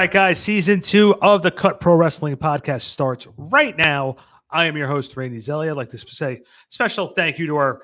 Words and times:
Right, 0.00 0.10
guys. 0.10 0.38
Season 0.38 0.80
two 0.80 1.14
of 1.16 1.42
the 1.42 1.50
Cut 1.50 1.78
Pro 1.78 1.94
Wrestling 1.94 2.34
Podcast 2.34 2.80
starts 2.80 3.28
right 3.36 3.76
now. 3.76 4.16
I 4.48 4.64
am 4.64 4.74
your 4.74 4.86
host, 4.86 5.14
Randy 5.14 5.36
Zelli. 5.36 5.68
I'd 5.68 5.76
like 5.76 5.90
to 5.90 5.98
say 5.98 6.40
special 6.70 7.08
thank 7.08 7.38
you 7.38 7.46
to 7.48 7.56
our 7.56 7.82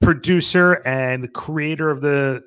producer 0.00 0.80
and 0.86 1.30
creator 1.34 1.90
of 1.90 2.00
the 2.00 2.40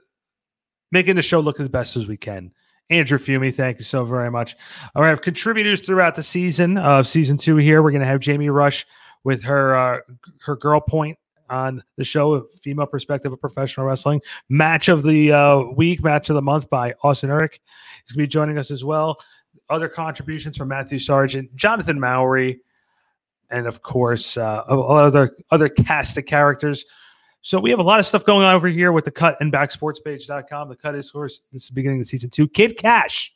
making 0.91 1.17
the 1.17 1.21
show 1.21 1.39
look 1.39 1.59
as 1.59 1.70
best 1.70 1.95
as 1.97 2.07
we 2.07 2.17
can. 2.17 2.52
Andrew 2.89 3.20
Fumi, 3.20 3.53
thank 3.53 3.77
you 3.77 3.85
so 3.85 4.03
very 4.05 4.31
much. 4.31 4.55
All 4.95 5.03
right, 5.03 5.09
have 5.09 5.22
contributors 5.22 5.81
throughout 5.81 6.16
the 6.16 6.23
season 6.23 6.80
of 6.80 7.08
season 7.08 7.38
two 7.38 7.58
here. 7.58 7.83
We're 7.83 7.91
going 7.91 8.02
to 8.02 8.08
have 8.08 8.22
Jamie 8.22 8.49
Rush 8.49 8.88
with 9.23 9.44
her 9.44 9.78
uh, 9.78 10.00
her 10.39 10.56
girl 10.56 10.80
point 10.80 11.19
on 11.47 11.83
the 11.97 12.03
show, 12.03 12.47
female 12.63 12.88
perspective 12.88 13.31
of 13.31 13.39
professional 13.39 13.85
wrestling. 13.85 14.22
Match 14.50 14.88
of 14.88 15.03
the 15.03 15.31
uh, 15.31 15.59
week, 15.75 16.03
match 16.03 16.30
of 16.31 16.35
the 16.35 16.41
month 16.41 16.72
by 16.72 16.95
Austin 17.03 17.30
Urich. 17.30 17.59
Going 18.12 18.23
to 18.23 18.28
be 18.28 18.31
joining 18.31 18.58
us 18.58 18.72
as 18.72 18.84
well. 18.84 19.20
Other 19.70 19.90
contributions 19.90 20.58
from 20.58 20.67
Matthew 20.70 21.00
Sargent, 21.00 21.56
Jonathan 21.56 22.00
Mowry, 22.00 22.62
and 23.50 23.68
of 23.68 23.81
course, 23.81 24.38
uh, 24.38 24.64
other 24.68 25.36
other 25.50 25.70
cast 25.70 26.18
of 26.18 26.26
characters. 26.26 26.86
So 27.42 27.59
we 27.59 27.72
have 27.72 27.80
a 27.80 27.84
lot 27.84 28.00
of 28.00 28.06
stuff 28.06 28.23
going 28.23 28.45
on 28.45 28.53
over 28.53 28.68
here 28.68 28.92
with 28.92 29.06
the 29.06 29.12
cut 29.12 29.38
and 29.40 29.52
backsportspage.com. 29.52 30.70
The 30.70 30.76
cut 30.76 30.95
is, 30.95 31.08
of 31.08 31.14
course, 31.14 31.42
this 31.52 31.64
is 31.64 31.68
the 31.70 31.73
beginning 31.73 32.00
of 32.00 32.08
season 32.08 32.30
two. 32.30 32.48
Kid 32.48 32.78
Cash 32.78 33.34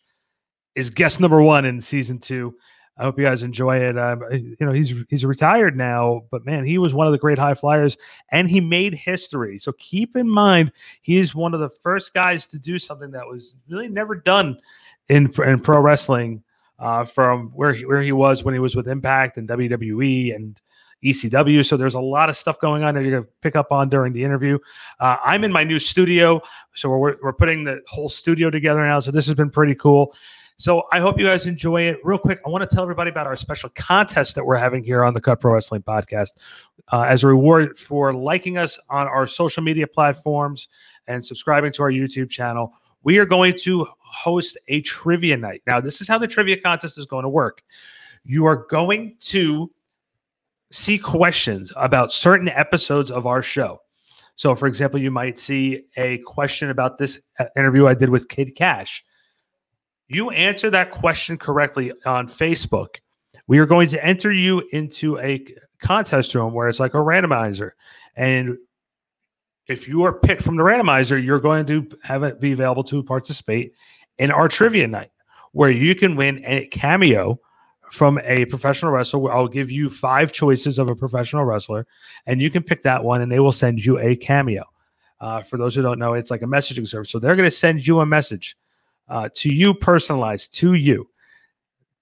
is 0.75 0.89
guest 0.89 1.19
number 1.19 1.41
one 1.41 1.65
in 1.65 1.81
season 1.81 2.19
two. 2.19 2.55
I 2.97 3.03
hope 3.03 3.19
you 3.19 3.25
guys 3.25 3.43
enjoy 3.43 3.77
it. 3.77 3.97
Um, 3.97 4.23
you 4.31 4.55
know, 4.59 4.71
he's 4.71 4.93
he's 5.09 5.25
retired 5.25 5.75
now, 5.75 6.23
but 6.31 6.45
man, 6.45 6.65
he 6.65 6.77
was 6.77 6.93
one 6.93 7.07
of 7.07 7.11
the 7.11 7.19
great 7.19 7.37
high 7.37 7.53
flyers, 7.53 7.97
and 8.29 8.47
he 8.47 8.61
made 8.61 8.93
history. 8.93 9.57
So 9.57 9.73
keep 9.73 10.15
in 10.15 10.29
mind, 10.29 10.71
he's 11.01 11.35
one 11.35 11.53
of 11.53 11.59
the 11.59 11.69
first 11.69 12.13
guys 12.13 12.47
to 12.47 12.59
do 12.59 12.79
something 12.79 13.11
that 13.11 13.27
was 13.27 13.57
really 13.69 13.89
never 13.89 14.15
done 14.15 14.57
in 15.09 15.31
in 15.43 15.59
pro 15.59 15.79
wrestling. 15.79 16.43
Uh, 16.77 17.05
from 17.05 17.51
where 17.51 17.71
he, 17.73 17.85
where 17.85 18.01
he 18.01 18.11
was 18.11 18.43
when 18.43 18.53
he 18.53 18.59
was 18.59 18.75
with 18.75 18.85
Impact 18.85 19.37
and 19.37 19.47
WWE 19.47 20.35
and 20.35 20.59
ECW. 21.05 21.65
So 21.65 21.77
there's 21.77 21.93
a 21.93 22.01
lot 22.01 22.29
of 22.29 22.35
stuff 22.35 22.59
going 22.59 22.83
on 22.83 22.95
that 22.95 23.01
you're 23.01 23.11
going 23.11 23.23
to 23.23 23.29
pick 23.41 23.55
up 23.55 23.71
on 23.71 23.89
during 23.89 24.11
the 24.11 24.23
interview. 24.23 24.57
Uh, 24.99 25.17
I'm 25.23 25.43
in 25.43 25.51
my 25.51 25.63
new 25.63 25.79
studio, 25.79 26.41
so 26.73 26.89
we're 26.89 27.15
we're 27.21 27.33
putting 27.33 27.63
the 27.63 27.81
whole 27.87 28.09
studio 28.09 28.49
together 28.49 28.85
now. 28.85 28.99
So 28.99 29.11
this 29.11 29.25
has 29.27 29.35
been 29.35 29.49
pretty 29.49 29.75
cool. 29.75 30.15
So 30.57 30.83
I 30.93 30.99
hope 30.99 31.19
you 31.19 31.25
guys 31.25 31.47
enjoy 31.47 31.81
it. 31.81 31.97
Real 32.03 32.17
quick, 32.17 32.39
I 32.45 32.49
want 32.49 32.67
to 32.67 32.73
tell 32.73 32.83
everybody 32.83 33.09
about 33.09 33.27
our 33.27 33.35
special 33.35 33.69
contest 33.75 34.35
that 34.35 34.45
we're 34.45 34.57
having 34.57 34.83
here 34.83 35.03
on 35.03 35.13
the 35.13 35.19
Cut 35.19 35.41
Pro 35.41 35.53
Wrestling 35.53 35.83
Podcast. 35.83 36.29
Uh, 36.93 37.01
as 37.01 37.23
a 37.23 37.27
reward 37.27 37.77
for 37.77 38.13
liking 38.13 38.57
us 38.57 38.79
on 38.89 39.05
our 39.07 39.27
social 39.27 39.61
media 39.61 39.85
platforms 39.85 40.69
and 41.07 41.25
subscribing 41.25 41.73
to 41.73 41.83
our 41.83 41.91
YouTube 41.91 42.29
channel, 42.29 42.73
we 43.03 43.17
are 43.17 43.25
going 43.25 43.53
to 43.63 43.85
host 43.99 44.57
a 44.69 44.81
trivia 44.81 45.35
night. 45.35 45.61
Now, 45.67 45.81
this 45.81 45.99
is 45.99 46.07
how 46.07 46.17
the 46.17 46.27
trivia 46.27 46.59
contest 46.59 46.97
is 46.97 47.05
going 47.05 47.23
to 47.23 47.29
work. 47.29 47.61
You 48.23 48.45
are 48.45 48.65
going 48.69 49.15
to 49.19 49.69
see 50.71 50.97
questions 50.97 51.73
about 51.75 52.13
certain 52.13 52.47
episodes 52.47 53.11
of 53.11 53.27
our 53.27 53.41
show. 53.41 53.81
So, 54.37 54.55
for 54.55 54.67
example, 54.67 55.01
you 55.01 55.11
might 55.11 55.37
see 55.37 55.83
a 55.97 56.19
question 56.19 56.69
about 56.69 56.97
this 56.97 57.19
uh, 57.39 57.45
interview 57.57 57.87
I 57.87 57.93
did 57.93 58.09
with 58.09 58.29
Kid 58.29 58.55
Cash 58.55 59.03
you 60.07 60.29
answer 60.31 60.69
that 60.69 60.91
question 60.91 61.37
correctly 61.37 61.91
on 62.05 62.27
Facebook, 62.27 62.97
we 63.47 63.59
are 63.59 63.65
going 63.65 63.89
to 63.89 64.03
enter 64.03 64.31
you 64.31 64.63
into 64.71 65.17
a 65.19 65.45
contest 65.79 66.33
room 66.35 66.53
where 66.53 66.67
it's 66.69 66.79
like 66.79 66.93
a 66.93 66.97
randomizer. 66.97 67.71
And 68.15 68.57
if 69.67 69.87
you 69.87 70.03
are 70.03 70.13
picked 70.13 70.41
from 70.41 70.57
the 70.57 70.63
randomizer, 70.63 71.23
you're 71.23 71.39
going 71.39 71.65
to 71.67 71.87
have 72.03 72.23
it 72.23 72.39
be 72.39 72.51
available 72.51 72.83
to 72.85 73.03
participate 73.03 73.73
in 74.17 74.31
our 74.31 74.47
trivia 74.47 74.87
night 74.87 75.11
where 75.51 75.71
you 75.71 75.95
can 75.95 76.15
win 76.15 76.43
a 76.45 76.67
cameo 76.67 77.39
from 77.91 78.19
a 78.23 78.45
professional 78.45 78.91
wrestler. 78.91 79.31
I'll 79.31 79.47
give 79.47 79.71
you 79.71 79.89
five 79.89 80.31
choices 80.31 80.79
of 80.79 80.89
a 80.89 80.95
professional 80.95 81.45
wrestler, 81.45 81.87
and 82.25 82.41
you 82.41 82.49
can 82.49 82.63
pick 82.63 82.81
that 82.83 83.03
one, 83.03 83.21
and 83.21 83.31
they 83.31 83.39
will 83.39 83.51
send 83.51 83.83
you 83.83 83.99
a 83.99 84.15
cameo. 84.15 84.63
Uh, 85.21 85.41
for 85.41 85.57
those 85.57 85.75
who 85.75 85.81
don't 85.81 85.99
know, 85.99 86.13
it's 86.13 86.29
like 86.29 86.41
a 86.41 86.45
messaging 86.45 86.87
service. 86.87 87.11
So 87.11 87.19
they're 87.19 87.35
going 87.35 87.47
to 87.47 87.55
send 87.55 87.87
you 87.87 88.01
a 88.01 88.05
message 88.05 88.57
uh, 89.07 89.29
to 89.35 89.53
you 89.53 89.73
personalized 89.73 90.53
to 90.55 90.73
you. 90.73 91.07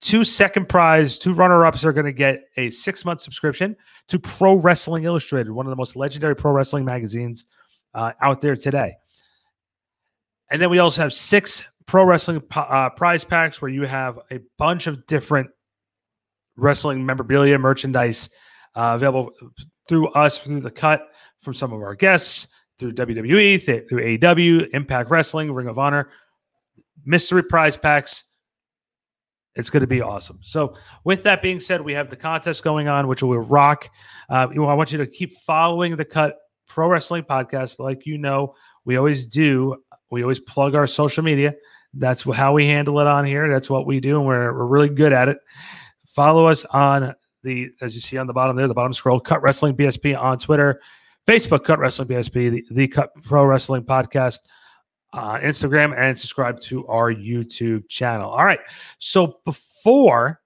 Two 0.00 0.24
second 0.24 0.68
prize, 0.68 1.18
two 1.18 1.32
runner 1.32 1.64
ups 1.64 1.84
are 1.84 1.92
going 1.92 2.06
to 2.06 2.12
get 2.12 2.44
a 2.56 2.70
six 2.70 3.04
month 3.04 3.20
subscription 3.20 3.74
to 4.08 4.18
Pro 4.18 4.54
Wrestling 4.54 5.04
Illustrated, 5.04 5.50
one 5.50 5.66
of 5.66 5.70
the 5.70 5.76
most 5.76 5.96
legendary 5.96 6.36
pro 6.36 6.52
wrestling 6.52 6.84
magazines 6.84 7.44
uh, 7.94 8.12
out 8.20 8.40
there 8.40 8.56
today. 8.56 8.94
And 10.50 10.60
then 10.60 10.68
we 10.68 10.78
also 10.78 11.02
have 11.02 11.14
six 11.14 11.64
pro 11.86 12.04
wrestling 12.04 12.42
uh, 12.54 12.90
prize 12.90 13.24
packs 13.24 13.62
where 13.62 13.70
you 13.70 13.82
have 13.84 14.18
a 14.30 14.40
bunch 14.58 14.86
of 14.86 15.06
different 15.06 15.48
wrestling 16.56 17.04
memorabilia 17.04 17.58
merchandise 17.58 18.28
uh, 18.74 18.92
available 18.94 19.30
through 19.88 20.08
us, 20.08 20.38
through 20.38 20.60
the 20.60 20.70
cut 20.70 21.08
from 21.40 21.54
some 21.54 21.72
of 21.72 21.80
our 21.80 21.94
guests, 21.94 22.48
through 22.78 22.92
WWE, 22.92 23.88
through 23.88 24.18
AEW, 24.18 24.68
Impact 24.72 25.10
Wrestling, 25.10 25.52
Ring 25.52 25.68
of 25.68 25.78
Honor 25.78 26.10
mystery 27.04 27.42
prize 27.42 27.76
packs. 27.76 28.24
It's 29.56 29.70
going 29.70 29.82
to 29.82 29.86
be 29.86 30.00
awesome. 30.00 30.40
So, 30.42 30.74
with 31.04 31.22
that 31.22 31.40
being 31.40 31.60
said, 31.60 31.80
we 31.80 31.94
have 31.94 32.10
the 32.10 32.16
contest 32.16 32.64
going 32.64 32.88
on, 32.88 33.06
which 33.06 33.22
will 33.22 33.38
rock. 33.38 33.88
Uh, 34.28 34.48
I 34.50 34.74
want 34.74 34.90
you 34.90 34.98
to 34.98 35.06
keep 35.06 35.36
following 35.38 35.96
the 35.96 36.04
Cut 36.04 36.38
Pro 36.66 36.88
Wrestling 36.88 37.22
Podcast, 37.22 37.78
like 37.78 38.04
you 38.04 38.18
know 38.18 38.54
we 38.84 38.96
always 38.96 39.26
do. 39.26 39.76
We 40.10 40.22
always 40.22 40.40
plug 40.40 40.74
our 40.74 40.86
social 40.86 41.22
media. 41.22 41.54
That's 41.92 42.22
how 42.22 42.52
we 42.52 42.66
handle 42.66 42.98
it 43.00 43.06
on 43.06 43.24
here. 43.24 43.48
That's 43.48 43.70
what 43.70 43.86
we 43.86 44.00
do, 44.00 44.16
and 44.16 44.26
we're 44.26 44.52
we're 44.52 44.66
really 44.66 44.88
good 44.88 45.12
at 45.12 45.28
it. 45.28 45.38
Follow 46.08 46.46
us 46.46 46.64
on 46.64 47.14
the 47.42 47.70
as 47.80 47.94
you 47.94 48.00
see 48.00 48.18
on 48.18 48.26
the 48.26 48.32
bottom 48.32 48.56
there, 48.56 48.66
the 48.66 48.74
bottom 48.74 48.92
scroll, 48.92 49.20
Cut 49.20 49.42
Wrestling 49.42 49.76
BSP 49.76 50.18
on 50.18 50.38
Twitter, 50.38 50.80
Facebook, 51.26 51.64
Cut 51.64 51.78
Wrestling 51.78 52.08
BSP, 52.08 52.50
the, 52.50 52.64
the 52.70 52.88
Cut 52.88 53.10
Pro 53.22 53.44
Wrestling 53.44 53.84
Podcast 53.84 54.40
uh, 55.14 55.38
Instagram 55.38 55.96
and 55.96 56.18
subscribe 56.18 56.60
to 56.60 56.86
our 56.88 57.12
YouTube 57.14 57.88
channel. 57.88 58.30
All 58.30 58.44
right. 58.44 58.60
So 58.98 59.38
before, 59.44 60.40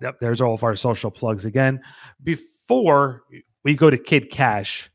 yep, 0.00 0.20
there's 0.20 0.40
all 0.40 0.54
of 0.54 0.62
our 0.62 0.76
social 0.76 1.10
plugs 1.10 1.44
again. 1.44 1.80
Before 2.22 3.24
we 3.64 3.74
go 3.74 3.90
to 3.90 3.98
Kid 3.98 4.30
Cash, 4.30 4.90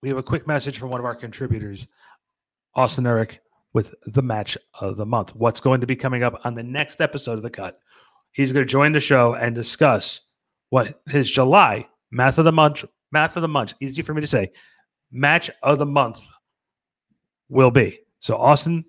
we 0.00 0.08
have 0.08 0.18
a 0.18 0.22
quick 0.22 0.46
message 0.46 0.78
from 0.78 0.90
one 0.90 1.00
of 1.00 1.06
our 1.06 1.16
contributors, 1.16 1.88
Austin 2.76 3.06
Eric, 3.06 3.40
with 3.72 3.94
the 4.06 4.22
match 4.22 4.56
of 4.80 4.96
the 4.96 5.06
month. 5.06 5.34
What's 5.34 5.60
going 5.60 5.80
to 5.80 5.88
be 5.88 5.96
coming 5.96 6.22
up 6.22 6.40
on 6.44 6.54
the 6.54 6.62
next 6.62 7.00
episode 7.00 7.32
of 7.32 7.42
The 7.42 7.50
Cut? 7.50 7.80
He's 8.30 8.52
going 8.52 8.64
to 8.64 8.70
join 8.70 8.92
the 8.92 9.00
show 9.00 9.34
and 9.34 9.56
discuss 9.56 10.20
what 10.70 11.00
his 11.08 11.28
July 11.28 11.88
math 12.12 12.38
of 12.38 12.44
the 12.44 12.52
month, 12.52 12.84
math 13.10 13.36
of 13.36 13.42
the 13.42 13.48
month, 13.48 13.74
easy 13.80 14.02
for 14.02 14.14
me 14.14 14.20
to 14.20 14.26
say, 14.26 14.52
match 15.10 15.50
of 15.62 15.78
the 15.78 15.86
month 15.86 16.26
will 17.48 17.70
be. 17.70 18.00
So, 18.20 18.36
Austin, 18.36 18.84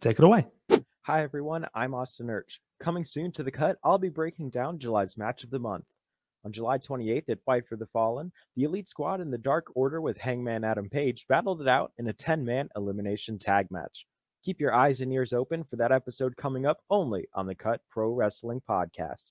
take 0.00 0.18
it 0.18 0.24
away. 0.24 0.46
Hi, 1.02 1.22
everyone. 1.22 1.66
I'm 1.74 1.94
Austin 1.94 2.28
Urch. 2.28 2.58
Coming 2.80 3.04
soon 3.04 3.32
to 3.32 3.42
the 3.42 3.50
cut, 3.50 3.78
I'll 3.84 3.98
be 3.98 4.08
breaking 4.08 4.50
down 4.50 4.78
July's 4.78 5.16
match 5.16 5.44
of 5.44 5.50
the 5.50 5.58
month. 5.58 5.84
On 6.44 6.52
July 6.52 6.76
28th 6.76 7.30
at 7.30 7.44
Fight 7.44 7.66
for 7.66 7.76
the 7.76 7.86
Fallen, 7.86 8.30
the 8.54 8.64
Elite 8.64 8.88
Squad 8.88 9.20
and 9.20 9.32
the 9.32 9.38
Dark 9.38 9.68
Order 9.74 10.00
with 10.02 10.18
Hangman 10.18 10.62
Adam 10.62 10.90
Page 10.90 11.26
battled 11.26 11.62
it 11.62 11.68
out 11.68 11.92
in 11.98 12.06
a 12.06 12.12
10 12.12 12.44
man 12.44 12.68
elimination 12.76 13.38
tag 13.38 13.70
match. 13.70 14.06
Keep 14.44 14.60
your 14.60 14.74
eyes 14.74 15.00
and 15.00 15.10
ears 15.10 15.32
open 15.32 15.64
for 15.64 15.76
that 15.76 15.92
episode 15.92 16.36
coming 16.36 16.66
up 16.66 16.80
only 16.90 17.26
on 17.32 17.46
the 17.46 17.54
Cut 17.54 17.80
Pro 17.90 18.10
Wrestling 18.12 18.60
Podcast. 18.68 19.30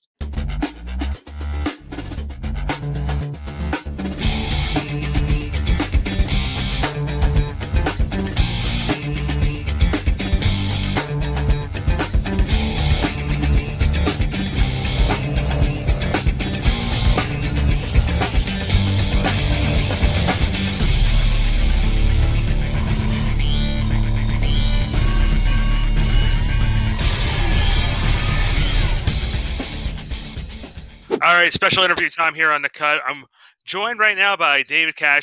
Special 31.54 31.84
interview 31.84 32.10
time 32.10 32.34
here 32.34 32.50
on 32.50 32.60
the 32.62 32.68
cut. 32.68 33.00
I'm 33.06 33.24
joined 33.64 33.98
right 33.98 34.16
now 34.16 34.36
by 34.36 34.62
David 34.62 34.96
Cash. 34.96 35.22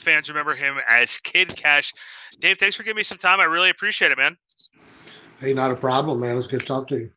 Fans 0.00 0.28
remember 0.28 0.52
him 0.54 0.76
as 0.94 1.20
Kid 1.20 1.56
Cash. 1.56 1.92
Dave, 2.40 2.58
thanks 2.58 2.76
for 2.76 2.82
giving 2.82 2.96
me 2.96 3.02
some 3.02 3.18
time. 3.18 3.40
I 3.40 3.44
really 3.44 3.70
appreciate 3.70 4.10
it, 4.10 4.18
man. 4.18 4.36
Hey, 5.40 5.54
not 5.54 5.70
a 5.70 5.76
problem, 5.76 6.20
man. 6.20 6.36
It's 6.36 6.46
good 6.46 6.60
to 6.60 6.66
talk 6.66 6.88
to 6.88 6.96
you. 6.96 7.10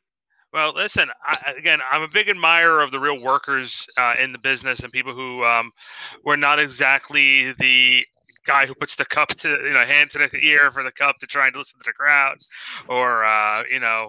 Well, 0.55 0.71
listen. 0.73 1.09
I, 1.27 1.51
again, 1.57 1.79
I'm 1.91 2.03
a 2.03 2.07
big 2.13 2.29
admirer 2.29 2.81
of 2.81 2.93
the 2.93 2.99
real 2.99 3.17
workers 3.25 3.85
uh, 4.01 4.13
in 4.23 4.31
the 4.31 4.39
business 4.41 4.79
and 4.79 4.89
people 4.93 5.11
who 5.13 5.35
um, 5.43 5.69
were 6.23 6.37
not 6.37 6.59
exactly 6.59 7.51
the 7.59 8.01
guy 8.47 8.65
who 8.65 8.73
puts 8.73 8.95
the 8.95 9.03
cup 9.03 9.27
to 9.39 9.49
you 9.49 9.73
know 9.73 9.83
hand 9.85 10.09
to 10.11 10.29
the 10.31 10.39
ear 10.41 10.61
for 10.73 10.81
the 10.81 10.93
cup 10.97 11.17
to 11.17 11.25
try 11.25 11.43
and 11.43 11.53
listen 11.57 11.77
to 11.77 11.83
the 11.85 11.91
crowd, 11.91 12.37
or 12.87 13.25
uh, 13.25 13.63
you 13.69 13.81
know 13.81 13.99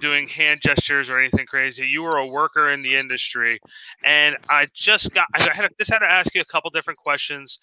doing 0.00 0.26
hand 0.26 0.58
gestures 0.64 1.08
or 1.08 1.20
anything 1.20 1.46
crazy. 1.46 1.86
You 1.88 2.02
were 2.02 2.18
a 2.18 2.26
worker 2.36 2.72
in 2.72 2.80
the 2.82 2.94
industry, 2.94 3.50
and 4.02 4.36
I 4.50 4.64
just 4.74 5.14
got 5.14 5.26
I 5.36 5.42
had 5.54 5.68
just 5.78 5.92
had 5.92 6.00
to 6.00 6.10
ask 6.10 6.34
you 6.34 6.40
a 6.40 6.52
couple 6.52 6.70
different 6.70 6.98
questions 7.06 7.60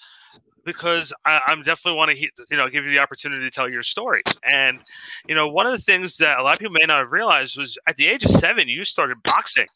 because 0.66 1.13
I, 1.25 1.40
am 1.48 1.63
definitely 1.63 1.98
want 1.98 2.12
to 2.12 2.18
you 2.18 2.58
know 2.58 2.66
give 2.69 2.86
you 2.86 2.92
the 2.92 3.00
opportunity 3.00 3.42
to 3.44 3.52
tell 3.52 3.69
your 3.69 3.84
story. 3.84 4.22
And 4.44 4.80
you 5.28 5.36
know, 5.36 5.48
one 5.48 5.68
of 5.68 5.74
the 5.74 5.81
things 5.81 6.18
that 6.18 6.40
a 6.40 6.44
lot 6.44 6.54
of 6.54 6.60
people 6.60 6.75
may 6.80 6.86
not 6.86 7.06
have 7.06 7.12
realized 7.12 7.60
was 7.60 7.78
at 7.88 7.98
the 7.98 8.08
age 8.08 8.24
of 8.25 8.31
seven, 8.31 8.68
you 8.68 8.84
started 8.84 9.18
boxing. 9.24 9.68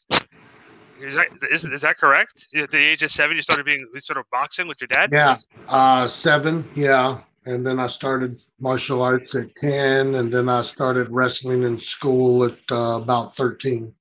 Is 1.00 1.14
that 1.14 1.26
is, 1.50 1.66
is 1.66 1.80
that 1.82 1.98
correct? 1.98 2.46
At 2.56 2.70
the 2.70 2.78
age 2.78 3.02
of 3.02 3.10
seven, 3.10 3.36
you 3.36 3.42
started 3.42 3.66
being 3.66 3.80
sort 4.04 4.18
of 4.18 4.30
boxing 4.30 4.66
with 4.66 4.78
your 4.80 4.88
dad. 4.88 5.10
Yeah, 5.12 5.34
uh, 5.68 6.08
seven. 6.08 6.68
Yeah, 6.74 7.20
and 7.44 7.66
then 7.66 7.78
I 7.78 7.86
started 7.86 8.40
martial 8.60 9.02
arts 9.02 9.34
at 9.34 9.54
ten, 9.56 10.14
and 10.14 10.32
then 10.32 10.48
I 10.48 10.62
started 10.62 11.10
wrestling 11.10 11.64
in 11.64 11.78
school 11.78 12.44
at 12.44 12.58
uh, 12.70 13.00
about 13.02 13.36
thirteen. 13.36 13.92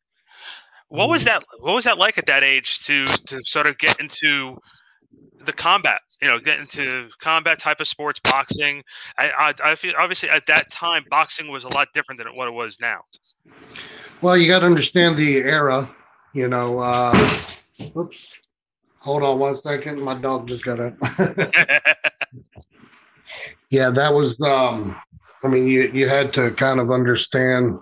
What 0.87 1.09
was 1.09 1.25
mm-hmm. 1.25 1.37
that? 1.37 1.45
What 1.59 1.73
was 1.73 1.83
that 1.83 1.97
like 1.97 2.17
at 2.17 2.27
that 2.27 2.49
age 2.49 2.79
to 2.85 3.07
to 3.07 3.35
sort 3.45 3.67
of 3.67 3.77
get 3.77 3.99
into 3.99 4.57
the 5.45 5.53
combat, 5.53 6.01
you 6.21 6.29
know, 6.29 6.37
get 6.37 6.55
into 6.55 7.09
combat 7.21 7.59
type 7.59 7.79
of 7.79 7.87
sports, 7.87 8.19
boxing. 8.23 8.79
I, 9.17 9.29
I, 9.29 9.71
I, 9.71 9.75
feel 9.75 9.93
obviously 9.97 10.29
at 10.29 10.45
that 10.47 10.69
time, 10.71 11.05
boxing 11.09 11.51
was 11.51 11.63
a 11.63 11.69
lot 11.69 11.87
different 11.93 12.19
than 12.19 12.27
what 12.35 12.47
it 12.47 12.53
was 12.53 12.77
now. 12.81 12.99
Well, 14.21 14.37
you 14.37 14.47
got 14.47 14.59
to 14.59 14.65
understand 14.65 15.17
the 15.17 15.37
era, 15.37 15.89
you 16.33 16.47
know. 16.47 16.79
Uh, 16.79 17.13
oops, 17.97 18.33
hold 18.99 19.23
on 19.23 19.39
one 19.39 19.55
second. 19.55 20.01
My 20.01 20.15
dog 20.15 20.47
just 20.47 20.63
got 20.65 20.79
up. 20.79 20.95
yeah, 23.69 23.89
that 23.89 24.13
was. 24.13 24.39
Um, 24.41 24.95
I 25.43 25.47
mean, 25.47 25.67
you 25.67 25.91
you 25.93 26.07
had 26.09 26.33
to 26.33 26.51
kind 26.51 26.79
of 26.79 26.91
understand, 26.91 27.77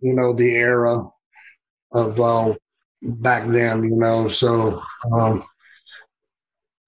you 0.00 0.12
know, 0.14 0.32
the 0.32 0.54
era 0.54 1.04
of 1.92 2.20
uh, 2.20 2.54
back 3.02 3.46
then, 3.48 3.84
you 3.84 3.96
know. 3.96 4.28
So. 4.28 4.80
Um, 5.12 5.44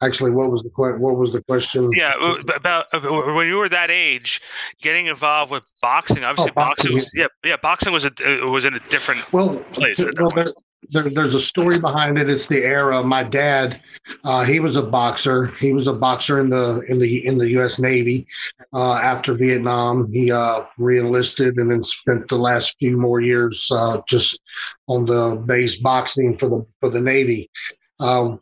actually 0.05 0.31
what 0.31 0.51
was 0.51 0.63
the 0.63 0.71
que- 0.71 0.99
what 0.99 1.17
was 1.17 1.33
the 1.33 1.43
question? 1.43 1.91
Yeah 1.95 2.13
about 2.55 2.87
uh, 2.95 3.01
when 3.35 3.47
you 3.47 3.57
were 3.57 3.69
that 3.69 3.91
age 3.93 4.41
getting 4.83 5.07
involved 5.07 5.53
with 5.53 5.65
boxing 5.81 6.19
obviously 6.19 6.51
oh, 6.51 6.55
boxing, 6.55 6.93
boxing 6.93 6.95
was, 6.95 7.13
yeah. 7.17 7.27
yeah 7.45 7.57
boxing 7.57 7.93
was 7.93 8.05
a 8.05 8.13
uh, 8.25 8.47
was 8.49 8.65
in 8.65 8.75
a 8.75 8.81
different 8.91 9.21
well 9.33 9.57
place 9.73 10.05
well, 10.19 10.31
there, 10.31 10.53
there, 10.91 11.05
there's 11.05 11.35
a 11.35 11.41
story 11.41 11.79
behind 11.79 12.19
it. 12.19 12.29
It's 12.29 12.47
the 12.47 12.59
era. 12.59 13.03
My 13.03 13.23
dad 13.23 13.81
uh, 14.25 14.45
he 14.45 14.61
was 14.61 14.77
a 14.77 14.83
boxer. 14.83 15.47
He 15.59 15.73
was 15.73 15.87
a 15.87 15.93
boxer 15.93 16.41
in 16.41 16.51
the 16.51 16.83
in 16.89 16.99
the 16.99 17.27
in 17.27 17.39
the 17.39 17.49
u.s 17.51 17.79
navy 17.79 18.27
uh, 18.73 18.95
after 18.95 19.35
vietnam. 19.35 20.13
He 20.13 20.31
uh, 20.31 20.65
reenlisted 20.79 21.57
and 21.59 21.71
then 21.71 21.83
spent 21.83 22.29
the 22.29 22.39
last 22.39 22.79
few 22.79 22.97
more 22.97 23.21
years 23.21 23.69
uh, 23.73 24.01
just 24.09 24.41
on 24.89 25.07
the 25.07 25.43
base 25.47 25.77
boxing 25.79 26.37
for 26.37 26.49
the 26.49 26.67
for 26.81 26.91
the 26.91 27.01
navy. 27.01 27.51
Um, 28.01 28.41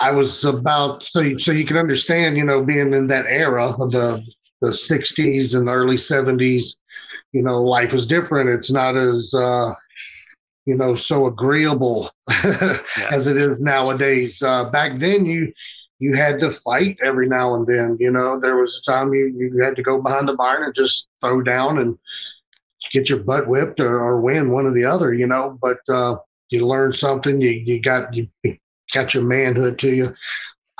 I 0.00 0.12
was 0.12 0.44
about 0.44 1.04
so 1.04 1.20
you, 1.20 1.38
so 1.38 1.52
you 1.52 1.66
can 1.66 1.76
understand, 1.76 2.36
you 2.36 2.44
know, 2.44 2.62
being 2.64 2.94
in 2.94 3.06
that 3.08 3.26
era 3.28 3.66
of 3.78 3.90
the 3.92 4.24
the 4.60 4.68
60s 4.68 5.56
and 5.56 5.68
the 5.68 5.72
early 5.72 5.96
70s, 5.96 6.80
you 7.32 7.42
know, 7.42 7.62
life 7.62 7.92
was 7.92 8.06
different. 8.06 8.50
It's 8.50 8.72
not 8.72 8.96
as 8.96 9.32
uh, 9.34 9.72
you 10.66 10.76
know 10.76 10.94
so 10.94 11.26
agreeable 11.26 12.10
yeah. 12.44 12.78
as 13.10 13.26
it 13.26 13.36
is 13.42 13.58
nowadays. 13.58 14.42
Uh, 14.42 14.68
back 14.70 14.98
then, 14.98 15.24
you 15.26 15.52
you 15.98 16.14
had 16.14 16.38
to 16.40 16.50
fight 16.50 16.98
every 17.02 17.28
now 17.28 17.54
and 17.54 17.66
then. 17.66 17.96
You 17.98 18.10
know, 18.10 18.38
there 18.38 18.56
was 18.56 18.80
a 18.80 18.90
time 18.90 19.12
you 19.14 19.26
you 19.36 19.62
had 19.62 19.76
to 19.76 19.82
go 19.82 20.00
behind 20.00 20.28
the 20.28 20.34
barn 20.36 20.64
and 20.64 20.74
just 20.74 21.08
throw 21.22 21.42
down 21.42 21.78
and 21.78 21.98
get 22.92 23.08
your 23.08 23.22
butt 23.24 23.48
whipped 23.48 23.80
or, 23.80 23.98
or 23.98 24.20
win 24.20 24.50
one 24.50 24.66
or 24.66 24.72
the 24.72 24.84
other. 24.84 25.14
You 25.14 25.26
know, 25.26 25.58
but 25.60 25.78
uh, 25.88 26.16
you 26.50 26.66
learn 26.66 26.92
something. 26.92 27.40
You 27.40 27.50
you 27.50 27.80
got 27.80 28.14
you 28.14 28.28
catch 28.90 29.14
your 29.14 29.24
manhood 29.24 29.78
to 29.80 29.94
you. 29.94 30.14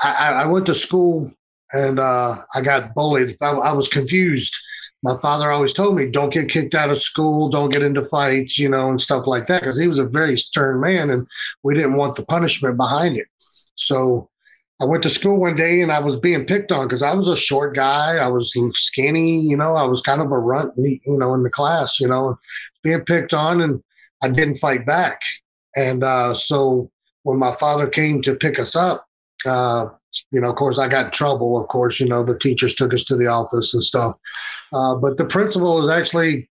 I, 0.01 0.31
I 0.31 0.45
went 0.45 0.65
to 0.67 0.73
school 0.73 1.31
and 1.73 1.99
uh, 1.99 2.43
I 2.55 2.61
got 2.61 2.93
bullied. 2.95 3.37
I, 3.41 3.51
I, 3.51 3.73
was 3.73 3.87
confused. 3.87 4.55
My 5.03 5.17
father 5.17 5.51
always 5.51 5.73
told 5.73 5.95
me, 5.95 6.09
"Don't 6.09 6.33
get 6.33 6.49
kicked 6.49 6.75
out 6.75 6.89
of 6.89 7.01
school. 7.01 7.49
Don't 7.49 7.71
get 7.71 7.83
into 7.83 8.05
fights, 8.05 8.57
you 8.57 8.69
know, 8.69 8.89
and 8.89 9.01
stuff 9.01 9.27
like 9.27 9.47
that." 9.47 9.61
Because 9.61 9.79
he 9.79 9.87
was 9.87 9.99
a 9.99 10.05
very 10.05 10.37
stern 10.37 10.79
man, 10.79 11.09
and 11.09 11.27
we 11.63 11.75
didn't 11.75 11.95
want 11.95 12.15
the 12.15 12.25
punishment 12.25 12.77
behind 12.77 13.17
it. 13.17 13.27
So 13.75 14.29
I 14.81 14.85
went 14.85 15.03
to 15.03 15.09
school 15.09 15.41
one 15.41 15.55
day 15.55 15.81
and 15.81 15.91
I 15.91 15.99
was 15.99 16.15
being 16.15 16.45
picked 16.45 16.71
on 16.71 16.87
because 16.87 17.03
I 17.03 17.13
was 17.13 17.27
a 17.27 17.35
short 17.35 17.75
guy. 17.75 18.15
I 18.15 18.27
was 18.27 18.53
skinny, 18.75 19.41
you 19.41 19.57
know. 19.57 19.75
I 19.75 19.83
was 19.83 20.01
kind 20.01 20.21
of 20.21 20.31
a 20.31 20.39
runt, 20.39 20.73
you 20.77 21.01
know, 21.05 21.33
in 21.33 21.43
the 21.43 21.49
class, 21.49 21.99
you 21.99 22.07
know, 22.07 22.39
being 22.81 23.01
picked 23.01 23.33
on, 23.33 23.59
and 23.61 23.83
I 24.23 24.29
didn't 24.29 24.55
fight 24.55 24.85
back. 24.85 25.21
And 25.75 26.03
uh, 26.03 26.33
so 26.33 26.89
when 27.23 27.37
my 27.37 27.55
father 27.55 27.87
came 27.87 28.21
to 28.21 28.35
pick 28.35 28.59
us 28.59 28.75
up, 28.75 29.05
uh, 29.45 29.87
you 30.31 30.41
know, 30.41 30.49
of 30.49 30.55
course, 30.55 30.79
I 30.79 30.87
got 30.87 31.05
in 31.05 31.11
trouble. 31.11 31.59
Of 31.59 31.67
course, 31.67 31.99
you 31.99 32.07
know, 32.07 32.23
the 32.23 32.37
teachers 32.39 32.75
took 32.75 32.93
us 32.93 33.03
to 33.05 33.15
the 33.15 33.27
office 33.27 33.73
and 33.73 33.83
stuff. 33.83 34.15
Uh, 34.73 34.95
but 34.95 35.17
the 35.17 35.25
principal 35.25 35.77
was 35.77 35.89
actually 35.89 36.49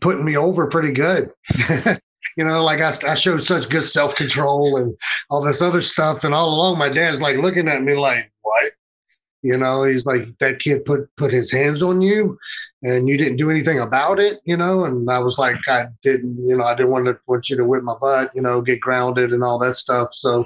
putting 0.00 0.24
me 0.24 0.36
over 0.36 0.66
pretty 0.66 0.92
good. 0.92 1.28
you 2.36 2.44
know, 2.44 2.64
like 2.64 2.80
I, 2.80 2.92
I 3.10 3.14
showed 3.14 3.42
such 3.42 3.68
good 3.68 3.84
self 3.84 4.14
control 4.14 4.76
and 4.76 4.96
all 5.30 5.42
this 5.42 5.60
other 5.60 5.82
stuff. 5.82 6.24
And 6.24 6.34
all 6.34 6.50
along, 6.50 6.78
my 6.78 6.88
dad's 6.88 7.20
like 7.20 7.38
looking 7.38 7.68
at 7.68 7.82
me 7.82 7.94
like, 7.94 8.30
what? 8.42 8.72
You 9.42 9.56
know, 9.56 9.82
he's 9.82 10.06
like, 10.06 10.38
that 10.38 10.60
kid 10.60 10.84
put 10.84 11.08
put 11.16 11.32
his 11.32 11.50
hands 11.50 11.82
on 11.82 12.00
you 12.00 12.38
and 12.82 13.08
you 13.08 13.16
didn't 13.16 13.36
do 13.36 13.50
anything 13.50 13.80
about 13.80 14.18
it, 14.18 14.40
you 14.44 14.56
know. 14.56 14.84
And 14.84 15.08
I 15.10 15.18
was 15.20 15.38
like, 15.38 15.56
I 15.68 15.86
didn't, 16.02 16.36
you 16.46 16.56
know, 16.56 16.64
I 16.64 16.74
didn't 16.74 16.90
want 16.90 17.06
to 17.06 17.18
want 17.26 17.48
you 17.48 17.56
to 17.56 17.64
whip 17.64 17.82
my 17.82 17.94
butt, 17.94 18.32
you 18.34 18.42
know, 18.42 18.60
get 18.60 18.80
grounded 18.80 19.32
and 19.32 19.44
all 19.44 19.58
that 19.60 19.76
stuff. 19.76 20.08
So 20.12 20.44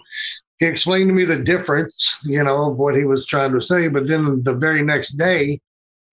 he 0.59 0.67
explained 0.67 1.09
to 1.09 1.15
me 1.15 1.25
the 1.25 1.43
difference, 1.43 2.21
you 2.25 2.43
know, 2.43 2.71
of 2.71 2.77
what 2.77 2.97
he 2.97 3.05
was 3.05 3.27
trying 3.27 3.53
to 3.53 3.61
say. 3.61 3.89
But 3.89 4.07
then 4.09 4.43
the 4.43 4.55
very 4.55 4.83
next 4.83 5.13
day, 5.13 5.61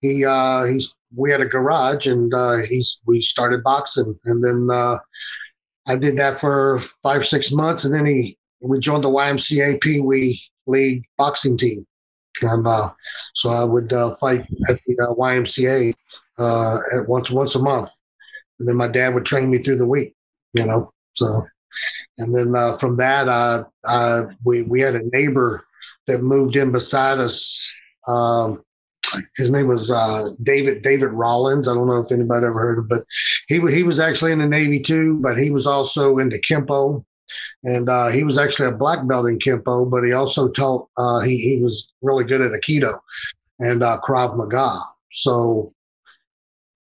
he 0.02 0.26
uh 0.26 0.66
he's 0.66 0.96
we 1.16 1.32
had 1.32 1.42
a 1.42 1.46
garage 1.46 2.08
and 2.08 2.34
uh 2.34 2.58
he's 2.58 3.02
we 3.06 3.22
started 3.22 3.64
boxing 3.64 4.20
and 4.26 4.44
then 4.44 4.70
uh 4.72 4.98
I 5.88 5.98
did 5.98 6.18
that 6.18 6.40
for 6.40 6.80
five, 7.02 7.26
six 7.26 7.52
months 7.52 7.86
and 7.86 7.94
then 7.94 8.06
he 8.06 8.38
we 8.62 8.80
joined 8.80 9.04
the 9.04 9.10
YMCA 9.10 9.82
Pee 9.82 10.00
Wee 10.00 10.40
League 10.68 11.04
boxing 11.18 11.58
team. 11.58 11.86
And 12.42 12.68
uh, 12.68 12.92
so 13.36 13.50
I 13.50 13.64
would 13.64 13.94
uh, 13.94 14.16
fight 14.16 14.42
at 14.70 14.80
the 14.80 15.08
uh, 15.10 15.14
YMCA 15.16 15.94
uh, 16.40 16.80
at 16.94 17.08
once 17.08 17.30
once 17.30 17.56
a 17.56 17.60
month, 17.60 17.90
and 18.60 18.68
then 18.68 18.76
my 18.76 18.88
dad 18.88 19.14
would 19.14 19.26
train 19.26 19.50
me 19.50 19.60
through 19.60 19.78
the 19.78 19.88
week. 19.88 20.16
You 20.54 20.66
know, 20.66 20.92
so 21.14 21.46
and 22.18 22.36
then 22.36 22.56
uh, 22.56 22.74
from 22.74 22.98
that, 22.98 23.28
uh, 23.28 23.66
uh, 23.84 24.26
we 24.44 24.64
we 24.64 24.82
had 24.82 24.96
a 24.96 25.10
neighbor 25.12 25.66
that 26.08 26.22
moved 26.22 26.56
in 26.56 26.72
beside 26.72 27.20
us. 27.20 27.74
Um, 28.08 28.64
his 29.36 29.52
name 29.52 29.68
was 29.68 29.92
David 30.42 30.82
David 30.82 31.10
Rollins. 31.10 31.68
I 31.68 31.76
don't 31.76 31.88
know 31.88 32.00
if 32.00 32.12
anybody 32.12 32.46
ever 32.46 32.60
heard 32.60 32.80
of, 32.80 32.86
him, 32.86 32.88
but 32.88 33.06
he 33.48 33.60
he 33.72 33.84
was 33.84 34.00
actually 34.00 34.32
in 34.32 34.40
the 34.40 34.48
Navy 34.48 34.80
too. 34.80 35.20
But 35.20 35.38
he 35.38 35.52
was 35.52 35.68
also 35.68 36.18
into 36.18 36.38
Kempo, 36.40 37.06
and 37.64 37.90
uh, 37.90 38.08
he 38.10 38.24
was 38.24 38.38
actually 38.38 38.68
a 38.68 38.76
black 38.76 39.08
belt 39.08 39.28
in 39.28 39.40
Kempo. 39.40 39.90
But 39.90 40.04
he 40.04 40.14
also 40.14 40.50
taught. 40.50 40.90
Uh, 40.98 41.22
he 41.22 41.38
he 41.38 41.62
was 41.62 41.92
really 42.02 42.26
good 42.26 42.42
at 42.42 42.52
Aikido 42.52 43.00
and 43.60 43.84
uh, 43.84 44.00
Krav 44.04 44.36
Maga. 44.36 44.80
So 45.12 45.74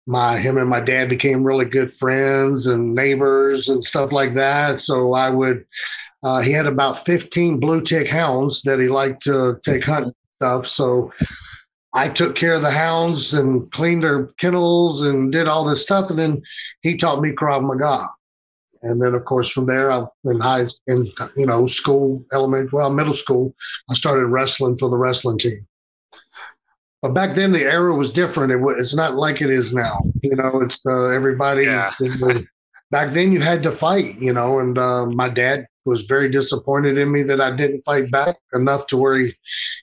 my 0.06 0.38
him 0.38 0.58
and 0.58 0.68
my 0.68 0.80
dad 0.80 1.08
became 1.08 1.44
really 1.44 1.64
good 1.64 1.90
friends 1.92 2.66
and 2.66 2.94
neighbors 2.94 3.68
and 3.68 3.84
stuff 3.84 4.12
like 4.12 4.34
that. 4.34 4.80
So 4.80 5.14
I 5.14 5.30
would. 5.30 5.64
Uh, 6.24 6.40
he 6.40 6.52
had 6.52 6.66
about 6.66 7.04
15 7.04 7.58
blue 7.58 7.80
tick 7.80 8.06
hounds 8.06 8.62
that 8.62 8.78
he 8.78 8.86
liked 8.86 9.24
to 9.24 9.58
take 9.64 9.82
hunting 9.84 10.14
stuff. 10.40 10.68
So 10.68 11.12
I 11.94 12.08
took 12.08 12.36
care 12.36 12.54
of 12.54 12.62
the 12.62 12.70
hounds 12.70 13.34
and 13.34 13.70
cleaned 13.72 14.04
their 14.04 14.26
kennels 14.38 15.02
and 15.02 15.32
did 15.32 15.48
all 15.48 15.64
this 15.64 15.82
stuff. 15.82 16.10
And 16.10 16.18
then 16.18 16.42
he 16.82 16.96
taught 16.96 17.20
me 17.20 17.32
Krav 17.32 17.62
Maga. 17.62 18.08
And 18.82 19.00
then, 19.00 19.14
of 19.14 19.24
course, 19.24 19.48
from 19.48 19.66
there, 19.66 19.92
I 19.92 20.04
in 20.24 20.40
high 20.40 20.66
in 20.86 21.10
you 21.36 21.46
know 21.46 21.66
school, 21.66 22.24
elementary, 22.32 22.70
well, 22.72 22.92
middle 22.92 23.14
school, 23.14 23.54
I 23.90 23.94
started 23.94 24.26
wrestling 24.26 24.76
for 24.76 24.90
the 24.90 24.96
wrestling 24.96 25.38
team. 25.38 25.66
But 27.00 27.14
back 27.14 27.34
then, 27.34 27.52
the 27.52 27.62
era 27.62 27.94
was 27.94 28.12
different. 28.12 28.52
It 28.52 28.58
was, 28.58 28.76
it's 28.78 28.94
not 28.94 29.16
like 29.16 29.40
it 29.40 29.50
is 29.50 29.74
now. 29.74 30.00
You 30.22 30.36
know, 30.36 30.60
it's 30.62 30.84
uh, 30.86 31.04
everybody. 31.04 31.64
Yeah. 31.64 31.92
back 32.90 33.12
then, 33.12 33.32
you 33.32 33.40
had 33.40 33.62
to 33.64 33.72
fight. 33.72 34.20
You 34.20 34.32
know, 34.32 34.58
and 34.58 34.76
uh, 34.78 35.06
my 35.06 35.28
dad 35.28 35.66
was 35.84 36.02
very 36.02 36.30
disappointed 36.30 36.98
in 36.98 37.10
me 37.10 37.22
that 37.24 37.40
I 37.40 37.50
didn't 37.54 37.82
fight 37.82 38.10
back 38.10 38.36
enough 38.52 38.86
to 38.88 38.96
where 38.96 39.18
he 39.18 39.34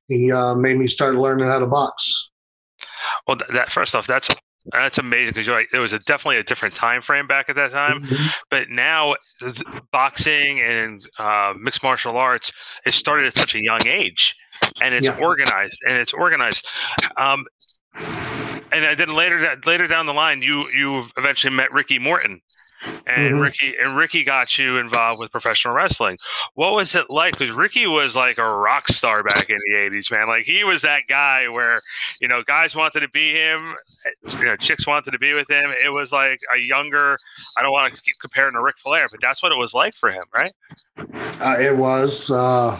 he 0.07 0.31
uh, 0.31 0.55
made 0.55 0.77
me 0.77 0.87
start 0.87 1.15
learning 1.15 1.47
how 1.47 1.59
to 1.59 1.67
box. 1.67 2.31
Well, 3.27 3.37
that 3.53 3.71
first 3.71 3.95
off, 3.95 4.07
that's 4.07 4.29
That's 4.71 4.97
amazing 4.97 5.33
because 5.33 5.47
you're 5.47 5.55
right. 5.55 5.65
It 5.73 5.81
was 5.81 5.93
a, 5.93 5.99
definitely 5.99 6.37
a 6.37 6.43
different 6.43 6.75
time 6.75 7.01
frame 7.01 7.27
back 7.27 7.49
at 7.49 7.55
that 7.55 7.71
time, 7.71 7.97
mm-hmm. 7.97 8.23
but 8.51 8.69
now 8.69 9.15
boxing 9.91 10.59
and 10.59 10.99
uh, 11.25 11.53
mixed 11.59 11.83
martial 11.83 12.17
arts 12.17 12.79
it 12.85 12.93
started 12.93 13.25
at 13.25 13.37
such 13.37 13.55
a 13.55 13.63
young 13.63 13.87
age, 13.87 14.35
and 14.81 14.93
it's 14.93 15.07
yeah. 15.07 15.17
organized 15.17 15.79
and 15.87 15.99
it's 15.99 16.13
organized. 16.13 16.79
Um, 17.17 17.45
and 18.71 18.99
then 18.99 19.13
later 19.13 19.55
later 19.65 19.87
down 19.87 20.05
the 20.05 20.13
line, 20.13 20.37
you 20.41 20.59
you 20.77 20.91
eventually 21.17 21.53
met 21.53 21.69
Ricky 21.73 21.97
Morton, 21.97 22.41
and 23.07 23.33
mm-hmm. 23.33 23.39
Ricky 23.39 23.73
and 23.83 23.93
Ricky 23.93 24.23
got 24.23 24.57
you 24.57 24.67
involved 24.69 25.17
with 25.19 25.31
professional 25.31 25.75
wrestling. 25.75 26.15
What 26.55 26.73
was 26.73 26.95
it 26.95 27.05
like? 27.09 27.37
Because 27.37 27.53
Ricky 27.53 27.87
was 27.87 28.15
like 28.15 28.37
a 28.39 28.49
rock 28.49 28.83
star 28.83 29.23
back 29.23 29.49
in 29.49 29.55
the 29.55 29.89
'80s, 29.89 30.15
man. 30.15 30.27
Like 30.27 30.45
he 30.45 30.63
was 30.63 30.81
that 30.81 31.01
guy 31.09 31.43
where 31.57 31.75
you 32.21 32.27
know 32.27 32.41
guys 32.47 32.75
wanted 32.75 33.01
to 33.01 33.09
be 33.09 33.39
him, 33.39 33.57
you 34.39 34.45
know 34.45 34.55
chicks 34.55 34.87
wanted 34.87 35.11
to 35.11 35.19
be 35.19 35.29
with 35.29 35.49
him. 35.49 35.63
It 35.63 35.89
was 35.89 36.11
like 36.11 36.37
a 36.55 36.61
younger. 36.75 37.15
I 37.57 37.63
don't 37.63 37.71
want 37.71 37.93
to 37.93 38.01
keep 38.01 38.15
comparing 38.21 38.51
to 38.51 38.61
Ric 38.61 38.75
Flair, 38.85 39.03
but 39.11 39.19
that's 39.21 39.41
what 39.43 39.51
it 39.51 39.57
was 39.57 39.73
like 39.73 39.93
for 39.99 40.11
him, 40.11 40.21
right? 40.33 40.51
Uh, 41.41 41.55
it 41.59 41.75
was. 41.75 42.29
Uh 42.31 42.79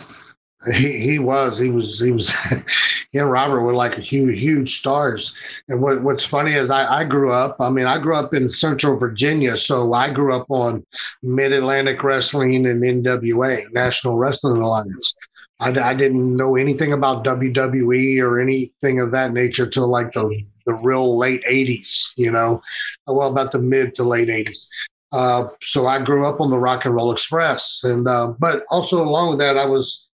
he 0.74 1.00
he 1.00 1.20
was 1.20 1.58
he 1.58 1.70
was 1.70 2.00
he 2.00 2.12
was 2.12 2.34
he 3.12 3.18
and 3.18 3.32
Robert 3.32 3.62
were 3.62 3.74
like 3.74 3.96
huge 3.98 4.40
huge 4.40 4.80
stars. 4.80 5.34
And 5.70 5.82
what 5.82 6.04
what's 6.04 6.26
funny 6.26 6.54
is 6.54 6.70
I 6.70 7.00
I 7.00 7.04
grew 7.06 7.32
up. 7.32 7.58
I 7.60 7.70
mean 7.70 7.86
I 7.86 7.98
grew 7.98 8.16
up 8.16 8.34
in 8.34 8.50
Central 8.50 8.98
Virginia, 8.98 9.56
so 9.56 9.94
I 9.94 10.10
grew 10.10 10.34
up 10.34 10.48
on 10.50 10.86
Mid 11.24 11.54
Atlantic 11.54 12.04
Wrestling 12.04 12.66
and 12.66 12.82
NWA 12.82 13.72
National 13.72 14.18
Wrestling 14.18 14.62
Alliance. 14.62 15.16
I, 15.62 15.72
I 15.72 15.94
didn't 15.94 16.38
know 16.38 16.56
anything 16.56 16.94
about 16.94 17.26
WWE 17.26 18.22
or 18.22 18.40
anything 18.40 19.00
of 19.00 19.12
that 19.12 19.34
nature 19.34 19.68
till 19.68 19.88
like 19.88 20.12
the 20.12 20.44
the 20.66 20.74
real 20.74 21.18
late 21.18 21.44
'80s. 21.46 22.12
You 22.18 22.32
know, 22.32 22.62
well 23.08 23.30
about 23.30 23.52
the 23.52 23.60
mid 23.60 23.96
to 23.96 24.04
late 24.04 24.28
'80s. 24.28 24.68
Uh, 25.12 25.48
so 25.64 25.88
I 25.88 26.00
grew 26.00 26.28
up 26.28 26.40
on 26.40 26.52
the 26.52 26.60
Rock 26.60 26.86
and 26.86 26.94
Roll 26.94 27.12
Express, 27.12 27.84
and 27.84 28.08
uh, 28.08 28.34
but 28.40 28.66
also 28.70 29.02
along 29.04 29.32
with 29.32 29.40
that, 29.40 29.58
I 29.58 29.66
was 29.66 30.09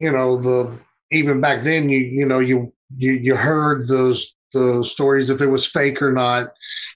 you 0.00 0.10
know 0.10 0.36
the 0.36 0.80
even 1.10 1.40
back 1.40 1.62
then 1.62 1.88
you 1.88 1.98
you 1.98 2.26
know 2.26 2.38
you 2.38 2.72
you 2.96 3.12
you 3.12 3.36
heard 3.36 3.86
those 3.88 4.34
the 4.52 4.82
stories 4.82 5.28
if 5.28 5.40
it 5.40 5.48
was 5.48 5.66
fake 5.66 6.00
or 6.00 6.12
not. 6.12 6.52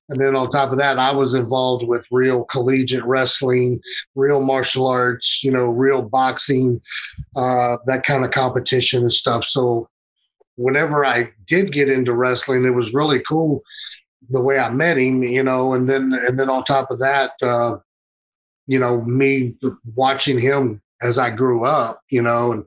And 0.09 0.21
then 0.21 0.35
on 0.35 0.51
top 0.51 0.73
of 0.73 0.79
that 0.79 0.99
i 0.99 1.13
was 1.13 1.33
involved 1.33 1.87
with 1.87 2.07
real 2.11 2.45
collegiate 2.45 3.05
wrestling 3.05 3.81
real 4.15 4.43
martial 4.43 4.87
arts 4.87 5.43
you 5.43 5.51
know 5.51 5.67
real 5.67 6.03
boxing 6.03 6.81
uh, 7.37 7.79
that 7.87 8.05
kind 8.05 8.25
of 8.25 8.31
competition 8.31 9.03
and 9.03 9.13
stuff. 9.13 9.45
So 9.45 9.89
whenever 10.57 11.05
i 11.05 11.31
did 11.47 11.73
get 11.73 11.89
into 11.89 12.13
wrestling 12.13 12.65
it 12.65 12.75
was 12.75 12.93
really 12.93 13.21
cool 13.21 13.63
the 14.29 14.43
way 14.43 14.59
i 14.59 14.69
met 14.69 14.99
him 14.99 15.23
you 15.23 15.43
know 15.43 15.73
and 15.73 15.89
then 15.89 16.13
and 16.13 16.39
then 16.39 16.51
on 16.51 16.63
top 16.65 16.91
of 16.91 16.99
that 16.99 17.33
uh, 17.43 17.77
you 18.67 18.79
know 18.79 19.01
me 19.03 19.55
watching 19.95 20.39
him 20.39 20.81
as 21.03 21.19
I 21.19 21.31
grew 21.31 21.65
up, 21.65 22.01
you 22.09 22.23
know, 22.23 22.53
and 22.53 22.65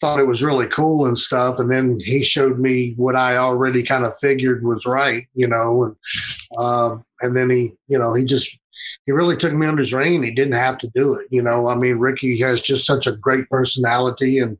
thought 0.00 0.20
it 0.20 0.26
was 0.26 0.42
really 0.42 0.66
cool 0.66 1.06
and 1.06 1.18
stuff. 1.18 1.58
And 1.58 1.70
then 1.70 1.98
he 2.00 2.24
showed 2.24 2.58
me 2.58 2.94
what 2.96 3.16
I 3.16 3.36
already 3.36 3.82
kind 3.82 4.04
of 4.04 4.18
figured 4.18 4.64
was 4.64 4.86
right, 4.86 5.26
you 5.34 5.46
know, 5.46 5.84
and 5.84 6.58
um, 6.58 7.04
and 7.20 7.36
then 7.36 7.50
he, 7.50 7.72
you 7.88 7.98
know, 7.98 8.14
he 8.14 8.24
just 8.24 8.58
he 9.06 9.12
really 9.12 9.36
took 9.36 9.52
me 9.52 9.66
under 9.66 9.80
his 9.80 9.94
reign. 9.94 10.22
He 10.22 10.30
didn't 10.30 10.54
have 10.54 10.78
to 10.78 10.90
do 10.94 11.14
it, 11.14 11.26
you 11.30 11.42
know. 11.42 11.68
I 11.68 11.76
mean, 11.76 11.98
Ricky 11.98 12.38
has 12.40 12.62
just 12.62 12.86
such 12.86 13.06
a 13.06 13.16
great 13.16 13.48
personality, 13.48 14.38
and 14.38 14.58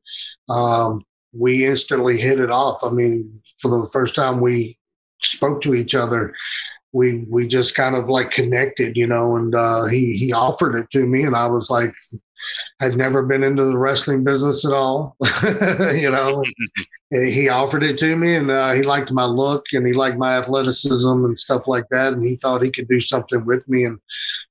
um, 0.48 1.04
we 1.32 1.66
instantly 1.66 2.16
hit 2.16 2.40
it 2.40 2.50
off. 2.50 2.82
I 2.82 2.90
mean, 2.90 3.42
for 3.60 3.80
the 3.82 3.88
first 3.90 4.14
time 4.14 4.40
we 4.40 4.78
spoke 5.22 5.62
to 5.62 5.74
each 5.74 5.94
other. 5.94 6.34
We, 6.92 7.26
we 7.28 7.46
just 7.46 7.74
kind 7.74 7.94
of 7.94 8.08
like 8.08 8.30
connected, 8.30 8.96
you 8.96 9.06
know, 9.06 9.36
and 9.36 9.54
uh, 9.54 9.84
he 9.84 10.16
he 10.16 10.32
offered 10.32 10.76
it 10.76 10.90
to 10.92 11.06
me, 11.06 11.24
and 11.24 11.36
I 11.36 11.46
was 11.46 11.68
like, 11.68 11.92
had 12.80 12.96
never 12.96 13.22
been 13.22 13.42
into 13.42 13.64
the 13.64 13.78
wrestling 13.78 14.22
business 14.22 14.64
at 14.64 14.72
all. 14.72 15.16
you 15.94 16.10
know, 16.10 16.44
he 17.10 17.48
offered 17.48 17.82
it 17.82 17.98
to 17.98 18.16
me, 18.16 18.34
and 18.34 18.50
uh, 18.50 18.72
he 18.72 18.82
liked 18.82 19.10
my 19.12 19.24
look, 19.24 19.64
and 19.72 19.86
he 19.86 19.92
liked 19.92 20.18
my 20.18 20.36
athleticism 20.36 21.24
and 21.24 21.38
stuff 21.38 21.66
like 21.66 21.86
that, 21.90 22.12
and 22.12 22.22
he 22.22 22.36
thought 22.36 22.62
he 22.62 22.70
could 22.70 22.88
do 22.88 23.00
something 23.00 23.44
with 23.44 23.66
me, 23.68 23.84
and 23.84 23.98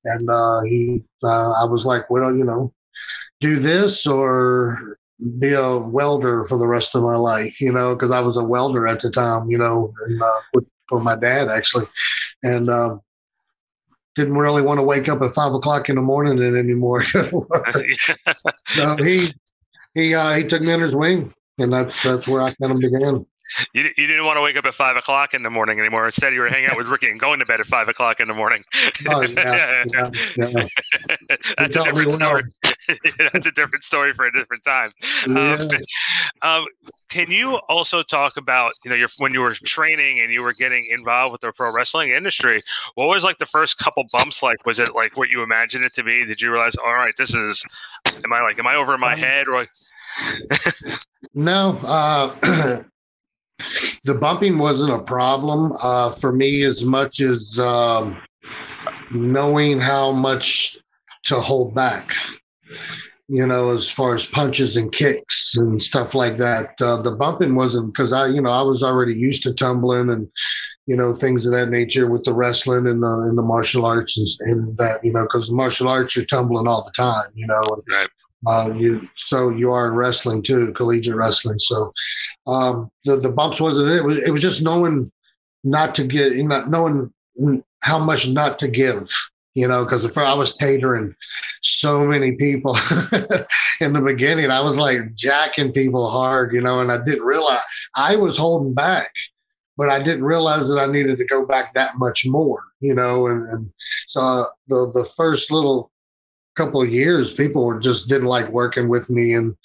and 0.05 0.29
uh, 0.29 0.61
he, 0.61 1.03
uh, 1.23 1.51
I 1.51 1.65
was 1.65 1.85
like, 1.85 2.09
well, 2.09 2.35
you 2.35 2.43
know, 2.43 2.73
do 3.41 3.57
this 3.57 4.05
or 4.05 4.97
be 5.39 5.53
a 5.53 5.77
welder 5.77 6.45
for 6.45 6.57
the 6.57 6.67
rest 6.67 6.95
of 6.95 7.03
my 7.03 7.15
life, 7.15 7.61
you 7.61 7.71
know, 7.71 7.95
because 7.95 8.11
I 8.11 8.19
was 8.19 8.37
a 8.37 8.43
welder 8.43 8.87
at 8.87 8.99
the 8.99 9.09
time, 9.09 9.49
you 9.49 9.57
know, 9.57 9.93
and, 10.05 10.21
uh, 10.21 10.39
with, 10.53 10.65
for 10.87 10.99
my 10.99 11.15
dad 11.15 11.49
actually, 11.49 11.85
and 12.43 12.69
um, 12.69 13.01
didn't 14.15 14.37
really 14.37 14.61
want 14.61 14.79
to 14.79 14.83
wake 14.83 15.09
up 15.09 15.21
at 15.21 15.33
five 15.33 15.53
o'clock 15.53 15.89
in 15.89 15.95
the 15.95 16.01
morning 16.01 16.41
anymore. 16.41 17.03
so 17.03 17.47
he 19.03 19.33
he 19.93 20.15
uh, 20.15 20.33
he 20.33 20.43
took 20.43 20.61
me 20.61 20.73
under 20.73 20.87
his 20.87 20.95
wing, 20.95 21.33
and 21.57 21.71
that's 21.71 22.01
that's 22.01 22.27
where 22.27 22.41
I 22.41 22.53
kind 22.55 22.71
of 22.71 22.79
began. 22.79 23.25
You, 23.73 23.83
you 23.95 24.07
didn't 24.07 24.25
want 24.25 24.37
to 24.37 24.41
wake 24.41 24.57
up 24.57 24.65
at 24.65 24.75
five 24.75 24.97
o'clock 24.97 25.33
in 25.33 25.43
the 25.43 25.51
morning 25.51 25.77
anymore. 25.79 26.07
Instead, 26.07 26.33
you 26.33 26.41
were 26.41 26.47
hanging 26.47 26.67
out 26.67 26.77
with 26.77 26.89
Ricky 26.89 27.07
and 27.07 27.19
going 27.19 27.39
to 27.39 27.45
bed 27.45 27.59
at 27.59 27.67
five 27.67 27.87
o'clock 27.87 28.19
in 28.19 28.25
the 28.25 28.35
morning. 28.39 28.59
Oh, 29.09 29.21
yeah, 29.21 29.83
yeah, 29.93 30.05
yeah. 30.55 30.67
That's 31.57 31.75
a 31.75 31.83
different 31.83 32.13
story. 32.13 32.41
That's 33.33 33.45
a 33.45 33.51
different 33.51 33.83
story 33.83 34.13
for 34.13 34.25
a 34.25 34.31
different 34.31 34.63
time. 34.65 34.87
Um, 35.37 35.69
um, 36.41 36.65
can 37.09 37.31
you 37.31 37.55
also 37.69 38.03
talk 38.03 38.37
about 38.37 38.73
you 38.83 38.91
know 38.91 38.97
your, 38.97 39.07
when 39.19 39.33
you 39.33 39.41
were 39.41 39.51
training 39.65 40.19
and 40.19 40.31
you 40.31 40.43
were 40.43 40.53
getting 40.59 40.81
involved 40.89 41.31
with 41.31 41.41
the 41.41 41.53
pro 41.57 41.69
wrestling 41.77 42.11
industry? 42.15 42.55
What 42.95 43.07
was 43.07 43.23
like 43.23 43.37
the 43.39 43.47
first 43.47 43.77
couple 43.77 44.03
bumps 44.13 44.41
like? 44.43 44.57
Was 44.65 44.79
it 44.79 44.95
like 44.95 45.17
what 45.17 45.29
you 45.29 45.43
imagined 45.43 45.83
it 45.85 45.91
to 45.93 46.03
be? 46.03 46.11
Did 46.11 46.41
you 46.41 46.49
realize, 46.49 46.75
all 46.75 46.93
right, 46.93 47.13
this 47.17 47.33
is? 47.33 47.63
Am 48.05 48.33
I 48.33 48.41
like, 48.41 48.59
am 48.59 48.67
I 48.67 48.75
over 48.75 48.95
my 48.99 49.13
um, 49.13 49.19
head 49.19 49.45
or? 49.51 49.63
No. 51.33 51.79
Uh, 51.83 52.35
the 54.03 54.13
bumping 54.15 54.57
wasn't 54.57 54.91
a 54.91 54.99
problem 54.99 55.73
uh, 55.81 56.11
for 56.11 56.31
me 56.31 56.63
as 56.63 56.83
much 56.83 57.19
as 57.19 57.59
um, 57.59 58.17
knowing 59.11 59.79
how 59.79 60.11
much 60.11 60.77
to 61.23 61.35
hold 61.35 61.73
back. 61.73 62.13
You 63.27 63.47
know, 63.47 63.71
as 63.71 63.89
far 63.89 64.13
as 64.13 64.25
punches 64.25 64.77
and 64.77 64.91
kicks 64.91 65.57
and 65.57 65.81
stuff 65.81 66.13
like 66.13 66.37
that. 66.37 66.79
Uh, 66.79 67.01
the 67.01 67.15
bumping 67.15 67.55
wasn't 67.55 67.91
because 67.91 68.13
I, 68.13 68.27
you 68.27 68.41
know, 68.41 68.51
I 68.51 68.61
was 68.61 68.83
already 68.83 69.15
used 69.15 69.41
to 69.43 69.53
tumbling 69.53 70.11
and 70.11 70.29
you 70.87 70.95
know 70.95 71.13
things 71.13 71.45
of 71.45 71.53
that 71.53 71.69
nature 71.69 72.07
with 72.07 72.23
the 72.23 72.33
wrestling 72.33 72.87
and 72.87 73.01
the 73.01 73.13
and 73.27 73.37
the 73.37 73.41
martial 73.41 73.85
arts 73.85 74.17
and, 74.17 74.51
and 74.51 74.77
that 74.77 75.03
you 75.03 75.11
know 75.11 75.23
because 75.23 75.51
martial 75.51 75.87
arts 75.87 76.15
you're 76.15 76.25
tumbling 76.25 76.67
all 76.67 76.83
the 76.83 76.91
time. 76.91 77.29
You 77.33 77.47
know, 77.47 77.83
right. 77.91 78.07
Uh, 78.47 78.71
you 78.75 79.07
so 79.15 79.49
you 79.49 79.71
are 79.71 79.87
in 79.87 79.93
wrestling 79.93 80.43
too, 80.43 80.71
collegiate 80.73 81.15
wrestling. 81.15 81.57
So 81.57 81.91
um, 82.45 82.91
the 83.03 83.15
the 83.15 83.31
bumps 83.31 83.59
wasn't 83.59 83.89
it. 83.89 83.97
it 83.97 84.05
was 84.05 84.17
it 84.17 84.29
was 84.29 84.41
just 84.41 84.63
knowing 84.63 85.11
not 85.63 85.95
to 85.95 86.05
get 86.05 86.37
not 86.45 86.69
knowing 86.69 87.11
how 87.81 87.97
much 87.97 88.29
not 88.29 88.59
to 88.59 88.67
give. 88.67 89.09
You 89.55 89.67
know, 89.67 89.85
because 89.85 90.05
I 90.17 90.33
was 90.33 90.53
tatering 90.53 91.15
so 91.61 92.05
many 92.05 92.33
people 92.33 92.75
in 93.79 93.93
the 93.93 94.01
beginning. 94.05 94.51
I 94.51 94.59
was 94.59 94.77
like 94.77 95.15
jacking 95.15 95.71
people 95.71 96.09
hard, 96.09 96.53
you 96.53 96.61
know, 96.61 96.81
and 96.81 96.91
I 96.91 97.01
didn't 97.03 97.23
realize 97.25 97.61
I 97.95 98.17
was 98.17 98.37
holding 98.37 98.73
back 98.73 99.13
but 99.77 99.89
I 99.89 100.01
didn't 100.01 100.23
realize 100.23 100.69
that 100.69 100.79
I 100.79 100.91
needed 100.91 101.17
to 101.17 101.25
go 101.25 101.45
back 101.45 101.73
that 101.73 101.97
much 101.97 102.25
more, 102.25 102.63
you 102.79 102.95
know. 102.95 103.27
And, 103.27 103.49
and 103.49 103.73
so 104.07 104.21
uh, 104.21 104.45
the 104.67 104.91
the 104.93 105.05
first 105.17 105.51
little 105.51 105.91
couple 106.55 106.81
of 106.81 106.93
years, 106.93 107.33
people 107.33 107.65
were 107.65 107.79
just 107.79 108.09
didn't 108.09 108.27
like 108.27 108.49
working 108.49 108.87
with 108.87 109.09
me, 109.09 109.33
and 109.33 109.55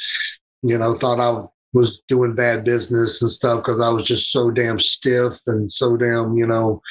you 0.62 0.76
know 0.76 0.94
thought 0.94 1.20
I 1.20 1.46
was 1.72 2.02
doing 2.08 2.34
bad 2.34 2.64
business 2.64 3.22
and 3.22 3.30
stuff 3.30 3.60
because 3.60 3.80
I 3.80 3.90
was 3.90 4.04
just 4.04 4.32
so 4.32 4.50
damn 4.50 4.80
stiff 4.80 5.38
and 5.46 5.72
so 5.72 5.96
damn 5.96 6.36
you 6.36 6.46
know 6.46 6.82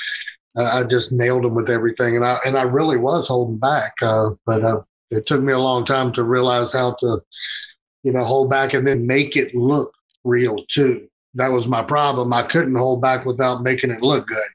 I 0.58 0.84
just 0.84 1.12
nailed 1.12 1.44
them 1.44 1.56
with 1.56 1.70
everything, 1.70 2.16
and 2.16 2.26
I 2.26 2.40
and 2.46 2.58
I 2.58 2.64
really 2.64 2.98
was 2.98 3.28
holding 3.28 3.58
back, 3.58 3.94
uh, 4.02 4.32
but 4.46 4.64
uh, 4.64 4.82
it 5.12 5.26
took 5.26 5.42
me 5.42 5.54
a 5.54 5.60
long 5.60 5.86
time 5.86 6.12
to 6.14 6.24
realize 6.24 6.74
how 6.74 6.96
to 7.02 7.22
you 8.04 8.12
know 8.12 8.24
hold 8.24 8.50
back 8.50 8.74
and 8.74 8.86
then 8.86 9.08
make 9.08 9.36
it 9.36 9.54
look 9.54 9.94
real 10.24 10.58
too. 10.70 11.08
That 11.36 11.52
was 11.52 11.68
my 11.68 11.84
problem. 11.84 12.34
I 12.34 12.44
couldn't 12.44 12.76
hold 12.76 13.02
back 13.02 13.26
without 13.26 13.62
making 13.62 13.92
it 13.92 14.02
look 14.02 14.28
good 14.28 14.50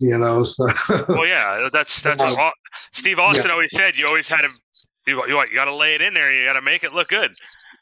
you 0.00 0.18
know. 0.18 0.44
So 0.44 0.66
well, 1.08 1.26
yeah, 1.26 1.52
that's 1.72 2.02
that's 2.02 2.18
what 2.18 2.52
Steve 2.74 3.18
Austin 3.18 3.46
yeah. 3.46 3.52
always 3.52 3.70
said. 3.70 3.96
You 3.96 4.06
always 4.06 4.28
had 4.28 4.40
to. 4.40 4.86
You, 5.08 5.26
you, 5.26 5.38
you 5.38 5.54
got 5.54 5.70
to 5.70 5.76
lay 5.78 5.90
it 5.90 6.06
in 6.06 6.12
there. 6.12 6.30
You 6.30 6.44
got 6.44 6.52
to 6.52 6.64
make 6.66 6.84
it 6.84 6.92
look 6.92 7.06
good. 7.08 7.32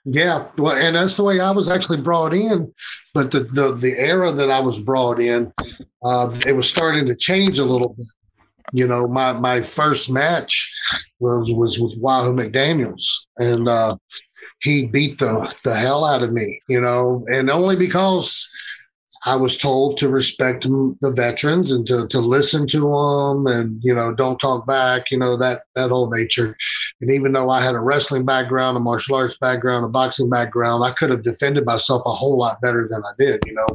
Yeah, 0.04 0.47
well, 0.59 0.76
and 0.76 0.95
that's 0.95 1.16
the 1.16 1.25
way 1.25 1.40
I 1.40 1.50
was 1.50 1.68
actually 1.68 2.00
brought 2.00 2.33
in. 2.33 2.73
But 3.14 3.33
the 3.33 3.40
the, 3.40 3.75
the 3.75 3.99
era 3.99 4.30
that 4.30 4.50
I 4.50 4.61
was 4.61 4.78
brought 4.78 5.21
in, 5.21 5.52
uh, 6.04 6.33
it 6.47 6.54
was 6.54 6.71
starting 6.71 7.06
to 7.06 7.16
change 7.16 7.59
a 7.59 7.64
little 7.64 7.88
bit. 7.88 8.06
You 8.73 8.87
know, 8.87 9.09
my 9.09 9.33
my 9.33 9.62
first 9.62 10.09
match 10.09 10.73
was 11.18 11.50
was 11.50 11.80
with 11.80 11.99
Wahoo 11.99 12.33
McDaniel's, 12.33 13.26
and 13.38 13.68
uh, 13.68 13.97
he 14.61 14.87
beat 14.87 15.18
the 15.18 15.52
the 15.64 15.75
hell 15.75 16.04
out 16.04 16.23
of 16.23 16.33
me. 16.33 16.61
You 16.68 16.80
know, 16.80 17.26
and 17.33 17.50
only 17.50 17.75
because 17.75 18.49
I 19.26 19.35
was 19.35 19.59
told 19.59 19.99
to 19.99 20.09
respect 20.09 20.62
the 20.62 21.12
veterans 21.14 21.73
and 21.73 21.85
to, 21.88 22.06
to 22.06 22.21
listen 22.21 22.66
to 22.68 22.80
them 22.80 23.49
and, 23.49 23.80
you 23.83 23.92
know, 23.92 24.14
don't 24.14 24.38
talk 24.38 24.66
back, 24.68 25.11
you 25.11 25.18
know, 25.18 25.37
that, 25.37 25.62
that 25.75 25.90
whole 25.90 26.09
nature. 26.09 26.56
And 27.00 27.12
even 27.12 27.33
though 27.33 27.50
I 27.50 27.61
had 27.61 27.75
a 27.75 27.80
wrestling 27.80 28.25
background, 28.25 28.76
a 28.76 28.80
martial 28.80 29.16
arts 29.16 29.37
background, 29.38 29.85
a 29.85 29.88
boxing 29.88 30.30
background, 30.30 30.85
I 30.85 30.92
could 30.92 31.11
have 31.11 31.25
defended 31.25 31.66
myself 31.66 32.02
a 32.06 32.11
whole 32.11 32.38
lot 32.38 32.61
better 32.61 32.87
than 32.88 33.02
I 33.02 33.11
did, 33.18 33.42
you 33.47 33.54
know. 33.54 33.66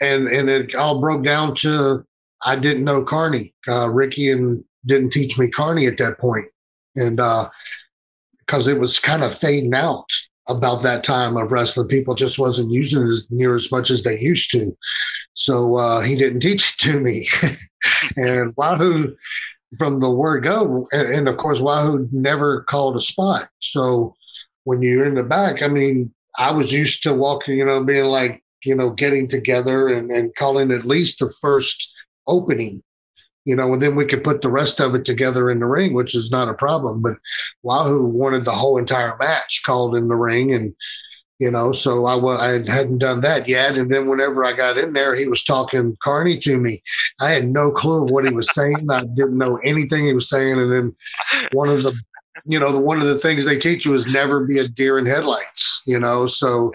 And, 0.00 0.28
and 0.28 0.48
it 0.48 0.74
all 0.74 1.00
broke 1.00 1.22
down 1.22 1.54
to 1.56 2.02
I 2.42 2.56
didn't 2.56 2.84
know 2.84 3.04
carny. 3.04 3.54
Uh, 3.68 3.90
Ricky 3.90 4.30
and 4.30 4.64
didn't 4.86 5.10
teach 5.10 5.38
me 5.38 5.50
carny 5.50 5.86
at 5.86 5.98
that 5.98 6.18
point. 6.18 6.46
And, 6.96 7.20
uh, 7.20 7.50
because 8.38 8.66
it 8.66 8.80
was 8.80 8.98
kind 8.98 9.22
of 9.22 9.32
fading 9.32 9.74
out 9.74 10.10
about 10.48 10.82
that 10.82 11.04
time 11.04 11.36
of 11.36 11.52
wrestling. 11.52 11.88
People 11.88 12.14
just 12.14 12.38
wasn't 12.38 12.70
using 12.70 13.06
it 13.06 13.08
as 13.08 13.26
near 13.30 13.54
as 13.54 13.70
much 13.70 13.90
as 13.90 14.02
they 14.02 14.18
used 14.20 14.50
to. 14.52 14.76
So 15.34 15.76
uh, 15.76 16.00
he 16.00 16.16
didn't 16.16 16.40
teach 16.40 16.74
it 16.74 16.78
to 16.86 17.00
me. 17.00 17.28
and 18.16 18.52
Wahoo, 18.56 19.14
from 19.78 20.00
the 20.00 20.10
word 20.10 20.44
go, 20.44 20.86
and, 20.92 21.08
and, 21.08 21.28
of 21.28 21.36
course, 21.36 21.60
Wahoo 21.60 22.08
never 22.10 22.62
called 22.62 22.96
a 22.96 23.00
spot. 23.00 23.48
So 23.60 24.14
when 24.64 24.82
you're 24.82 25.06
in 25.06 25.14
the 25.14 25.22
back, 25.22 25.62
I 25.62 25.68
mean, 25.68 26.12
I 26.38 26.50
was 26.50 26.72
used 26.72 27.02
to 27.04 27.14
walking, 27.14 27.56
you 27.56 27.64
know, 27.64 27.84
being 27.84 28.06
like, 28.06 28.42
you 28.64 28.74
know, 28.74 28.90
getting 28.90 29.26
together 29.26 29.88
and, 29.88 30.10
and 30.10 30.34
calling 30.36 30.70
at 30.70 30.84
least 30.84 31.18
the 31.18 31.32
first 31.40 31.92
opening 32.26 32.82
you 33.50 33.56
know, 33.56 33.72
and 33.72 33.82
then 33.82 33.96
we 33.96 34.04
could 34.04 34.22
put 34.22 34.42
the 34.42 34.48
rest 34.48 34.78
of 34.78 34.94
it 34.94 35.04
together 35.04 35.50
in 35.50 35.58
the 35.58 35.66
ring, 35.66 35.92
which 35.92 36.14
is 36.14 36.30
not 36.30 36.48
a 36.48 36.54
problem. 36.54 37.02
But 37.02 37.16
Wahoo 37.64 38.04
wanted 38.04 38.44
the 38.44 38.52
whole 38.52 38.78
entire 38.78 39.16
match 39.18 39.62
called 39.66 39.96
in 39.96 40.06
the 40.06 40.14
ring, 40.14 40.54
and 40.54 40.72
you 41.40 41.50
know, 41.50 41.72
so 41.72 42.06
I 42.06 42.14
I 42.36 42.50
hadn't 42.70 42.98
done 42.98 43.22
that 43.22 43.48
yet. 43.48 43.76
And 43.76 43.92
then 43.92 44.06
whenever 44.06 44.44
I 44.44 44.52
got 44.52 44.78
in 44.78 44.92
there, 44.92 45.16
he 45.16 45.26
was 45.26 45.42
talking 45.42 45.96
carny 46.00 46.38
to 46.38 46.60
me. 46.60 46.80
I 47.20 47.30
had 47.30 47.48
no 47.48 47.72
clue 47.72 48.04
what 48.04 48.24
he 48.24 48.32
was 48.32 48.48
saying. 48.54 48.86
I 48.88 48.98
didn't 48.98 49.38
know 49.38 49.56
anything 49.64 50.06
he 50.06 50.14
was 50.14 50.28
saying. 50.28 50.56
And 50.60 50.72
then 50.72 50.96
one 51.50 51.70
of 51.70 51.82
the 51.82 51.92
you 52.46 52.60
know, 52.60 52.70
the, 52.72 52.80
one 52.80 52.98
of 52.98 53.08
the 53.08 53.18
things 53.18 53.44
they 53.44 53.58
teach 53.58 53.84
you 53.84 53.94
is 53.94 54.06
never 54.06 54.46
be 54.46 54.60
a 54.60 54.68
deer 54.68 54.96
in 54.96 55.06
headlights, 55.06 55.82
you 55.86 55.98
know. 55.98 56.28
So, 56.28 56.72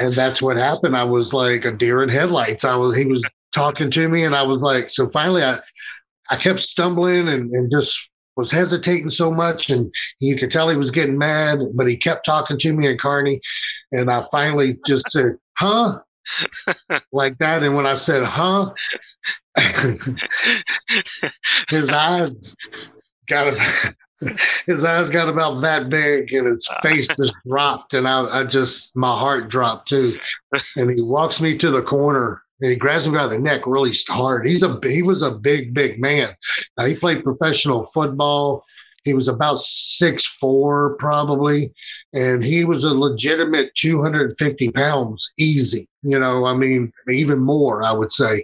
and 0.00 0.14
that's 0.14 0.40
what 0.40 0.56
happened. 0.56 0.96
I 0.96 1.04
was 1.04 1.34
like 1.34 1.66
a 1.66 1.72
deer 1.72 2.02
in 2.02 2.08
headlights. 2.08 2.64
I 2.64 2.74
was, 2.74 2.96
he 2.96 3.04
was 3.04 3.22
talking 3.52 3.90
to 3.90 4.08
me, 4.08 4.24
and 4.24 4.34
I 4.34 4.42
was 4.42 4.62
like, 4.62 4.90
so 4.90 5.06
finally, 5.06 5.44
I, 5.44 5.58
I 6.30 6.36
kept 6.36 6.60
stumbling 6.60 7.28
and, 7.28 7.50
and 7.52 7.70
just 7.70 8.10
was 8.36 8.50
hesitating 8.50 9.10
so 9.10 9.30
much. 9.30 9.70
And 9.70 9.92
you 10.20 10.36
could 10.36 10.50
tell 10.50 10.68
he 10.68 10.76
was 10.76 10.90
getting 10.90 11.18
mad, 11.18 11.58
but 11.74 11.88
he 11.88 11.96
kept 11.96 12.26
talking 12.26 12.58
to 12.58 12.72
me 12.72 12.86
and 12.86 13.00
carny. 13.00 13.40
And 13.92 14.10
I 14.10 14.24
finally 14.30 14.78
just 14.86 15.04
said, 15.08 15.36
huh? 15.58 15.98
like 17.12 17.38
that. 17.38 17.62
And 17.62 17.76
when 17.76 17.86
I 17.86 17.94
said, 17.94 18.24
huh? 18.24 18.72
his 21.68 21.88
eyes 21.88 22.54
got 23.26 23.48
about, 23.48 23.88
his 24.66 24.84
eyes 24.84 25.08
got 25.08 25.28
about 25.28 25.60
that 25.60 25.88
big 25.88 26.32
and 26.32 26.48
his 26.48 26.68
face 26.82 27.08
just 27.08 27.32
dropped. 27.46 27.94
And 27.94 28.06
I, 28.08 28.40
I 28.40 28.44
just, 28.44 28.96
my 28.96 29.16
heart 29.16 29.48
dropped 29.48 29.88
too. 29.88 30.18
And 30.76 30.90
he 30.90 31.00
walks 31.00 31.40
me 31.40 31.56
to 31.58 31.70
the 31.70 31.82
corner 31.82 32.42
and 32.60 32.70
he 32.70 32.76
grabs 32.76 33.06
him 33.06 33.14
by 33.14 33.26
the 33.26 33.38
neck 33.38 33.62
really 33.66 33.92
hard. 34.08 34.46
He's 34.46 34.62
a 34.62 34.78
he 34.82 35.02
was 35.02 35.22
a 35.22 35.32
big 35.32 35.74
big 35.74 36.00
man. 36.00 36.34
Now, 36.76 36.86
he 36.86 36.94
played 36.94 37.24
professional 37.24 37.84
football. 37.84 38.64
He 39.04 39.14
was 39.14 39.28
about 39.28 39.60
six 39.60 40.24
four 40.24 40.96
probably, 40.96 41.72
and 42.12 42.42
he 42.42 42.64
was 42.64 42.82
a 42.82 42.94
legitimate 42.94 43.74
250 43.76 44.70
pounds 44.72 45.32
easy. 45.38 45.88
You 46.02 46.18
know, 46.18 46.46
I 46.46 46.54
mean, 46.54 46.92
even 47.08 47.38
more 47.38 47.82
I 47.82 47.92
would 47.92 48.10
say, 48.10 48.42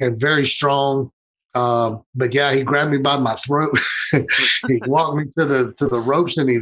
and 0.00 0.18
very 0.18 0.46
strong. 0.46 1.10
Um, 1.54 2.02
but 2.14 2.32
yeah, 2.32 2.52
he 2.54 2.62
grabbed 2.62 2.92
me 2.92 2.98
by 2.98 3.18
my 3.18 3.34
throat. 3.34 3.76
he 4.68 4.80
walked 4.86 5.16
me 5.16 5.24
to 5.38 5.46
the 5.46 5.74
to 5.74 5.86
the 5.86 6.00
ropes, 6.00 6.36
and 6.36 6.48
he 6.48 6.60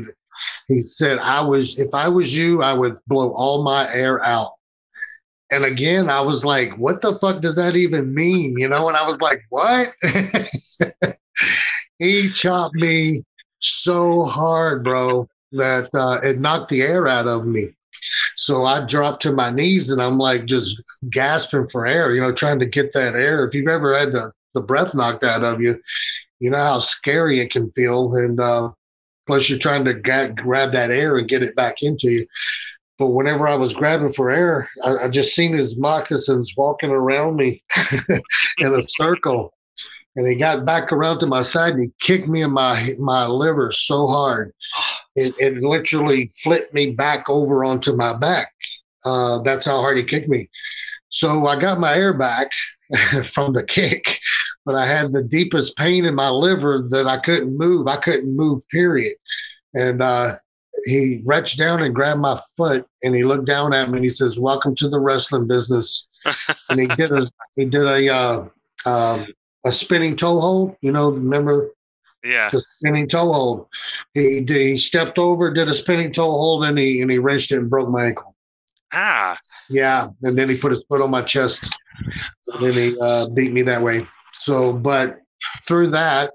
he 0.69 0.83
said, 0.83 1.19
"I 1.19 1.41
was 1.41 1.79
if 1.79 1.95
I 1.95 2.09
was 2.09 2.35
you, 2.37 2.63
I 2.63 2.73
would 2.73 2.95
blow 3.07 3.33
all 3.33 3.63
my 3.63 3.91
air 3.93 4.25
out." 4.25 4.53
And 5.51 5.65
again, 5.65 6.11
I 6.11 6.21
was 6.21 6.45
like, 6.45 6.77
what 6.77 7.01
the 7.01 7.15
fuck 7.15 7.41
does 7.41 7.57
that 7.57 7.75
even 7.75 8.15
mean? 8.15 8.59
You 8.59 8.69
know, 8.69 8.89
and 8.89 8.97
I 8.97 9.09
was 9.09 9.19
like, 9.21 9.43
what? 9.49 9.95
he 11.99 12.31
chopped 12.31 12.75
me 12.75 13.25
so 13.59 14.25
hard, 14.25 14.85
bro, 14.85 15.27
that 15.53 15.89
uh, 15.95 16.21
it 16.23 16.39
knocked 16.39 16.71
the 16.71 16.83
air 16.83 17.09
out 17.09 17.27
of 17.27 17.47
me. 17.47 17.71
So 18.37 18.65
I 18.65 18.85
dropped 18.85 19.23
to 19.23 19.33
my 19.33 19.51
knees 19.51 19.91
and 19.91 20.01
I'm 20.01 20.19
like 20.19 20.45
just 20.45 20.81
gasping 21.11 21.69
for 21.69 21.87
air, 21.87 22.15
you 22.15 22.21
know, 22.21 22.33
trying 22.33 22.59
to 22.61 22.67
get 22.67 22.93
that 22.93 23.15
air. 23.15 23.47
If 23.47 23.55
you've 23.55 23.69
ever 23.69 23.99
had 23.99 24.13
the, 24.13 24.33
the 24.55 24.61
breath 24.61 24.95
knocked 24.95 25.25
out 25.25 25.45
of 25.45 25.61
you, 25.61 25.81
you 26.41 26.51
know 26.51 26.59
how 26.59 26.79
scary 26.79 27.41
it 27.41 27.51
can 27.51 27.71
feel. 27.73 28.15
And 28.15 28.39
uh, 28.39 28.71
plus, 29.27 29.49
you're 29.49 29.59
trying 29.59 29.85
to 29.87 29.95
ga- 29.95 30.29
grab 30.29 30.73
that 30.73 30.91
air 30.91 31.17
and 31.19 31.29
get 31.29 31.43
it 31.43 31.57
back 31.57 31.83
into 31.83 32.11
you. 32.11 32.27
But 32.99 33.09
whenever 33.09 33.47
I 33.47 33.55
was 33.55 33.75
grabbing 33.75 34.13
for 34.13 34.31
air, 34.31 34.69
I, 34.85 35.05
I 35.05 35.09
just 35.09 35.35
seen 35.35 35.53
his 35.53 35.79
moccasins 35.79 36.55
walking 36.57 36.91
around 36.91 37.37
me 37.37 37.63
in 38.59 38.75
a 38.75 38.83
circle. 38.83 39.55
And 40.17 40.27
he 40.27 40.35
got 40.35 40.65
back 40.65 40.91
around 40.91 41.21
to 41.21 41.27
my 41.27 41.43
side 41.43 41.75
and 41.75 41.83
he 41.85 41.91
kicked 42.01 42.29
me 42.29 42.43
in 42.43 42.53
my 42.53 42.95
my 42.99 43.27
liver 43.27 43.73
so 43.73 44.07
hard. 44.07 44.53
It, 45.17 45.35
it 45.41 45.61
literally 45.61 46.31
flipped 46.45 46.73
me 46.73 46.93
back 46.93 47.29
over 47.29 47.65
onto 47.65 47.97
my 47.97 48.17
back. 48.17 48.53
Uh, 49.05 49.43
that's 49.43 49.67
how 49.67 49.81
hard 49.81 49.99
he 49.99 50.05
kicked 50.05 50.29
me. 50.29 50.49
So 51.09 51.49
I 51.49 51.59
got 51.59 51.81
my 51.81 51.95
air 51.97 52.13
back 52.13 52.53
from 53.25 53.53
the 53.53 53.65
kick, 53.65 54.21
but 54.65 54.77
I 54.77 54.87
had 54.87 55.13
the 55.13 55.23
deepest 55.23 55.77
pain 55.77 56.05
in 56.05 56.15
my 56.15 56.29
liver 56.31 56.85
that 56.91 57.09
I 57.09 57.19
couldn't 57.19 57.59
move. 57.59 57.89
I 57.89 57.97
couldn't 57.97 58.37
move, 58.37 58.63
period. 58.71 59.15
And 59.75 60.03
uh, 60.03 60.37
he 60.85 61.23
reached 61.25 61.59
down 61.59 61.83
and 61.83 61.95
grabbed 61.95 62.21
my 62.21 62.39
foot 62.57 62.87
and 63.03 63.15
he 63.15 63.25
looked 63.25 63.47
down 63.47 63.73
at 63.73 63.91
me 63.91 63.99
and 63.99 64.05
he 64.05 64.11
says, 64.11 64.39
"Welcome 64.39 64.75
to 64.77 64.89
the 64.89 65.01
wrestling 65.01 65.47
business." 65.47 66.09
and 66.71 66.81
he 66.81 66.87
did 66.87 67.13
a 67.13 67.29
he 67.57 67.65
did 67.65 67.85
a 67.85 68.15
uh, 68.15 68.45
um, 68.87 69.27
a 69.65 69.73
spinning 69.73 70.17
toe 70.17 70.41
hold. 70.41 70.77
You 70.81 70.93
know, 70.93 71.11
remember? 71.11 71.71
Yeah. 72.25 72.51
The 72.51 72.63
spinning 72.67 73.09
toe 73.09 73.33
hold. 73.33 73.67
He 74.15 74.45
he 74.47 74.79
stepped 74.79 75.19
over, 75.19 75.53
did 75.53 75.69
a 75.69 75.75
spinning 75.75 76.13
toe 76.13 76.31
hold, 76.31 76.65
and 76.65 76.79
he 76.79 77.01
and 77.01 77.11
he 77.11 77.19
wrenched 77.19 77.53
it 77.53 77.59
and 77.59 77.71
broke 77.71 77.89
my 77.89 78.07
ankle. 78.07 78.35
Ah. 78.93 79.39
Yeah, 79.69 80.09
and 80.23 80.37
then 80.37 80.49
he 80.49 80.57
put 80.57 80.73
his 80.73 80.83
foot 80.89 81.03
on 81.03 81.11
my 81.11 81.23
chest, 81.23 81.77
and 82.49 82.65
then 82.65 82.73
he 82.73 82.99
uh, 82.99 83.27
beat 83.27 83.53
me 83.53 83.63
that 83.63 83.83
way. 83.83 84.07
So, 84.33 84.73
but 84.73 85.21
through 85.67 85.91
that, 85.91 86.33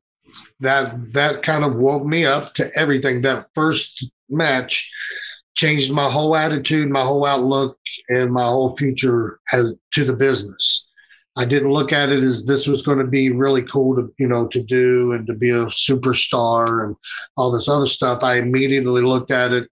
that 0.60 1.13
that 1.13 1.43
kind 1.43 1.63
of 1.63 1.76
woke 1.76 2.06
me 2.06 2.26
up 2.26 2.54
to 2.54 2.69
everything. 2.76 3.22
That 3.22 3.48
first 3.56 4.10
match 4.30 4.91
changed 5.56 5.91
my 5.91 6.10
whole 6.10 6.36
attitude, 6.36 6.89
my 6.89 7.04
whole 7.04 7.26
outlook, 7.26 7.78
and 8.10 8.32
my 8.32 8.43
whole 8.43 8.76
future 8.76 9.39
to 9.52 10.04
the 10.04 10.15
business. 10.15 10.88
I 11.36 11.46
didn't 11.46 11.72
look 11.72 11.91
at 11.91 12.10
it 12.10 12.24
as 12.24 12.46
this 12.46 12.67
was 12.67 12.84
going 12.84 13.00
to 13.00 13.08
be 13.08 13.32
really 13.32 13.63
cool 13.63 13.96
to 13.96 14.12
you 14.19 14.28
know 14.28 14.48
to 14.48 14.62
do 14.62 15.13
and 15.13 15.26
to 15.28 15.34
be 15.34 15.50
a 15.50 15.65
superstar 15.65 16.86
and 16.86 16.96
all 17.38 17.52
this 17.52 17.67
other 17.67 17.88
stuff. 17.88 18.24
I 18.24 18.36
immediately 18.36 19.02
looked 19.02 19.32
at 19.32 19.54
it 19.54 19.69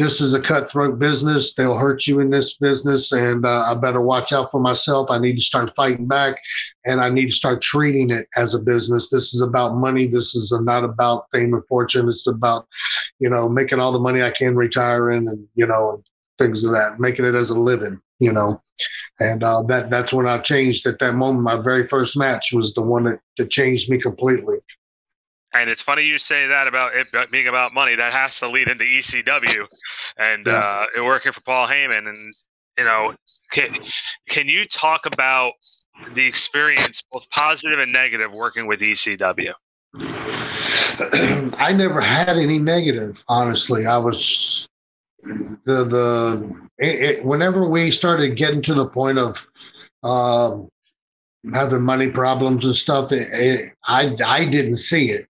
this 0.00 0.22
is 0.22 0.32
a 0.32 0.40
cutthroat 0.40 0.98
business. 0.98 1.52
They'll 1.52 1.76
hurt 1.76 2.06
you 2.06 2.20
in 2.20 2.30
this 2.30 2.56
business, 2.56 3.12
and 3.12 3.44
uh, 3.44 3.64
I 3.68 3.74
better 3.74 4.00
watch 4.00 4.32
out 4.32 4.50
for 4.50 4.58
myself. 4.58 5.10
I 5.10 5.18
need 5.18 5.36
to 5.36 5.42
start 5.42 5.76
fighting 5.76 6.06
back, 6.06 6.40
and 6.86 7.02
I 7.02 7.10
need 7.10 7.26
to 7.26 7.36
start 7.36 7.60
treating 7.60 8.08
it 8.08 8.26
as 8.34 8.54
a 8.54 8.58
business. 8.58 9.10
This 9.10 9.34
is 9.34 9.42
about 9.42 9.76
money. 9.76 10.06
This 10.06 10.34
is 10.34 10.58
not 10.62 10.84
about 10.84 11.26
fame 11.30 11.52
and 11.52 11.66
fortune. 11.66 12.08
It's 12.08 12.26
about, 12.26 12.66
you 13.18 13.28
know, 13.28 13.46
making 13.46 13.78
all 13.78 13.92
the 13.92 13.98
money 13.98 14.22
I 14.22 14.30
can 14.30 14.56
retiring, 14.56 15.28
and 15.28 15.46
you 15.54 15.66
know, 15.66 16.02
things 16.38 16.64
of 16.64 16.72
that, 16.72 16.98
making 16.98 17.26
it 17.26 17.34
as 17.34 17.50
a 17.50 17.60
living. 17.60 18.00
You 18.20 18.32
know, 18.32 18.62
and 19.20 19.44
uh, 19.44 19.60
that 19.68 19.90
that's 19.90 20.14
when 20.14 20.26
I 20.26 20.38
changed 20.38 20.86
at 20.86 20.98
that 21.00 21.14
moment. 21.14 21.44
My 21.44 21.60
very 21.60 21.86
first 21.86 22.16
match 22.16 22.54
was 22.54 22.72
the 22.72 22.82
one 22.82 23.04
that, 23.04 23.20
that 23.36 23.50
changed 23.50 23.90
me 23.90 23.98
completely. 23.98 24.56
And 25.52 25.68
it's 25.68 25.82
funny 25.82 26.02
you 26.02 26.18
say 26.18 26.46
that 26.46 26.68
about 26.68 26.86
it 26.94 27.28
being 27.32 27.48
about 27.48 27.74
money. 27.74 27.92
That 27.96 28.12
has 28.12 28.38
to 28.40 28.48
lead 28.50 28.70
into 28.70 28.84
ECW 28.84 29.66
and 30.18 30.46
uh, 30.46 30.62
working 31.04 31.32
for 31.32 31.42
Paul 31.44 31.66
Heyman. 31.66 32.06
And 32.06 32.16
you 32.78 32.84
know, 32.84 33.14
can, 33.52 33.76
can 34.28 34.48
you 34.48 34.64
talk 34.64 35.00
about 35.06 35.52
the 36.14 36.24
experience, 36.24 37.02
both 37.10 37.28
positive 37.30 37.78
and 37.78 37.92
negative, 37.92 38.28
working 38.40 38.68
with 38.68 38.80
ECW? 38.80 39.52
I 41.58 41.72
never 41.72 42.00
had 42.00 42.36
any 42.36 42.58
negative, 42.58 43.24
honestly. 43.26 43.86
I 43.86 43.96
was 43.96 44.68
the 45.24 45.84
the 45.84 46.68
it, 46.78 47.02
it, 47.02 47.24
whenever 47.24 47.68
we 47.68 47.90
started 47.90 48.36
getting 48.36 48.62
to 48.62 48.74
the 48.74 48.88
point 48.88 49.18
of 49.18 49.46
um, 50.04 50.68
having 51.52 51.82
money 51.82 52.08
problems 52.08 52.64
and 52.64 52.74
stuff, 52.74 53.10
it, 53.10 53.72
I 53.84 54.16
I 54.24 54.44
didn't 54.44 54.76
see 54.76 55.10
it 55.10 55.26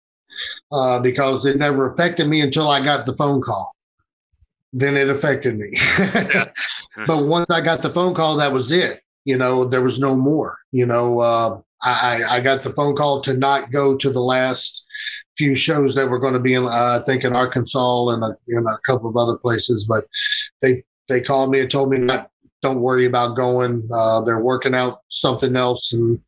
uh, 0.72 1.00
because 1.00 1.46
it 1.46 1.58
never 1.58 1.92
affected 1.92 2.28
me 2.28 2.42
until 2.42 2.70
I 2.70 2.84
got 2.84 3.06
the 3.06 3.16
phone 3.16 3.42
call. 3.42 3.76
Then 4.72 4.98
it 4.98 5.10
affected 5.10 5.58
me. 5.58 5.72
but 7.08 7.26
once 7.26 7.50
I 7.50 7.62
got 7.62 7.82
the 7.82 7.90
phone 7.90 8.14
call, 8.14 8.38
that 8.38 8.54
was 8.54 8.72
it. 8.72 9.02
you 9.26 9.38
know, 9.38 9.66
there 9.66 9.82
was 9.82 10.00
no 10.00 10.16
more. 10.16 10.58
You 10.72 10.86
know, 10.86 11.20
uh, 11.20 11.62
I, 11.82 12.24
I 12.30 12.40
got 12.42 12.62
the 12.62 12.74
phone 12.74 12.96
call 12.96 13.22
to 13.22 13.34
not 13.36 13.72
go 13.72 13.96
to 13.98 14.10
the 14.10 14.22
last 14.22 14.86
few 15.38 15.56
shows 15.56 15.96
that 15.96 16.10
were 16.10 16.20
going 16.20 16.34
to 16.34 16.40
be 16.40 16.54
in, 16.54 16.66
uh, 16.66 17.00
I 17.02 17.04
think, 17.06 17.24
in 17.24 17.36
Arkansas 17.36 18.10
and 18.10 18.24
a, 18.24 18.36
in 18.48 18.66
a 18.68 18.78
couple 18.86 19.10
of 19.10 19.18
other 19.18 19.38
places. 19.38 19.86
But 19.86 20.06
they 20.62 20.84
they 21.08 21.22
called 21.22 21.50
me 21.50 21.62
and 21.62 21.72
told 21.72 21.90
me 21.90 21.98
not, 21.98 22.30
don't 22.62 22.82
worry 22.82 23.06
about 23.06 23.36
going. 23.36 23.88
Uh, 23.94 24.22
they're 24.22 24.44
working 24.44 24.76
out 24.76 25.00
something 25.10 25.56
else, 25.56 25.94
and 25.94 26.22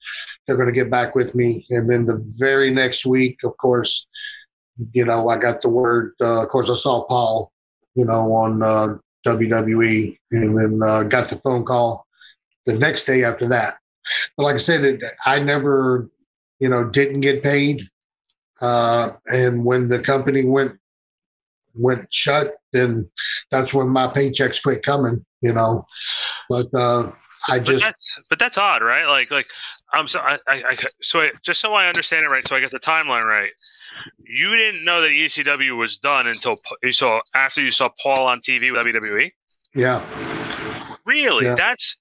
they're 0.46 0.58
going 0.58 0.68
to 0.68 0.74
get 0.74 0.90
back 0.90 1.16
with 1.16 1.36
me. 1.36 1.66
And 1.70 1.90
then 1.90 2.06
the 2.06 2.24
very 2.38 2.72
next 2.72 3.06
week, 3.06 3.40
of 3.44 3.56
course, 3.58 4.08
you 4.94 5.06
know, 5.06 5.30
I 5.30 5.38
got 5.38 5.62
the 5.62 5.70
word. 5.70 6.14
Uh, 6.20 6.44
of 6.44 6.50
course, 6.50 6.70
I 6.70 6.76
saw 6.76 7.04
Paul, 7.04 7.52
you 7.96 8.06
know, 8.06 8.34
on 8.34 8.64
uh, 8.64 8.98
WWE, 9.26 10.18
and 10.32 10.58
then 10.58 10.80
uh, 10.84 11.04
got 11.04 11.30
the 11.30 11.36
phone 11.38 11.66
call 11.66 12.06
the 12.66 12.78
next 12.78 13.06
day 13.06 13.24
after 13.24 13.48
that. 13.50 13.78
But 14.36 14.44
like 14.44 14.56
I 14.56 14.60
said, 14.60 14.84
it, 14.84 15.04
I 15.26 15.40
never, 15.40 16.10
you 16.60 16.70
know, 16.70 16.84
didn't 16.84 17.22
get 17.22 17.44
paid. 17.44 17.84
Uh, 18.60 19.12
and 19.28 19.66
when 19.66 19.88
the 19.88 20.00
company 20.00 20.46
went 20.46 20.74
went 21.74 22.14
shut, 22.14 22.56
then 22.74 23.10
that's 23.50 23.74
when 23.74 23.88
my 23.88 24.08
paychecks 24.08 24.62
quit 24.62 24.84
coming. 24.84 25.26
You 25.42 25.54
know, 25.54 25.86
but 26.50 26.68
uh, 26.74 27.12
I 27.50 27.60
just. 27.60 27.84
But 27.84 27.86
that's, 27.86 28.14
but 28.30 28.40
that's 28.40 28.58
odd, 28.58 28.82
right? 28.82 29.06
Like, 29.08 29.32
like 29.34 29.46
I'm 29.94 30.08
so 30.08 30.20
I, 30.20 30.36
I, 30.48 30.64
I 30.66 30.76
so 31.02 31.22
I, 31.22 31.32
just 31.44 31.62
so 31.62 31.74
I 31.74 31.88
understand 31.88 32.24
it 32.24 32.30
right, 32.30 32.42
so 32.48 32.56
I 32.56 32.62
get 32.62 32.72
the 32.72 32.80
timeline 32.80 33.28
right. 33.28 33.50
You 34.26 34.56
didn't 34.56 34.86
know 34.86 35.02
that 35.02 35.12
ECW 35.12 35.78
was 35.78 35.98
done 35.98 36.24
until 36.28 36.52
you 36.84 36.94
saw 36.94 37.20
after 37.36 37.62
you 37.62 37.72
saw 37.72 37.90
Paul 38.02 38.28
on 38.28 38.40
TV 38.40 38.72
with 38.72 38.86
WWE. 38.86 39.32
Yeah. 39.74 40.06
Really? 41.06 41.46
Yeah. 41.46 41.56
That's 41.58 41.96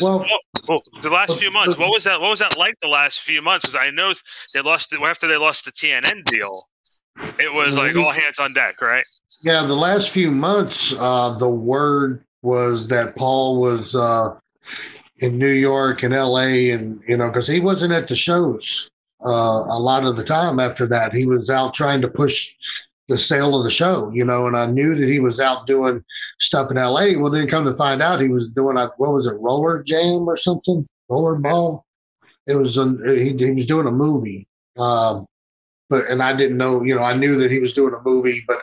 Well- 0.00 0.24
oh, 0.68 0.76
the 1.02 1.10
last 1.10 1.38
few 1.38 1.50
months. 1.50 1.76
What 1.78 1.88
was 1.88 2.04
that? 2.04 2.20
What 2.20 2.28
was 2.28 2.40
that 2.40 2.58
like 2.58 2.74
the 2.80 2.88
last 2.88 3.22
few 3.22 3.38
months? 3.44 3.60
Because 3.60 3.76
I 3.80 3.88
know 3.92 4.14
they 4.54 4.60
lost 4.68 4.92
after 4.92 5.28
they 5.28 5.36
lost 5.36 5.64
the 5.64 5.72
TNN 5.72 6.24
deal. 6.30 6.50
It 7.40 7.52
was 7.52 7.76
like 7.76 7.92
Mhm. 7.92 8.04
all 8.04 8.12
hands 8.12 8.38
on 8.38 8.52
deck, 8.52 8.80
right? 8.80 9.04
Yeah, 9.44 9.64
the 9.64 9.74
last 9.74 10.10
few 10.10 10.30
months, 10.30 10.94
uh, 10.98 11.30
the 11.30 11.48
word 11.48 12.24
was 12.42 12.86
that 12.88 13.16
Paul 13.16 13.60
was 13.60 13.94
uh, 13.94 14.34
in 15.18 15.38
New 15.38 15.50
York 15.50 16.02
and 16.02 16.14
L.A. 16.14 16.70
and 16.70 17.00
you 17.08 17.16
know 17.16 17.28
because 17.28 17.46
he 17.46 17.60
wasn't 17.60 17.92
at 17.92 18.08
the 18.08 18.16
shows 18.16 18.90
uh, 19.26 19.64
a 19.68 19.78
lot 19.78 20.04
of 20.04 20.16
the 20.16 20.24
time. 20.24 20.60
After 20.60 20.86
that, 20.86 21.14
he 21.14 21.26
was 21.26 21.50
out 21.50 21.74
trying 21.74 22.00
to 22.02 22.08
push 22.08 22.50
the 23.08 23.16
sale 23.16 23.56
of 23.56 23.64
the 23.64 23.70
show, 23.70 24.10
you 24.12 24.24
know. 24.24 24.46
And 24.46 24.56
I 24.56 24.66
knew 24.66 24.94
that 24.94 25.08
he 25.08 25.20
was 25.20 25.40
out 25.40 25.66
doing 25.66 26.02
stuff 26.38 26.70
in 26.70 26.78
L.A. 26.78 27.16
Well, 27.16 27.32
then 27.32 27.48
come 27.48 27.64
to 27.64 27.76
find 27.76 28.02
out, 28.02 28.20
he 28.20 28.28
was 28.28 28.48
doing 28.50 28.76
a 28.76 28.90
what 28.96 29.12
was 29.12 29.26
it, 29.26 29.34
roller 29.34 29.82
jam 29.82 30.28
or 30.28 30.36
something, 30.36 30.86
roller 31.08 31.34
ball. 31.36 31.84
It 32.46 32.56
was 32.56 32.78
a, 32.78 32.94
he, 33.06 33.36
he 33.36 33.50
was 33.52 33.66
doing 33.66 33.86
a 33.86 33.92
movie. 33.92 34.46
Um, 34.78 35.26
but 35.88 36.06
and 36.06 36.22
I 36.22 36.34
didn't 36.34 36.56
know, 36.56 36.82
you 36.82 36.94
know, 36.94 37.02
I 37.02 37.14
knew 37.14 37.36
that 37.36 37.50
he 37.50 37.60
was 37.60 37.74
doing 37.74 37.94
a 37.94 38.02
movie, 38.02 38.44
but 38.46 38.62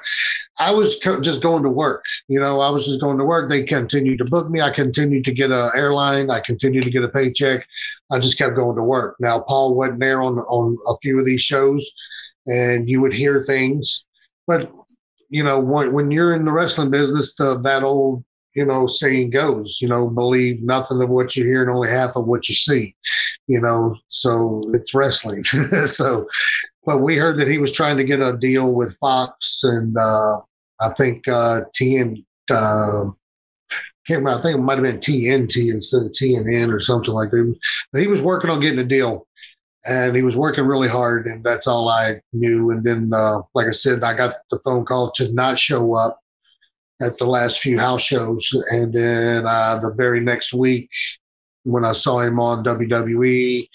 I 0.60 0.72
was 0.72 1.00
co- 1.04 1.22
just 1.22 1.42
going 1.42 1.64
to 1.64 1.70
work. 1.70 2.04
You 2.28 2.40
know, 2.40 2.62
I 2.62 2.70
was 2.70 2.86
just 2.86 3.02
going 3.02 3.18
to 3.18 3.26
work. 3.26 3.50
They 3.50 3.64
continued 3.64 4.20
to 4.20 4.26
book 4.26 4.50
me. 4.50 4.62
I 4.62 4.70
continued 4.70 5.26
to 5.26 5.34
get 5.34 5.52
a 5.52 5.72
airline. 5.76 6.30
I 6.30 6.40
continued 6.40 6.84
to 6.84 6.92
get 6.92 7.04
a 7.04 7.10
paycheck. 7.10 7.66
I 8.12 8.20
just 8.20 8.38
kept 8.38 8.56
going 8.56 8.76
to 8.76 8.84
work. 8.84 9.16
Now 9.20 9.40
Paul 9.40 9.76
wasn't 9.76 10.00
there 10.00 10.22
on 10.22 10.40
on 10.40 10.78
a 10.88 10.96
few 11.02 11.20
of 11.20 11.26
these 11.26 11.42
shows, 11.42 11.86
and 12.48 12.90
you 12.90 13.02
would 13.02 13.14
hear 13.14 13.42
things, 13.42 14.06
but 14.48 14.72
you 15.30 15.44
know, 15.44 15.60
when 15.60 15.92
when 15.92 16.12
you're 16.12 16.36
in 16.36 16.46
the 16.46 16.52
wrestling 16.52 16.92
business, 16.92 17.36
the, 17.36 17.60
that 17.62 17.84
old 17.84 18.24
you 18.54 18.66
know 18.66 18.88
saying 18.88 19.32
goes, 19.32 19.80
you 19.82 19.88
know, 19.88 20.08
believe 20.08 20.62
nothing 20.62 21.02
of 21.02 21.10
what 21.10 21.36
you 21.36 21.44
hear 21.44 21.62
and 21.62 21.72
only 21.72 21.90
half 21.90 22.16
of 22.16 22.26
what 22.26 22.48
you 22.48 22.56
see. 22.56 22.96
You 23.48 23.62
know, 23.62 23.96
so 24.08 24.64
it's 24.74 24.94
wrestling. 24.94 25.44
so 25.88 26.28
but 26.86 27.00
we 27.00 27.18
heard 27.18 27.38
that 27.40 27.48
he 27.48 27.58
was 27.58 27.72
trying 27.72 27.98
to 27.98 28.04
get 28.04 28.22
a 28.22 28.38
deal 28.38 28.72
with 28.72 28.98
Fox 28.98 29.64
and 29.64 29.96
uh, 29.98 30.38
I 30.80 30.90
think 30.90 31.28
uh, 31.28 31.62
TN. 31.80 32.24
Uh, 32.50 33.12
can't 34.08 34.20
remember. 34.20 34.40
I 34.40 34.42
think 34.42 34.58
it 34.58 34.62
might 34.62 34.78
have 34.78 34.84
been 34.84 35.00
TNT 35.00 35.74
instead 35.74 36.04
of 36.04 36.12
TNN 36.12 36.72
or 36.72 36.80
something 36.80 37.14
like 37.14 37.32
that. 37.32 37.56
But 37.92 38.02
he 38.02 38.08
was 38.08 38.22
working 38.22 38.52
on 38.52 38.60
getting 38.60 38.80
a 38.80 38.84
deal, 38.84 39.28
and 39.86 40.16
he 40.16 40.22
was 40.22 40.38
working 40.38 40.66
really 40.66 40.88
hard, 40.88 41.26
and 41.26 41.44
that's 41.44 41.66
all 41.66 41.90
I 41.90 42.22
knew. 42.32 42.70
And 42.70 42.84
then, 42.84 43.12
uh, 43.14 43.42
like 43.56 43.68
I 43.68 43.72
said, 43.72 44.04
I 44.04 44.14
got 44.14 44.36
the 44.52 44.60
phone 44.60 44.86
call 44.86 45.12
to 45.14 45.34
not 45.34 45.58
show 45.58 45.96
up 45.96 46.20
at 47.02 47.18
the 47.18 47.26
last 47.26 47.60
few 47.60 47.80
house 47.80 48.02
shows, 48.02 48.48
and 48.70 48.94
then 48.94 49.48
uh, 49.48 49.78
the 49.78 49.94
very 49.94 50.20
next 50.20 50.54
week 50.54 50.90
when 51.64 51.84
I 51.84 51.94
saw 51.94 52.20
him 52.20 52.40
on 52.40 52.64
WWE. 52.64 53.68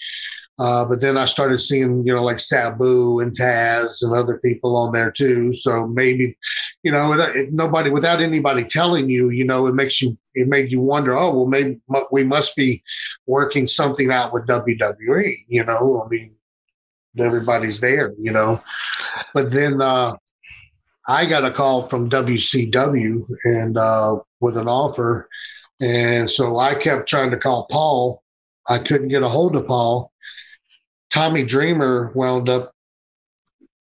Uh, 0.59 0.85
but 0.85 1.01
then 1.01 1.17
I 1.17 1.25
started 1.25 1.59
seeing, 1.59 2.05
you 2.05 2.13
know, 2.13 2.23
like 2.23 2.39
Sabu 2.39 3.19
and 3.19 3.31
Taz 3.31 4.03
and 4.03 4.13
other 4.13 4.37
people 4.37 4.75
on 4.75 4.91
there 4.91 5.09
too. 5.09 5.53
So 5.53 5.87
maybe, 5.87 6.37
you 6.83 6.91
know, 6.91 7.13
it, 7.13 7.35
it, 7.35 7.53
nobody 7.53 7.89
without 7.89 8.21
anybody 8.21 8.65
telling 8.65 9.09
you, 9.09 9.29
you 9.29 9.43
know, 9.43 9.65
it 9.67 9.73
makes 9.73 10.01
you 10.01 10.17
it 10.35 10.47
made 10.47 10.71
you 10.71 10.81
wonder. 10.81 11.17
Oh, 11.17 11.33
well, 11.33 11.45
maybe 11.47 11.79
we 12.11 12.23
must 12.23 12.55
be 12.55 12.83
working 13.25 13.65
something 13.67 14.11
out 14.11 14.33
with 14.33 14.45
WWE. 14.45 15.45
You 15.47 15.63
know, 15.63 16.03
I 16.05 16.09
mean, 16.09 16.35
everybody's 17.17 17.79
there. 17.79 18.13
You 18.19 18.31
know, 18.31 18.61
but 19.33 19.51
then 19.51 19.81
uh, 19.81 20.15
I 21.07 21.25
got 21.25 21.45
a 21.45 21.51
call 21.51 21.83
from 21.83 22.09
WCW 22.09 23.25
and 23.45 23.77
uh, 23.77 24.17
with 24.41 24.57
an 24.57 24.67
offer, 24.67 25.27
and 25.79 26.29
so 26.29 26.59
I 26.59 26.75
kept 26.75 27.09
trying 27.09 27.31
to 27.31 27.37
call 27.37 27.65
Paul. 27.71 28.21
I 28.67 28.77
couldn't 28.77 29.07
get 29.07 29.23
a 29.23 29.29
hold 29.29 29.55
of 29.55 29.65
Paul. 29.65 30.10
Tommy 31.11 31.43
Dreamer 31.43 32.11
wound 32.15 32.49
up 32.49 32.73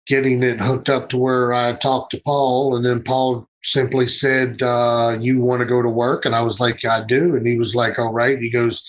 getting 0.06 0.44
it 0.44 0.60
hooked 0.60 0.90
up 0.90 1.10
to 1.10 1.18
where 1.18 1.54
I 1.54 1.74
talked 1.74 2.12
to 2.12 2.22
Paul, 2.22 2.76
and 2.76 2.86
then 2.86 3.02
Paul 3.02 3.48
simply 3.64 4.08
said, 4.08 4.62
uh, 4.62 5.18
"You 5.20 5.40
want 5.40 5.62
to 5.62 5.66
go 5.66 5.82
to 5.82 5.90
work?" 5.90 6.26
And 6.26 6.36
I 6.36 6.42
was 6.42 6.60
like, 6.60 6.84
"I 6.86 7.02
do." 7.04 7.36
And 7.36 7.48
he 7.48 7.58
was 7.58 7.76
like, 7.76 7.98
"All 7.98 8.12
right." 8.12 8.38
He 8.38 8.50
goes, 8.50 8.86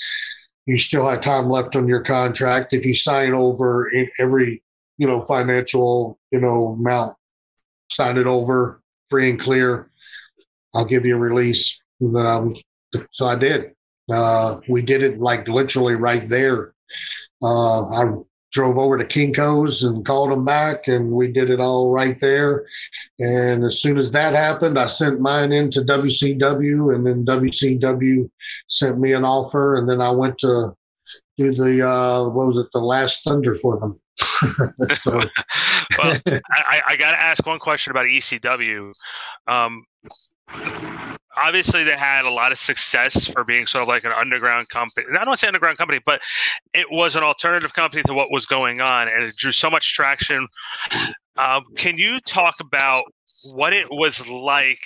"You 0.66 0.76
still 0.78 1.08
have 1.08 1.20
time 1.20 1.48
left 1.48 1.76
on 1.76 1.86
your 1.86 2.02
contract. 2.02 2.72
If 2.72 2.84
you 2.84 2.94
sign 2.94 3.32
over 3.32 3.90
every, 4.18 4.62
you 4.98 5.06
know, 5.06 5.20
financial, 5.22 6.18
you 6.32 6.40
know, 6.40 6.76
amount, 6.78 7.16
sign 7.90 8.18
it 8.18 8.26
over 8.26 8.82
free 9.08 9.30
and 9.30 9.38
clear. 9.38 9.90
I'll 10.74 10.84
give 10.84 11.06
you 11.06 11.14
a 11.16 11.18
release." 11.20 11.80
Was, 12.00 12.60
so 13.12 13.26
I 13.26 13.36
did. 13.36 13.70
Uh, 14.10 14.60
we 14.68 14.82
did 14.82 15.02
it 15.02 15.20
like 15.20 15.46
literally 15.46 15.94
right 15.94 16.28
there 16.28 16.73
uh, 17.44 17.88
I 17.90 18.22
drove 18.54 18.78
over 18.78 18.96
to 18.96 19.04
Kinko's 19.04 19.82
and 19.82 20.06
called 20.06 20.30
them 20.30 20.44
back, 20.44 20.86
and 20.88 21.10
we 21.10 21.30
did 21.30 21.50
it 21.50 21.60
all 21.60 21.90
right 21.90 22.18
there. 22.20 22.64
And 23.18 23.64
as 23.64 23.82
soon 23.82 23.98
as 23.98 24.12
that 24.12 24.32
happened, 24.32 24.78
I 24.78 24.86
sent 24.86 25.20
mine 25.20 25.52
into 25.52 25.80
WCW, 25.80 26.94
and 26.94 27.04
then 27.04 27.26
WCW 27.26 28.30
sent 28.68 28.98
me 28.98 29.12
an 29.12 29.24
offer, 29.24 29.76
and 29.76 29.88
then 29.88 30.00
I 30.00 30.10
went 30.10 30.38
to 30.38 30.74
do 31.36 31.52
the 31.52 31.86
uh, 31.86 32.30
what 32.30 32.46
was 32.46 32.58
it, 32.58 32.68
the 32.72 32.80
Last 32.80 33.24
Thunder 33.24 33.56
for 33.56 33.78
them. 33.78 34.00
so 34.94 35.18
well, 35.98 36.20
I, 36.26 36.80
I 36.86 36.96
got 36.96 37.10
to 37.10 37.20
ask 37.20 37.44
one 37.44 37.58
question 37.58 37.90
about 37.90 38.04
ECW. 38.04 38.92
Um, 39.48 39.84
obviously, 41.42 41.84
they 41.84 41.96
had 41.96 42.24
a 42.24 42.32
lot 42.32 42.52
of 42.52 42.58
success 42.58 43.26
for 43.26 43.44
being 43.46 43.66
sort 43.66 43.84
of 43.84 43.88
like 43.88 44.04
an 44.04 44.12
underground 44.12 44.62
company. 44.72 45.18
I 45.18 45.24
don't 45.24 45.38
say 45.38 45.46
underground 45.46 45.78
company, 45.78 46.00
but 46.04 46.20
it 46.72 46.86
was 46.90 47.14
an 47.14 47.22
alternative 47.22 47.72
company 47.74 48.02
to 48.06 48.14
what 48.14 48.26
was 48.30 48.46
going 48.46 48.80
on, 48.82 49.02
and 49.02 49.22
it 49.22 49.32
drew 49.38 49.52
so 49.52 49.70
much 49.70 49.94
traction. 49.94 50.46
Um, 51.36 51.64
can 51.76 51.96
you 51.96 52.20
talk 52.26 52.54
about 52.62 53.02
what 53.54 53.72
it 53.72 53.86
was 53.90 54.28
like? 54.28 54.78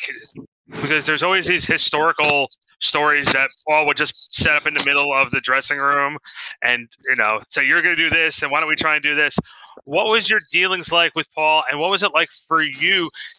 Because 0.70 1.07
there's 1.07 1.22
always 1.22 1.46
these 1.46 1.64
historical 1.64 2.46
stories 2.83 3.26
that 3.26 3.48
Paul 3.66 3.85
would 3.88 3.96
just 3.96 4.33
set 4.37 4.54
up 4.54 4.66
in 4.66 4.74
the 4.74 4.85
middle 4.85 5.09
of 5.20 5.31
the 5.31 5.40
dressing 5.44 5.78
room 5.83 6.18
and, 6.62 6.88
you 7.11 7.16
know, 7.22 7.40
say, 7.48 7.66
you're 7.66 7.81
going 7.81 7.96
to 7.96 8.02
do 8.02 8.11
this, 8.11 8.42
and 8.42 8.50
why 8.50 8.61
don't 8.61 8.68
we 8.68 8.76
try 8.76 8.92
and 8.92 9.00
do 9.00 9.14
this? 9.14 9.37
What 9.85 10.07
was 10.09 10.28
your 10.28 10.38
dealings 10.52 10.92
like 10.92 11.12
with 11.16 11.26
Paul, 11.38 11.62
and 11.70 11.81
what 11.81 11.92
was 11.92 12.02
it 12.02 12.11
like 12.12 12.26
for 12.46 12.59
you 12.81 12.94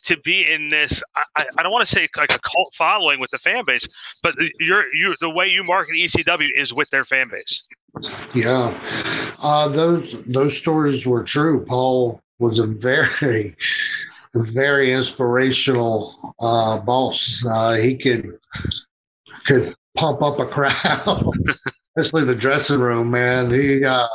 to 0.06 0.18
be 0.22 0.52
in 0.52 0.70
this? 0.70 1.02
I, 1.38 1.46
I 1.58 1.64
don't 1.64 1.72
want 1.72 1.88
to 1.88 1.94
say 1.94 2.08
like 2.18 2.32
a 2.32 2.40
cult 2.40 2.70
following 2.76 3.20
with 3.20 3.30
the 3.30 3.40
fan 3.44 3.60
base, 3.68 3.86
but 4.24 4.36
you're, 4.60 4.84
you, 4.94 5.14
the 5.22 5.34
way 5.36 5.52
you 5.56 5.64
market 5.70 5.96
ECW 5.96 6.50
is 6.56 6.74
with 6.78 6.90
their 6.90 7.04
fan 7.04 7.24
base. 7.30 7.68
yeah, 8.34 9.36
uh, 9.44 9.68
those 9.68 10.18
those 10.26 10.58
stories 10.58 11.06
were 11.06 11.24
true. 11.24 11.64
Paul 11.66 12.22
was 12.40 12.60
a 12.60 12.66
very 12.66 13.56
very 14.36 14.94
inspirational 14.94 16.34
uh, 16.40 16.78
boss. 16.80 17.46
Uh, 17.50 17.74
he 17.74 17.98
could 17.98 18.38
could 19.46 19.76
pump 19.98 20.22
up 20.22 20.40
a 20.40 20.46
crowd, 20.46 21.26
especially 21.98 22.26
the 22.26 22.36
dressing 22.36 22.80
room. 22.80 23.12
Man, 23.12 23.52
he. 23.52 23.84
Uh, 23.84 24.06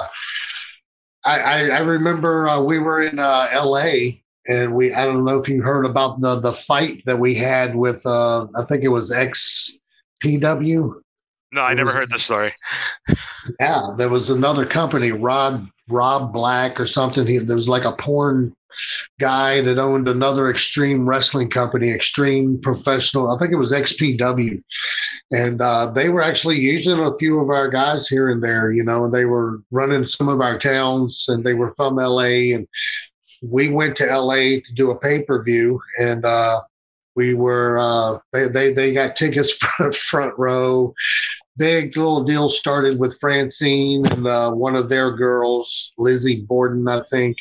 I, 1.26 1.40
I 1.40 1.58
I 1.68 1.78
remember 1.78 2.48
uh, 2.48 2.60
we 2.60 2.78
were 2.78 3.02
in 3.02 3.18
uh, 3.18 3.48
L.A. 3.50 4.22
and 4.46 4.74
we 4.74 4.92
I 4.92 5.06
don't 5.06 5.24
know 5.24 5.38
if 5.38 5.48
you 5.48 5.62
heard 5.62 5.86
about 5.86 6.20
the 6.20 6.38
the 6.38 6.52
fight 6.52 7.02
that 7.06 7.18
we 7.18 7.34
had 7.34 7.74
with 7.74 8.04
uh, 8.06 8.46
I 8.56 8.62
think 8.64 8.84
it 8.84 8.88
was 8.88 9.10
XPW. 9.10 11.00
No, 11.52 11.60
I 11.60 11.72
It 11.72 11.74
never 11.76 11.86
was- 11.88 11.96
heard 11.96 12.08
the 12.10 12.20
story. 12.20 12.52
Yeah, 13.60 13.92
there 13.96 14.08
was 14.08 14.30
another 14.30 14.66
company, 14.66 15.12
Rod 15.12 15.66
Rob 15.88 16.32
Black 16.32 16.78
or 16.80 16.86
something. 16.86 17.26
He, 17.26 17.38
there 17.38 17.56
was 17.56 17.68
like 17.68 17.84
a 17.84 17.92
porn 17.92 18.54
guy 19.20 19.60
that 19.60 19.78
owned 19.78 20.08
another 20.08 20.48
extreme 20.48 21.08
wrestling 21.08 21.50
company, 21.50 21.90
Extreme 21.90 22.60
Professional. 22.60 23.30
I 23.30 23.38
think 23.38 23.52
it 23.52 23.56
was 23.56 23.72
XPW, 23.72 24.62
and 25.32 25.60
uh, 25.60 25.90
they 25.90 26.08
were 26.08 26.22
actually 26.22 26.58
using 26.58 26.98
a 26.98 27.16
few 27.18 27.40
of 27.40 27.50
our 27.50 27.68
guys 27.68 28.08
here 28.08 28.30
and 28.30 28.42
there. 28.42 28.72
You 28.72 28.84
know, 28.84 29.04
and 29.04 29.14
they 29.14 29.24
were 29.24 29.60
running 29.70 30.06
some 30.06 30.28
of 30.28 30.40
our 30.40 30.58
towns, 30.58 31.26
and 31.28 31.44
they 31.44 31.54
were 31.54 31.74
from 31.76 31.96
LA, 31.96 32.54
and 32.54 32.66
we 33.42 33.68
went 33.68 33.96
to 33.96 34.06
LA 34.06 34.60
to 34.64 34.72
do 34.74 34.90
a 34.90 34.98
pay 34.98 35.22
per 35.22 35.42
view, 35.42 35.80
and. 35.98 36.24
uh 36.24 36.60
we 37.16 37.32
were 37.32 37.78
uh, 37.78 38.18
they, 38.32 38.48
they 38.48 38.72
they 38.72 38.92
got 38.92 39.14
tickets 39.14 39.52
for 39.76 39.92
front 39.92 40.36
row 40.36 40.92
big 41.56 41.96
little 41.96 42.24
deal 42.24 42.48
started 42.48 42.98
with 42.98 43.18
Francine 43.20 44.06
and 44.06 44.26
uh, 44.26 44.50
one 44.50 44.76
of 44.76 44.88
their 44.88 45.10
girls, 45.10 45.92
Lizzy 45.98 46.42
Borden, 46.42 46.88
I 46.88 47.02
think. 47.10 47.36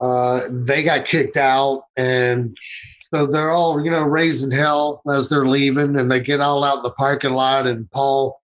Uh, 0.00 0.40
they 0.50 0.82
got 0.82 1.06
kicked 1.06 1.36
out, 1.36 1.84
and 1.96 2.56
so 3.02 3.26
they're 3.26 3.50
all 3.50 3.82
you 3.84 3.90
know 3.90 4.02
raising 4.02 4.50
hell 4.50 5.02
as 5.10 5.28
they're 5.28 5.46
leaving, 5.46 5.98
and 5.98 6.10
they 6.10 6.20
get 6.20 6.40
all 6.40 6.64
out 6.64 6.78
in 6.78 6.82
the 6.82 6.90
parking 6.90 7.32
lot, 7.32 7.66
and 7.66 7.90
Paul. 7.90 8.40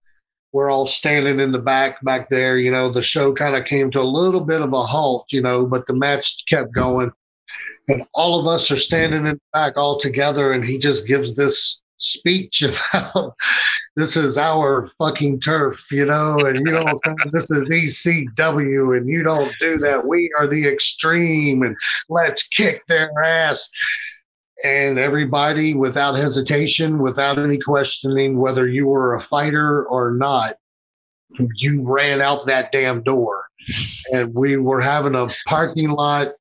We're 0.54 0.70
all 0.70 0.84
standing 0.84 1.40
in 1.40 1.50
the 1.50 1.58
back 1.58 2.04
back 2.04 2.28
there. 2.28 2.58
You 2.58 2.70
know, 2.70 2.90
the 2.90 3.00
show 3.00 3.32
kind 3.32 3.56
of 3.56 3.64
came 3.64 3.90
to 3.92 4.02
a 4.02 4.04
little 4.04 4.42
bit 4.42 4.60
of 4.60 4.74
a 4.74 4.82
halt, 4.82 5.32
you 5.32 5.40
know, 5.40 5.64
but 5.64 5.86
the 5.86 5.94
match 5.94 6.44
kept 6.46 6.74
going. 6.74 7.10
And 7.88 8.04
all 8.12 8.38
of 8.38 8.46
us 8.46 8.70
are 8.70 8.76
standing 8.76 9.20
in 9.20 9.36
the 9.36 9.40
back 9.54 9.78
all 9.78 9.96
together, 9.96 10.52
and 10.52 10.62
he 10.62 10.76
just 10.76 11.06
gives 11.06 11.34
this 11.34 11.81
speech 12.02 12.62
about 12.92 13.34
this 13.96 14.16
is 14.16 14.38
our 14.38 14.86
fucking 14.98 15.40
turf, 15.40 15.90
you 15.92 16.06
know, 16.06 16.38
and 16.40 16.66
you 16.66 16.72
don't 16.72 16.98
this 17.30 17.50
is 17.50 17.62
ECW 17.62 18.96
and 18.96 19.08
you 19.08 19.22
don't 19.22 19.52
do 19.60 19.78
that. 19.78 20.06
We 20.06 20.30
are 20.38 20.46
the 20.46 20.66
extreme 20.66 21.62
and 21.62 21.76
let's 22.08 22.48
kick 22.48 22.84
their 22.86 23.10
ass. 23.22 23.70
And 24.64 24.98
everybody, 24.98 25.74
without 25.74 26.14
hesitation, 26.14 27.00
without 27.00 27.38
any 27.38 27.58
questioning 27.58 28.38
whether 28.38 28.66
you 28.66 28.86
were 28.86 29.14
a 29.14 29.20
fighter 29.20 29.84
or 29.86 30.12
not, 30.12 30.56
you 31.56 31.82
ran 31.84 32.20
out 32.20 32.46
that 32.46 32.72
damn 32.72 33.02
door. 33.02 33.44
And 34.12 34.32
we 34.34 34.56
were 34.56 34.80
having 34.80 35.14
a 35.14 35.28
parking 35.46 35.90
lot 35.90 36.32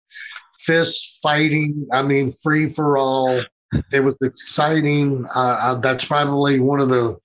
fist 0.60 1.20
fighting. 1.22 1.88
I 1.92 2.04
mean, 2.04 2.32
free 2.32 2.70
for 2.70 2.98
all. 2.98 3.44
It 3.92 4.04
was 4.04 4.16
exciting. 4.22 5.26
Uh, 5.36 5.58
uh, 5.62 5.76
that's 5.76 6.06
probably 6.06 6.60
one 6.60 6.82
of 6.82 6.90
the 6.90 7.18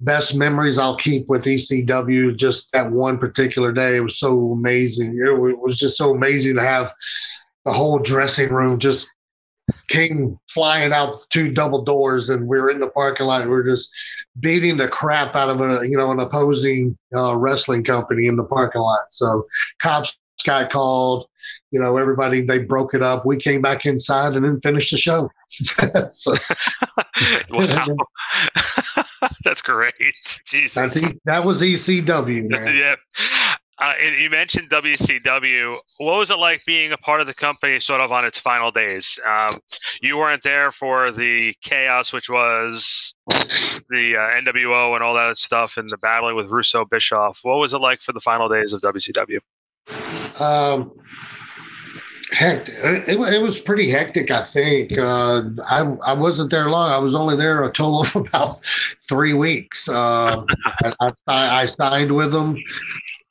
best 0.00 0.34
memories 0.34 0.78
I'll 0.78 0.96
keep 0.96 1.28
with 1.28 1.46
ECW. 1.46 2.36
Just 2.36 2.72
that 2.72 2.90
one 2.90 3.18
particular 3.18 3.72
day, 3.72 3.96
it 3.96 4.00
was 4.00 4.18
so 4.18 4.52
amazing. 4.52 5.16
It 5.16 5.38
wa- 5.38 5.48
it 5.48 5.58
was 5.58 5.78
just 5.78 5.96
so 5.96 6.14
amazing 6.14 6.56
to 6.56 6.62
have 6.62 6.92
the 7.64 7.72
whole 7.72 7.98
dressing 7.98 8.50
room 8.52 8.78
just 8.78 9.08
came 9.88 10.38
flying 10.48 10.92
out 10.92 11.14
two 11.30 11.50
double 11.52 11.82
doors, 11.82 12.30
and 12.30 12.46
we 12.46 12.58
were 12.60 12.70
in 12.70 12.80
the 12.80 12.88
parking 12.88 13.26
lot. 13.26 13.44
We 13.44 13.50
were 13.50 13.64
just 13.68 13.92
beating 14.38 14.76
the 14.76 14.88
crap 14.88 15.34
out 15.36 15.50
of 15.50 15.60
a 15.60 15.86
you 15.88 15.96
know 15.96 16.10
an 16.10 16.20
opposing 16.20 16.96
uh, 17.14 17.36
wrestling 17.36 17.84
company 17.84 18.26
in 18.26 18.36
the 18.36 18.44
parking 18.44 18.80
lot. 18.80 19.00
So 19.10 19.46
cops 19.80 20.16
got 20.44 20.70
called. 20.70 21.26
You 21.70 21.80
know, 21.80 21.96
everybody 21.96 22.42
they 22.42 22.58
broke 22.58 22.94
it 22.94 23.02
up. 23.02 23.24
We 23.24 23.36
came 23.36 23.62
back 23.62 23.86
inside 23.86 24.34
and 24.34 24.44
then 24.44 24.60
finished 24.60 24.90
the 24.90 24.96
show. 24.96 25.30
so 26.10 26.34
that's 29.44 29.62
great. 29.62 29.94
Jesus. 30.46 30.76
I 30.76 30.88
think 30.88 31.20
that 31.24 31.44
was 31.44 31.62
ECW, 31.62 32.48
man. 32.48 32.76
yeah. 32.76 32.94
Uh, 33.80 33.94
you 34.18 34.28
mentioned 34.28 34.68
WCW. 34.70 35.74
What 36.00 36.18
was 36.18 36.30
it 36.30 36.38
like 36.38 36.60
being 36.66 36.88
a 36.92 36.96
part 36.98 37.20
of 37.20 37.26
the 37.26 37.32
company 37.32 37.80
sort 37.80 38.00
of 38.00 38.12
on 38.12 38.26
its 38.26 38.38
final 38.40 38.70
days? 38.70 39.18
Um, 39.26 39.60
you 40.02 40.18
weren't 40.18 40.42
there 40.42 40.70
for 40.70 41.10
the 41.10 41.52
chaos, 41.62 42.12
which 42.12 42.26
was 42.28 43.14
the 43.26 44.16
uh, 44.16 44.40
NWO 44.40 44.82
and 44.82 45.00
all 45.00 45.14
that 45.14 45.34
stuff 45.36 45.78
and 45.78 45.90
the 45.90 45.96
battling 46.02 46.36
with 46.36 46.50
Russo 46.50 46.84
Bischoff. 46.84 47.40
What 47.42 47.58
was 47.58 47.72
it 47.72 47.78
like 47.78 47.98
for 47.98 48.12
the 48.12 48.20
final 48.20 48.50
days 48.50 48.74
of 48.74 48.80
WCW? 48.82 49.38
Um, 50.40 50.92
heck, 52.32 52.68
it, 52.68 53.08
it 53.08 53.42
was 53.42 53.60
pretty 53.60 53.90
hectic. 53.90 54.30
I 54.30 54.42
think 54.42 54.96
uh, 54.96 55.42
I 55.66 55.82
I 56.04 56.12
wasn't 56.12 56.50
there 56.50 56.70
long. 56.70 56.90
I 56.90 56.98
was 56.98 57.14
only 57.14 57.36
there 57.36 57.64
a 57.64 57.72
total 57.72 58.00
of 58.20 58.26
about 58.28 58.60
three 59.08 59.34
weeks. 59.34 59.88
I, 59.88 60.42
I, 60.82 61.08
I 61.26 61.66
signed 61.66 62.14
with 62.14 62.32
them. 62.32 62.56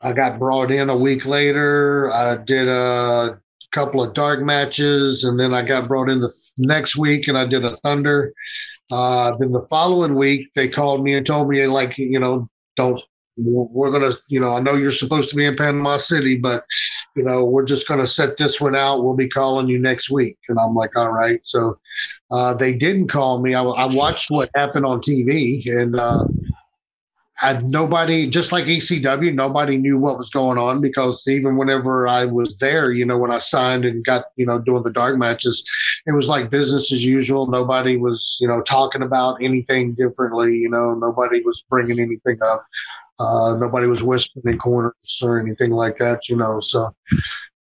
I 0.01 0.13
got 0.13 0.39
brought 0.39 0.71
in 0.71 0.89
a 0.89 0.97
week 0.97 1.25
later. 1.25 2.11
I 2.13 2.37
did 2.37 2.67
a 2.67 3.39
couple 3.71 4.01
of 4.01 4.13
dark 4.13 4.41
matches, 4.41 5.23
and 5.23 5.39
then 5.39 5.53
I 5.53 5.61
got 5.61 5.87
brought 5.87 6.09
in 6.09 6.21
the 6.21 6.33
next 6.57 6.95
week, 6.95 7.27
and 7.27 7.37
I 7.37 7.45
did 7.45 7.65
a 7.65 7.75
Thunder. 7.77 8.33
Uh, 8.91 9.35
then 9.37 9.51
the 9.51 9.65
following 9.69 10.15
week, 10.15 10.51
they 10.55 10.67
called 10.67 11.03
me 11.03 11.13
and 11.13 11.25
told 11.25 11.49
me, 11.49 11.65
like, 11.67 11.97
you 11.97 12.19
know, 12.19 12.49
don't. 12.75 12.99
We're 13.41 13.91
gonna, 13.91 14.13
you 14.27 14.39
know, 14.39 14.55
I 14.55 14.59
know 14.59 14.75
you're 14.75 14.91
supposed 14.91 15.29
to 15.29 15.35
be 15.35 15.45
in 15.45 15.55
Panama 15.55 15.97
City, 15.97 16.37
but 16.37 16.65
you 17.15 17.23
know, 17.23 17.43
we're 17.43 17.65
just 17.65 17.87
going 17.87 17.99
to 17.99 18.07
set 18.07 18.37
this 18.37 18.61
one 18.61 18.75
out. 18.75 19.03
We'll 19.03 19.15
be 19.15 19.27
calling 19.27 19.67
you 19.67 19.79
next 19.79 20.09
week. 20.09 20.37
And 20.47 20.59
I'm 20.59 20.75
like, 20.75 20.95
all 20.95 21.11
right. 21.11 21.45
So 21.45 21.79
uh, 22.31 22.53
they 22.53 22.75
didn't 22.75 23.07
call 23.07 23.41
me. 23.41 23.53
I, 23.53 23.63
I 23.63 23.85
watched 23.85 24.29
what 24.29 24.49
happened 24.55 24.85
on 24.85 25.01
TV 25.01 25.61
and 25.69 25.99
uh, 25.99 26.25
nobody, 27.63 28.27
just 28.27 28.51
like 28.51 28.65
ECW, 28.65 29.33
nobody 29.33 29.77
knew 29.77 29.97
what 29.97 30.17
was 30.17 30.29
going 30.29 30.57
on 30.57 30.81
because 30.81 31.27
even 31.27 31.57
whenever 31.57 32.07
I 32.07 32.25
was 32.25 32.57
there, 32.57 32.91
you 32.91 33.05
know, 33.05 33.17
when 33.17 33.31
I 33.31 33.37
signed 33.37 33.85
and 33.85 34.03
got, 34.05 34.25
you 34.35 34.45
know, 34.45 34.59
doing 34.59 34.83
the 34.83 34.91
dark 34.91 35.17
matches, 35.17 35.63
it 36.05 36.13
was 36.13 36.27
like 36.27 36.49
business 36.49 36.91
as 36.91 37.05
usual. 37.05 37.47
Nobody 37.47 37.97
was, 37.97 38.37
you 38.39 38.47
know, 38.47 38.61
talking 38.61 39.01
about 39.01 39.41
anything 39.41 39.93
differently. 39.93 40.55
You 40.55 40.69
know, 40.69 40.93
nobody 40.93 41.41
was 41.41 41.63
bringing 41.69 41.99
anything 41.99 42.39
up. 42.41 42.65
Uh, 43.19 43.55
nobody 43.55 43.87
was 43.87 44.03
whispering 44.03 44.53
in 44.53 44.57
corners 44.59 45.19
or 45.23 45.39
anything 45.39 45.71
like 45.71 45.97
that, 45.97 46.29
you 46.29 46.35
know. 46.37 46.59
So, 46.59 46.93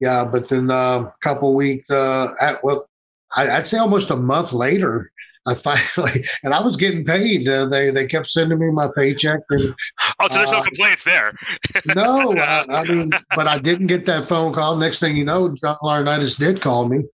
yeah, 0.01 0.25
but 0.25 0.49
then 0.49 0.71
uh, 0.71 1.01
a 1.01 1.15
couple 1.21 1.55
weeks, 1.55 1.91
uh, 1.91 2.29
at, 2.41 2.63
well, 2.65 2.89
I, 3.37 3.51
I'd 3.51 3.67
say 3.67 3.79
almost 3.79 4.11
a 4.11 4.17
month 4.17 4.53
later, 4.53 5.11
I 5.47 5.55
finally, 5.57 6.25
and 6.45 6.55
I 6.55 6.61
was 6.61 6.77
getting 6.77 7.05
paid. 7.05 7.49
Uh, 7.49 7.67
they 7.67 7.91
they 7.91 8.07
kept 8.07 8.29
sending 8.29 8.59
me 8.59 8.71
my 8.71 8.89
paycheck, 8.97 9.41
and 9.51 9.75
Oh, 10.21 10.29
so 10.31 10.39
there's 10.39 10.53
no 10.53 10.59
Uh, 10.59 10.63
complaints 10.63 11.03
there. 11.05 11.33
no, 11.97 12.33
I, 12.39 12.63
I 12.69 12.85
mean, 12.85 13.11
but 13.35 13.49
I 13.49 13.57
didn't 13.57 13.89
get 13.89 14.07
that 14.07 14.29
phone 14.29 14.55
call. 14.55 14.77
Next 14.77 15.01
thing 15.01 15.17
you 15.17 15.25
know, 15.25 15.49
John 15.61 15.77
Laurinaitis 15.83 16.39
did 16.39 16.61
call 16.63 16.89
me, 16.89 17.05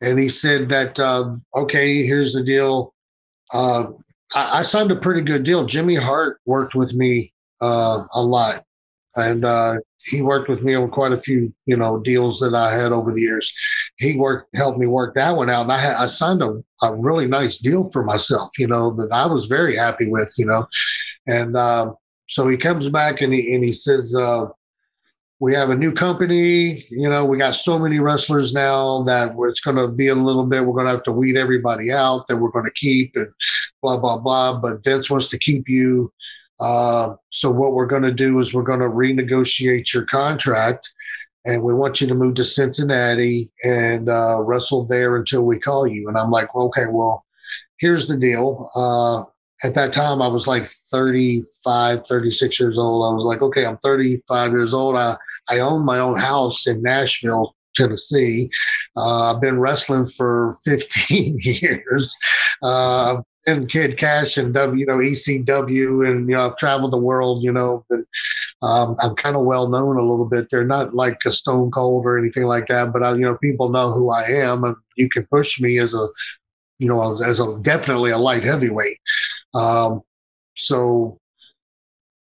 and 0.00 0.18
he 0.18 0.28
said 0.28 0.68
that 0.70 0.98
uh, 0.98 1.34
okay, 1.54 2.04
here's 2.06 2.32
the 2.32 2.42
deal. 2.42 2.94
Uh, 3.52 3.88
I, 4.34 4.60
I 4.60 4.62
signed 4.62 4.90
a 4.90 4.96
pretty 4.96 5.20
good 5.20 5.42
deal. 5.44 5.64
Jimmy 5.66 5.94
Hart 5.94 6.40
worked 6.46 6.74
with 6.74 6.94
me 6.94 7.30
uh, 7.60 8.04
a 8.12 8.22
lot, 8.22 8.64
and 9.16 9.44
uh, 9.44 9.76
he 9.98 10.22
worked 10.22 10.48
with 10.48 10.62
me 10.62 10.74
on 10.74 10.90
quite 10.90 11.12
a 11.12 11.20
few, 11.20 11.52
you 11.66 11.76
know, 11.76 11.98
deals 12.00 12.38
that 12.40 12.54
I 12.54 12.72
had 12.72 12.92
over 12.92 13.12
the 13.12 13.20
years. 13.20 13.52
He 13.98 14.16
worked, 14.16 14.54
helped 14.56 14.78
me 14.78 14.86
work 14.86 15.14
that 15.14 15.36
one 15.36 15.50
out, 15.50 15.62
and 15.62 15.72
I 15.72 15.78
had 15.78 15.96
I 15.96 16.06
signed 16.06 16.42
a, 16.42 16.62
a 16.82 16.94
really 16.94 17.26
nice 17.26 17.58
deal 17.58 17.90
for 17.90 18.04
myself, 18.04 18.50
you 18.58 18.66
know, 18.66 18.90
that 18.96 19.12
I 19.12 19.26
was 19.26 19.46
very 19.46 19.76
happy 19.76 20.08
with, 20.08 20.34
you 20.38 20.46
know, 20.46 20.66
and. 21.26 21.56
Um, 21.56 21.96
so 22.28 22.46
he 22.46 22.56
comes 22.56 22.88
back 22.88 23.20
and 23.20 23.32
he 23.32 23.54
and 23.54 23.64
he 23.64 23.72
says, 23.72 24.14
uh, 24.14 24.46
"We 25.40 25.54
have 25.54 25.70
a 25.70 25.74
new 25.76 25.92
company. 25.92 26.86
You 26.90 27.08
know, 27.08 27.24
we 27.24 27.38
got 27.38 27.54
so 27.54 27.78
many 27.78 28.00
wrestlers 28.00 28.52
now 28.52 29.02
that 29.04 29.34
it's 29.38 29.60
going 29.60 29.76
to 29.76 29.88
be 29.88 30.08
a 30.08 30.14
little 30.14 30.44
bit. 30.44 30.64
We're 30.64 30.74
going 30.74 30.86
to 30.86 30.92
have 30.92 31.02
to 31.04 31.12
weed 31.12 31.36
everybody 31.36 31.90
out 31.90 32.28
that 32.28 32.36
we're 32.36 32.50
going 32.50 32.66
to 32.66 32.70
keep 32.72 33.16
and 33.16 33.28
blah 33.82 33.98
blah 33.98 34.18
blah. 34.18 34.58
But 34.60 34.84
Vince 34.84 35.10
wants 35.10 35.28
to 35.30 35.38
keep 35.38 35.68
you. 35.68 36.12
Uh, 36.60 37.14
so 37.30 37.50
what 37.50 37.72
we're 37.72 37.86
going 37.86 38.02
to 38.02 38.12
do 38.12 38.38
is 38.40 38.52
we're 38.52 38.62
going 38.62 38.80
to 38.80 38.88
renegotiate 38.88 39.92
your 39.92 40.04
contract." 40.06 40.92
And 41.44 41.62
we 41.62 41.72
want 41.72 42.00
you 42.00 42.06
to 42.08 42.14
move 42.14 42.34
to 42.34 42.44
Cincinnati 42.44 43.50
and 43.64 44.10
uh, 44.10 44.42
wrestle 44.42 44.84
there 44.84 45.16
until 45.16 45.46
we 45.46 45.58
call 45.58 45.86
you. 45.86 46.08
And 46.08 46.18
I'm 46.18 46.30
like, 46.30 46.54
well, 46.54 46.66
okay, 46.66 46.86
well, 46.90 47.24
here's 47.78 48.06
the 48.06 48.18
deal. 48.18 48.70
Uh, 48.76 49.22
at 49.66 49.74
that 49.74 49.92
time 49.92 50.20
I 50.20 50.28
was 50.28 50.46
like 50.46 50.64
35, 50.64 52.06
36 52.06 52.60
years 52.60 52.78
old. 52.78 53.10
I 53.10 53.14
was 53.14 53.24
like, 53.24 53.42
okay, 53.42 53.64
I'm 53.64 53.78
35 53.78 54.52
years 54.52 54.74
old. 54.74 54.96
I, 54.96 55.16
I 55.48 55.60
own 55.60 55.84
my 55.84 55.98
own 55.98 56.18
house 56.18 56.66
in 56.66 56.82
Nashville, 56.82 57.54
Tennessee. 57.74 58.50
Uh, 58.96 59.32
I've 59.32 59.40
been 59.40 59.58
wrestling 59.58 60.06
for 60.06 60.54
15 60.64 61.38
years. 61.42 62.16
Uh, 62.62 63.22
and 63.46 63.68
Kid 63.68 63.96
Cash 63.96 64.36
and 64.36 64.52
W, 64.52 64.80
you 64.80 64.86
know, 64.86 64.98
ECW, 64.98 66.08
and 66.08 66.28
you 66.28 66.34
know, 66.34 66.46
I've 66.46 66.56
traveled 66.56 66.92
the 66.92 66.98
world, 66.98 67.42
you 67.42 67.52
know, 67.52 67.84
and 67.90 68.04
um, 68.62 68.96
I'm 69.00 69.14
kind 69.14 69.36
of 69.36 69.44
well 69.44 69.68
known 69.68 69.96
a 69.96 70.02
little 70.02 70.24
bit. 70.24 70.48
They're 70.50 70.64
not 70.64 70.94
like 70.94 71.18
a 71.24 71.30
Stone 71.30 71.70
Cold 71.70 72.04
or 72.04 72.18
anything 72.18 72.44
like 72.44 72.66
that, 72.66 72.92
but 72.92 73.02
I, 73.02 73.10
you 73.12 73.20
know, 73.20 73.36
people 73.36 73.68
know 73.68 73.92
who 73.92 74.10
I 74.10 74.24
am, 74.24 74.64
and 74.64 74.76
you 74.96 75.08
can 75.08 75.26
push 75.26 75.60
me 75.60 75.78
as 75.78 75.94
a, 75.94 76.08
you 76.78 76.88
know, 76.88 77.12
as 77.12 77.40
a 77.40 77.56
definitely 77.62 78.10
a 78.10 78.18
light 78.18 78.44
heavyweight. 78.44 78.98
Um, 79.54 80.02
so 80.56 81.18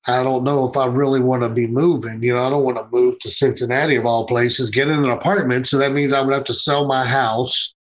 I 0.07 0.23
don't 0.23 0.45
know 0.45 0.69
if 0.69 0.77
I 0.77 0.85
really 0.85 1.19
want 1.19 1.43
to 1.43 1.49
be 1.49 1.67
moving. 1.67 2.23
You 2.23 2.33
know, 2.33 2.45
I 2.45 2.49
don't 2.49 2.63
want 2.63 2.77
to 2.77 2.87
move 2.95 3.19
to 3.19 3.29
Cincinnati 3.29 3.97
of 3.97 4.05
all 4.05 4.25
places, 4.25 4.69
get 4.69 4.87
in 4.87 5.03
an 5.03 5.09
apartment. 5.09 5.67
So 5.67 5.77
that 5.79 5.91
means 5.91 6.13
I 6.13 6.21
would 6.21 6.33
have 6.33 6.45
to 6.45 6.53
sell 6.53 6.87
my 6.87 7.05
house, 7.05 7.75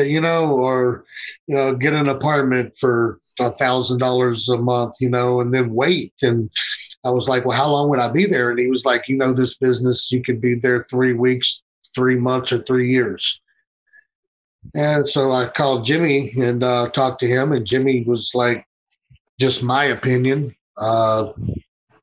you 0.00 0.20
know, 0.20 0.50
or 0.50 1.04
you 1.46 1.54
know, 1.54 1.74
get 1.74 1.92
an 1.92 2.08
apartment 2.08 2.76
for 2.78 3.18
a 3.40 3.50
thousand 3.50 3.98
dollars 3.98 4.48
a 4.48 4.56
month, 4.56 4.96
you 5.00 5.10
know, 5.10 5.40
and 5.40 5.52
then 5.52 5.74
wait. 5.74 6.14
And 6.22 6.50
I 7.04 7.10
was 7.10 7.28
like, 7.28 7.44
well, 7.44 7.56
how 7.56 7.70
long 7.70 7.88
would 7.90 8.00
I 8.00 8.08
be 8.08 8.26
there? 8.26 8.50
And 8.50 8.58
he 8.58 8.68
was 8.68 8.84
like, 8.84 9.08
you 9.08 9.16
know, 9.16 9.32
this 9.32 9.56
business, 9.56 10.10
you 10.10 10.22
could 10.22 10.40
be 10.40 10.54
there 10.54 10.84
three 10.84 11.12
weeks, 11.12 11.62
three 11.94 12.16
months, 12.16 12.52
or 12.52 12.62
three 12.62 12.90
years. 12.90 13.40
And 14.74 15.08
so 15.08 15.32
I 15.32 15.46
called 15.46 15.84
Jimmy 15.84 16.32
and 16.40 16.62
uh, 16.62 16.88
talked 16.90 17.20
to 17.20 17.26
him, 17.26 17.52
and 17.52 17.66
Jimmy 17.66 18.04
was 18.04 18.30
like, 18.34 18.64
just 19.40 19.62
my 19.62 19.86
opinion. 19.86 20.54
Uh, 20.76 21.32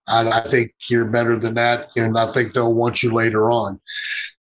I, 0.07 0.27
I, 0.29 0.41
think 0.41 0.73
you're 0.89 1.05
better 1.05 1.39
than 1.39 1.53
that, 1.55 1.89
and 1.95 2.17
I 2.17 2.27
think 2.27 2.53
they'll 2.53 2.73
want 2.73 3.01
you 3.01 3.11
later 3.11 3.49
on. 3.49 3.79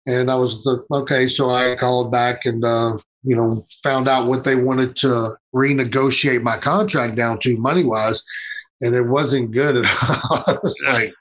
And 0.06 0.30
I 0.30 0.34
was 0.34 0.62
the, 0.62 0.84
okay, 0.92 1.28
so 1.28 1.50
I 1.50 1.76
called 1.76 2.10
back 2.10 2.46
and 2.46 2.64
uh, 2.64 2.98
you 3.22 3.36
know 3.36 3.62
found 3.82 4.08
out 4.08 4.26
what 4.26 4.44
they 4.44 4.56
wanted 4.56 4.96
to 4.96 5.36
renegotiate 5.54 6.42
my 6.42 6.56
contract 6.56 7.14
down 7.14 7.38
to 7.40 7.58
money 7.58 7.84
wise, 7.84 8.24
and 8.80 8.94
it 8.94 9.06
wasn't 9.06 9.52
good 9.52 9.76
at 9.76 9.86
all. 10.30 10.44
I 10.46 10.58
was 10.62 10.76
like, 10.86 11.14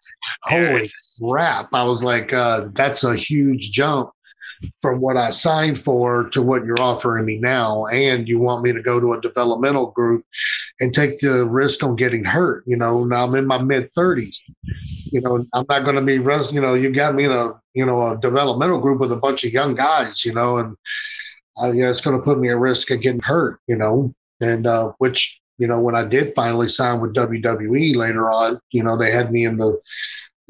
holy 0.44 0.90
crap! 1.22 1.66
I 1.74 1.84
was 1.84 2.04
like, 2.04 2.34
uh, 2.34 2.68
that's 2.74 3.04
a 3.04 3.16
huge 3.16 3.72
jump 3.72 4.12
from 4.82 5.00
what 5.00 5.18
I 5.18 5.32
signed 5.32 5.80
for 5.80 6.30
to 6.30 6.42
what 6.42 6.66
you're 6.66 6.82
offering 6.82 7.26
me 7.26 7.38
now. 7.38 7.86
And 7.88 8.28
you 8.28 8.40
want 8.40 8.64
me 8.64 8.74
to 8.74 8.82
go 8.82 9.00
to 9.00 9.14
a 9.14 9.22
developmental 9.22 9.88
group 9.88 10.26
and 10.80 10.94
take 10.94 11.20
the 11.20 11.46
risk 11.46 11.84
on 11.84 11.96
getting 11.96 12.24
hurt. 12.24 12.64
You 12.66 12.78
know, 12.78 13.04
now 13.04 13.26
I'm 13.26 13.36
in 13.36 13.48
my 13.48 13.62
mid 13.62 13.92
30s. 13.92 14.38
You 15.12 15.22
know, 15.22 15.46
I'm 15.54 15.66
not 15.70 15.84
going 15.84 15.96
to 15.96 16.02
be, 16.02 16.14
you 16.54 16.62
know, 16.62 16.74
you 16.74 16.92
got 16.92 17.16
me 17.16 17.26
in 17.26 17.32
a, 17.32 17.54
you 17.74 17.86
know, 17.86 18.12
a 18.12 18.18
developmental 18.18 18.80
group 18.80 19.00
with 19.00 19.12
a 19.12 19.18
bunch 19.18 19.44
of 19.44 19.54
young 19.54 19.76
guys, 19.76 20.26
you 20.26 20.34
know, 20.34 20.58
and 20.58 20.76
uh, 21.62 21.72
yeah, 21.72 21.90
it's 21.90 22.02
going 22.02 22.18
to 22.18 22.24
put 22.24 22.40
me 22.40 22.50
at 22.50 22.58
risk 22.58 22.92
of 22.92 23.02
getting 23.02 23.22
hurt, 23.22 23.60
you 23.68 23.76
know, 23.76 24.14
and 24.42 24.68
uh, 24.68 24.92
which, 25.00 25.42
you 25.58 25.68
know, 25.68 25.80
when 25.80 25.96
I 25.96 26.06
did 26.06 26.34
finally 26.36 26.70
sign 26.70 27.02
with 27.02 27.16
WWE 27.16 27.96
later 27.96 28.32
on, 28.32 28.60
you 28.72 28.84
know, 28.84 28.96
they 28.96 29.12
had 29.12 29.32
me 29.32 29.46
in 29.46 29.58
the 29.58 29.80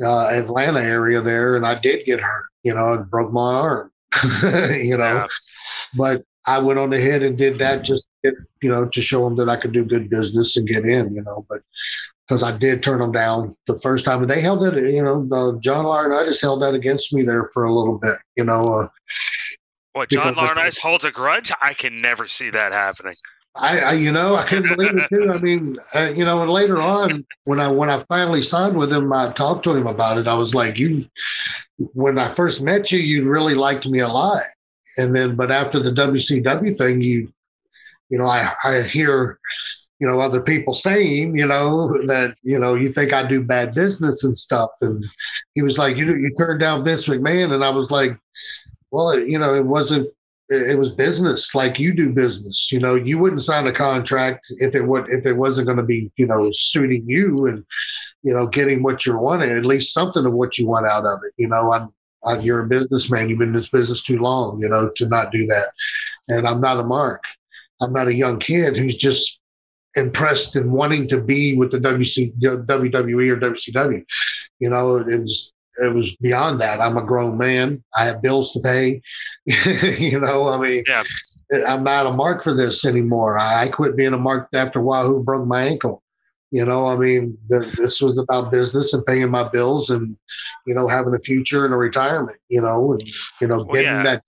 uh, 0.04 0.28
Atlanta 0.30 0.82
area 0.82 1.22
there 1.22 1.56
and 1.56 1.66
I 1.66 1.76
did 1.76 2.06
get 2.06 2.20
hurt, 2.20 2.46
you 2.64 2.74
know, 2.74 2.94
and 2.94 3.10
broke 3.10 3.32
my 3.32 3.54
arm. 3.54 3.92
you 4.44 4.98
know. 4.98 5.04
Yeah. 5.04 5.28
But 5.98 6.24
I 6.46 6.60
went 6.60 6.80
on 6.80 6.94
ahead 6.94 7.22
and 7.24 7.38
did 7.38 7.60
that 7.60 7.84
just 7.84 8.10
get, 8.24 8.34
you 8.62 8.70
know 8.70 8.86
to 8.86 9.02
show 9.02 9.24
them 9.24 9.36
that 9.38 9.50
I 9.50 9.56
could 9.56 9.72
do 9.72 9.86
good 9.86 10.10
business 10.10 10.58
and 10.58 10.68
get 10.68 10.86
in, 10.86 11.14
you 11.14 11.22
know. 11.22 11.46
But 11.50 11.62
because 12.28 12.44
I 12.44 12.56
did 12.56 12.84
turn 12.84 13.00
them 13.00 13.12
down 13.12 13.54
the 13.68 13.78
first 13.80 14.06
time, 14.06 14.22
and 14.22 14.30
they 14.30 14.42
held 14.42 14.64
it, 14.64 14.94
you 14.94 15.04
know, 15.04 15.26
the 15.28 15.60
John 15.60 15.86
Laurinaitis 15.86 16.42
held 16.42 16.62
that 16.62 16.76
against 16.76 17.14
me 17.14 17.24
there 17.24 17.50
for 17.54 17.66
a 17.66 17.74
little 17.74 17.98
bit, 17.98 18.18
you 18.36 18.44
know. 18.44 18.82
Uh, 18.82 18.88
what 19.94 20.10
John 20.10 20.34
Laurinaitis 20.36 20.80
holds 20.82 21.06
a 21.06 21.12
grudge? 21.12 21.52
I 21.62 21.74
can 21.74 21.96
never 22.04 22.28
see 22.28 22.48
that 22.54 22.72
happening. 22.72 23.14
I, 23.56 23.80
I, 23.80 23.94
you 23.94 24.12
know, 24.12 24.36
I 24.36 24.46
couldn't 24.46 24.76
believe 24.76 24.96
it 24.96 25.08
too. 25.10 25.32
I 25.34 25.42
mean, 25.42 25.78
uh, 25.94 26.14
you 26.16 26.24
know, 26.24 26.42
and 26.42 26.52
later 26.52 26.80
on, 26.80 27.26
when 27.46 27.60
I 27.60 27.68
when 27.68 27.90
I 27.90 28.04
finally 28.08 28.44
signed 28.44 28.78
with 28.78 28.94
him, 28.94 29.12
I 29.12 29.32
talked 29.32 29.64
to 29.64 29.76
him 29.76 29.88
about 29.88 30.18
it. 30.18 30.28
I 30.28 30.36
was 30.36 30.54
like, 30.54 30.78
"You, 30.78 31.06
when 31.78 32.18
I 32.20 32.30
first 32.30 32.62
met 32.62 32.92
you, 32.92 33.00
you 33.00 33.28
really 33.28 33.56
liked 33.56 33.88
me 33.90 34.00
a 34.00 34.08
lot, 34.08 34.44
and 34.98 35.16
then, 35.16 35.36
but 35.36 35.52
after 35.52 35.80
the 35.80 35.92
WCW 35.92 36.78
thing, 36.78 37.02
you, 37.02 37.34
you 38.10 38.18
know, 38.20 38.28
I 38.28 38.54
I 38.64 38.82
hear, 38.84 39.40
you 40.00 40.08
know, 40.08 40.20
other 40.20 40.42
people 40.42 40.74
saying, 40.74 41.36
you 41.36 41.48
know, 41.48 41.98
that 42.06 42.36
you 42.44 42.60
know 42.60 42.76
you 42.76 42.90
think 42.90 43.14
I 43.14 43.28
do 43.28 43.44
bad 43.44 43.74
business 43.74 44.24
and 44.24 44.38
stuff, 44.38 44.70
and 44.82 45.04
he 45.56 45.64
was 45.64 45.78
like, 45.80 45.98
you 45.98 46.06
you 46.06 46.32
turned 46.38 46.60
down 46.60 46.84
Vince 46.84 47.08
McMahon, 47.08 47.52
and 47.52 47.66
I 47.66 47.72
was 47.72 47.90
like, 47.90 48.18
well, 48.92 49.20
you 49.20 49.40
know, 49.40 49.54
it 49.54 49.66
wasn't 49.66 50.10
it 50.50 50.80
was 50.80 50.92
business 50.92 51.54
like 51.54 51.78
you 51.78 51.94
do 51.94 52.12
business 52.12 52.72
you 52.72 52.80
know 52.80 52.96
you 52.96 53.20
wouldn't 53.20 53.44
sign 53.44 53.68
a 53.68 53.72
contract 53.72 54.48
if 54.58 54.74
it 54.74 54.82
would 54.82 55.08
if 55.10 55.26
it 55.26 55.34
wasn't 55.34 55.66
going 55.66 55.78
to 55.78 55.84
be 55.84 56.12
you 56.18 56.26
know 56.26 56.50
suiting 56.54 57.04
you 57.06 57.46
and 57.46 57.64
you 58.24 58.34
know 58.34 58.48
getting 58.48 58.82
what 58.82 59.06
you're 59.06 59.20
wanting 59.20 59.52
at 59.52 59.66
least 59.66 59.94
something 59.94 60.26
of 60.26 60.34
what 60.34 60.58
you 60.58 60.68
want 60.68 60.88
out 60.88 61.06
of 61.06 61.20
it 61.24 61.34
you 61.38 61.48
know 61.48 61.72
i'm, 61.72 61.94
I'm 62.26 62.42
you're 62.42 62.62
a 62.62 62.68
businessman 62.68 63.30
you've 63.30 63.38
been 63.38 63.50
in 63.50 63.54
this 63.54 63.70
business 63.70 64.02
too 64.02 64.18
long 64.18 64.60
you 64.60 64.68
know 64.68 64.90
to 64.96 65.08
not 65.08 65.32
do 65.32 65.46
that 65.46 65.68
and 66.30 66.48
i'm 66.48 66.62
not 66.62 66.80
a 66.80 66.84
mark 66.84 67.24
i'm 67.80 67.94
not 67.94 68.08
a 68.08 68.16
young 68.16 68.40
kid 68.40 68.76
who's 68.76 68.98
just 68.98 69.40
impressed 69.96 70.56
and 70.56 70.72
wanting 70.72 71.08
to 71.08 71.22
be 71.22 71.56
with 71.56 71.72
the 71.72 71.80
WC, 71.80 72.34
WWE 72.40 73.32
or 73.32 73.38
WCW. 73.38 74.06
You 74.60 74.70
know, 74.70 74.98
it 74.98 75.20
was 75.20 75.54
it 75.78 75.94
was 75.94 76.16
beyond 76.18 76.62
that. 76.62 76.82
I'm 76.82 76.98
a 76.98 77.04
grown 77.04 77.38
man. 77.38 77.84
I 77.96 78.06
have 78.06 78.22
bills 78.22 78.52
to 78.54 78.60
pay. 78.60 79.02
you 79.46 80.20
know, 80.20 80.50
I 80.50 80.58
mean, 80.60 80.84
yeah. 80.88 81.04
I'm 81.68 81.84
not 81.84 82.08
a 82.08 82.12
mark 82.12 82.44
for 82.44 82.54
this 82.54 82.86
anymore. 82.86 83.38
I 83.40 83.68
quit 83.70 83.96
being 83.96 84.14
a 84.14 84.18
mark 84.18 84.50
after 84.54 84.82
Wahoo 84.82 85.24
broke 85.24 85.48
my 85.48 85.64
ankle. 85.64 86.04
You 86.52 86.66
know, 86.66 86.88
I 86.88 86.96
mean, 86.96 87.38
this 87.48 88.02
was 88.02 88.18
about 88.18 88.52
business 88.52 88.94
and 88.96 89.06
paying 89.06 89.30
my 89.30 89.48
bills 89.48 89.92
and, 89.92 90.18
you 90.66 90.74
know, 90.74 90.88
having 90.88 91.14
a 91.14 91.20
future 91.20 91.64
and 91.64 91.74
a 91.74 91.78
retirement, 91.78 92.40
you 92.48 92.60
know, 92.60 92.94
and, 92.94 93.04
you 93.40 93.48
know, 93.48 93.64
getting 93.66 93.72
well, 93.72 93.84
yeah. 93.84 94.04
that 94.04 94.24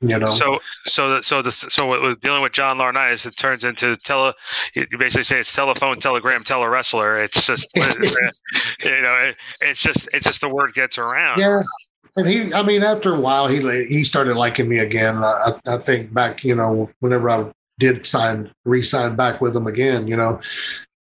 you 0.00 0.18
know. 0.18 0.34
So 0.34 0.58
so 0.86 1.20
so 1.20 1.42
the 1.42 1.52
so 1.52 1.94
it 1.94 2.00
was 2.00 2.16
dealing 2.18 2.42
with 2.42 2.52
John 2.52 2.78
Laurinaitis. 2.78 3.26
It 3.26 3.34
turns 3.38 3.64
into 3.64 3.96
tele. 3.96 4.32
You 4.76 4.98
basically 4.98 5.24
say 5.24 5.38
it's 5.40 5.54
telephone, 5.54 6.00
telegram, 6.00 6.36
tele 6.44 6.68
wrestler. 6.68 7.14
It's 7.14 7.46
just 7.46 7.70
you 7.76 7.82
know 7.84 9.14
it, 9.22 9.36
it's 9.36 9.76
just 9.76 10.04
it's 10.14 10.24
just 10.24 10.40
the 10.40 10.48
word 10.48 10.72
gets 10.74 10.98
around. 10.98 11.38
Yeah. 11.38 11.60
And 12.18 12.26
he, 12.26 12.52
I 12.54 12.62
mean, 12.62 12.82
after 12.82 13.14
a 13.14 13.20
while, 13.20 13.46
he 13.46 13.60
he 13.86 14.04
started 14.04 14.36
liking 14.36 14.68
me 14.68 14.78
again. 14.78 15.22
I, 15.22 15.58
I 15.66 15.78
think 15.78 16.14
back, 16.14 16.44
you 16.44 16.54
know, 16.54 16.90
whenever 17.00 17.28
I 17.28 17.52
did 17.78 18.06
sign, 18.06 18.50
re-sign 18.64 19.16
back 19.16 19.42
with 19.42 19.54
him 19.54 19.66
again, 19.66 20.08
you 20.08 20.16
know, 20.16 20.40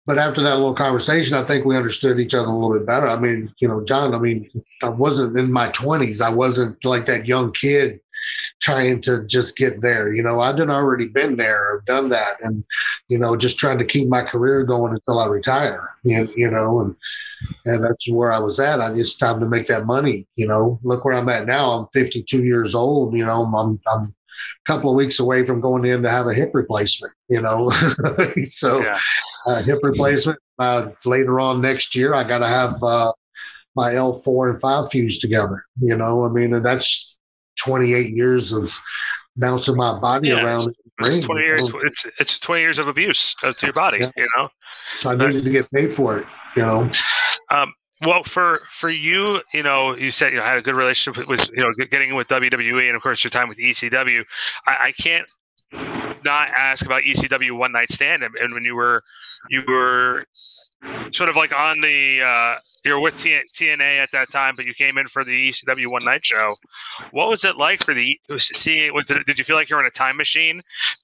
but 0.06 0.18
after 0.18 0.42
that 0.42 0.54
little 0.54 0.74
conversation, 0.74 1.36
I 1.36 1.44
think 1.44 1.64
we 1.64 1.76
understood 1.76 2.18
each 2.18 2.34
other 2.34 2.48
a 2.48 2.52
little 2.52 2.72
bit 2.72 2.86
better. 2.86 3.08
I 3.08 3.18
mean, 3.18 3.52
you 3.58 3.68
know, 3.68 3.84
John, 3.84 4.14
I 4.14 4.18
mean, 4.18 4.50
I 4.82 4.88
wasn't 4.88 5.38
in 5.38 5.52
my 5.52 5.68
20s. 5.68 6.20
I 6.20 6.30
wasn't 6.30 6.84
like 6.84 7.06
that 7.06 7.26
young 7.26 7.52
kid 7.52 8.00
trying 8.62 9.00
to 9.02 9.26
just 9.26 9.56
get 9.56 9.82
there. 9.82 10.12
You 10.12 10.22
know, 10.22 10.40
I'd 10.40 10.60
already 10.60 11.06
been 11.08 11.36
there, 11.36 11.76
I've 11.76 11.84
done 11.84 12.08
that, 12.10 12.36
and 12.40 12.64
you 13.08 13.18
know, 13.18 13.36
just 13.36 13.58
trying 13.58 13.78
to 13.78 13.84
keep 13.84 14.08
my 14.08 14.22
career 14.22 14.62
going 14.62 14.92
until 14.92 15.18
I 15.18 15.26
retire. 15.26 15.90
You, 16.04 16.32
you 16.36 16.50
know, 16.50 16.80
and 16.80 16.96
and 17.66 17.84
that's 17.84 18.08
where 18.08 18.32
I 18.32 18.38
was 18.38 18.60
at. 18.60 18.80
I 18.80 18.94
just 18.94 19.18
time 19.18 19.40
to 19.40 19.46
make 19.46 19.66
that 19.66 19.84
money. 19.84 20.26
You 20.36 20.46
know, 20.46 20.78
look 20.82 21.04
where 21.04 21.14
I'm 21.14 21.28
at 21.28 21.46
now. 21.46 21.72
I'm 21.72 21.86
52 21.92 22.44
years 22.44 22.74
old. 22.74 23.14
You 23.14 23.26
know, 23.26 23.44
I'm 23.44 23.80
I'm 23.86 24.04
a 24.04 24.64
couple 24.64 24.90
of 24.90 24.96
weeks 24.96 25.18
away 25.18 25.44
from 25.44 25.60
going 25.60 25.84
in 25.84 26.02
to 26.02 26.10
have 26.10 26.28
a 26.28 26.34
hip 26.34 26.52
replacement. 26.54 27.12
You 27.28 27.42
know, 27.42 27.70
so 28.44 28.82
yeah. 28.82 28.98
uh, 29.48 29.62
hip 29.62 29.80
replacement. 29.82 30.38
Uh, 30.58 30.90
later 31.04 31.40
on 31.40 31.60
next 31.60 31.96
year, 31.96 32.14
I 32.14 32.24
got 32.24 32.38
to 32.38 32.48
have. 32.48 32.82
Uh, 32.82 33.12
my 33.74 33.92
L4 33.92 34.50
and 34.50 34.60
5 34.60 34.90
fused 34.90 35.22
together. 35.22 35.64
You 35.80 35.96
know, 35.96 36.26
I 36.26 36.28
mean, 36.28 36.52
and 36.52 36.62
that's 36.62 37.18
28 37.56 38.14
years 38.14 38.52
of 38.52 38.76
bouncing 39.36 39.76
my 39.76 39.98
body 39.98 40.28
yeah, 40.28 40.44
around. 40.44 40.68
It's, 41.00 41.26
20 41.26 41.40
years. 41.40 41.72
It's 41.82 42.06
it's 42.18 42.38
20 42.38 42.60
years 42.60 42.78
of 42.78 42.86
abuse 42.88 43.34
to 43.40 43.66
your 43.66 43.72
body. 43.72 43.98
Yeah. 44.00 44.10
You 44.16 44.28
know. 44.36 44.42
So 44.72 45.10
I 45.10 45.14
needed 45.14 45.44
to 45.44 45.50
get 45.50 45.70
paid 45.70 45.94
for 45.94 46.18
it. 46.18 46.26
You 46.56 46.62
know. 46.62 46.90
Um, 47.50 47.72
well, 48.06 48.22
for 48.32 48.52
for 48.80 48.90
you, 48.90 49.24
you 49.54 49.62
know, 49.62 49.94
you 49.98 50.08
said 50.08 50.32
you 50.32 50.38
know, 50.38 50.44
had 50.44 50.56
a 50.56 50.62
good 50.62 50.76
relationship 50.76 51.16
with, 51.16 51.28
with, 51.28 51.48
you 51.54 51.62
know 51.62 51.70
getting 51.90 52.10
in 52.10 52.16
with 52.16 52.28
WWE, 52.28 52.86
and 52.86 52.96
of 52.96 53.02
course 53.02 53.24
your 53.24 53.30
time 53.30 53.46
with 53.48 53.58
ECW. 53.58 54.24
I, 54.66 54.88
I 54.88 54.92
can't 54.92 55.24
not 56.24 56.50
ask 56.56 56.84
about 56.84 57.02
ECW 57.02 57.56
one 57.56 57.72
night 57.72 57.86
stand 57.86 58.18
and, 58.20 58.34
and, 58.40 58.52
when 58.52 58.62
you 58.66 58.74
were 58.74 58.98
you 59.50 59.62
were 59.66 60.24
sort 61.12 61.28
of 61.28 61.36
like 61.36 61.52
on 61.52 61.76
the 61.80 62.22
uh, 62.22 62.54
you're 62.84 63.00
with 63.00 63.14
TNA 63.14 64.02
at 64.02 64.08
that 64.12 64.26
time, 64.32 64.52
but 64.56 64.64
you 64.64 64.74
came 64.74 64.92
in 64.96 65.04
for 65.12 65.22
the 65.22 65.36
ECW 65.36 65.92
one 65.92 66.04
night 66.04 66.24
show. 66.24 66.48
What 67.10 67.28
was 67.28 67.44
it 67.44 67.56
like 67.56 67.84
for 67.84 67.94
the 67.94 68.18
seeing? 68.36 68.92
Was 68.94 69.04
it, 69.10 69.26
did 69.26 69.38
you 69.38 69.44
feel 69.44 69.56
like 69.56 69.70
you 69.70 69.76
were 69.76 69.82
in 69.82 69.86
a 69.86 69.90
time 69.90 70.14
machine, 70.16 70.54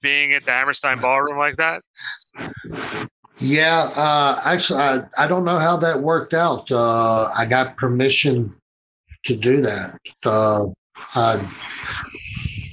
being 0.02 0.32
at 0.32 0.44
the 0.44 0.52
Hammerstein 0.52 1.00
Ballroom 1.00 1.38
like 1.38 1.56
that? 1.56 3.08
Yeah, 3.40 3.90
uh, 3.94 4.40
actually, 4.44 4.80
I, 4.80 5.02
I 5.16 5.28
don't 5.28 5.44
know 5.44 5.58
how 5.58 5.76
that 5.76 6.00
worked 6.00 6.34
out. 6.34 6.70
Uh, 6.70 7.30
I 7.36 7.46
got 7.46 7.76
permission 7.76 8.54
to 9.24 9.36
do 9.36 9.60
that. 9.62 9.98
Uh, 10.24 10.66
I, 11.14 11.34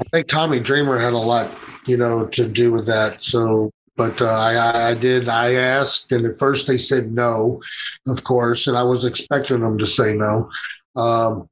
I 0.01 0.09
think 0.11 0.27
Tommy 0.27 0.59
Dreamer 0.59 0.97
had 0.97 1.13
a 1.13 1.17
lot 1.17 1.55
you 1.85 1.97
know, 1.97 2.25
to 2.27 2.47
do 2.47 2.71
with 2.71 2.85
that. 2.87 3.23
So, 3.23 3.71
but 3.97 4.21
uh, 4.21 4.25
I, 4.25 4.89
I 4.89 4.93
did. 4.93 5.29
I 5.29 5.53
asked, 5.53 6.11
and 6.11 6.25
at 6.25 6.39
first 6.39 6.67
they 6.67 6.77
said 6.77 7.11
no, 7.11 7.61
of 8.07 8.23
course, 8.23 8.67
and 8.67 8.77
I 8.77 8.83
was 8.83 9.05
expecting 9.05 9.61
them 9.61 9.77
to 9.77 9.87
say 9.87 10.13
no. 10.15 10.49
Um, 10.95 11.49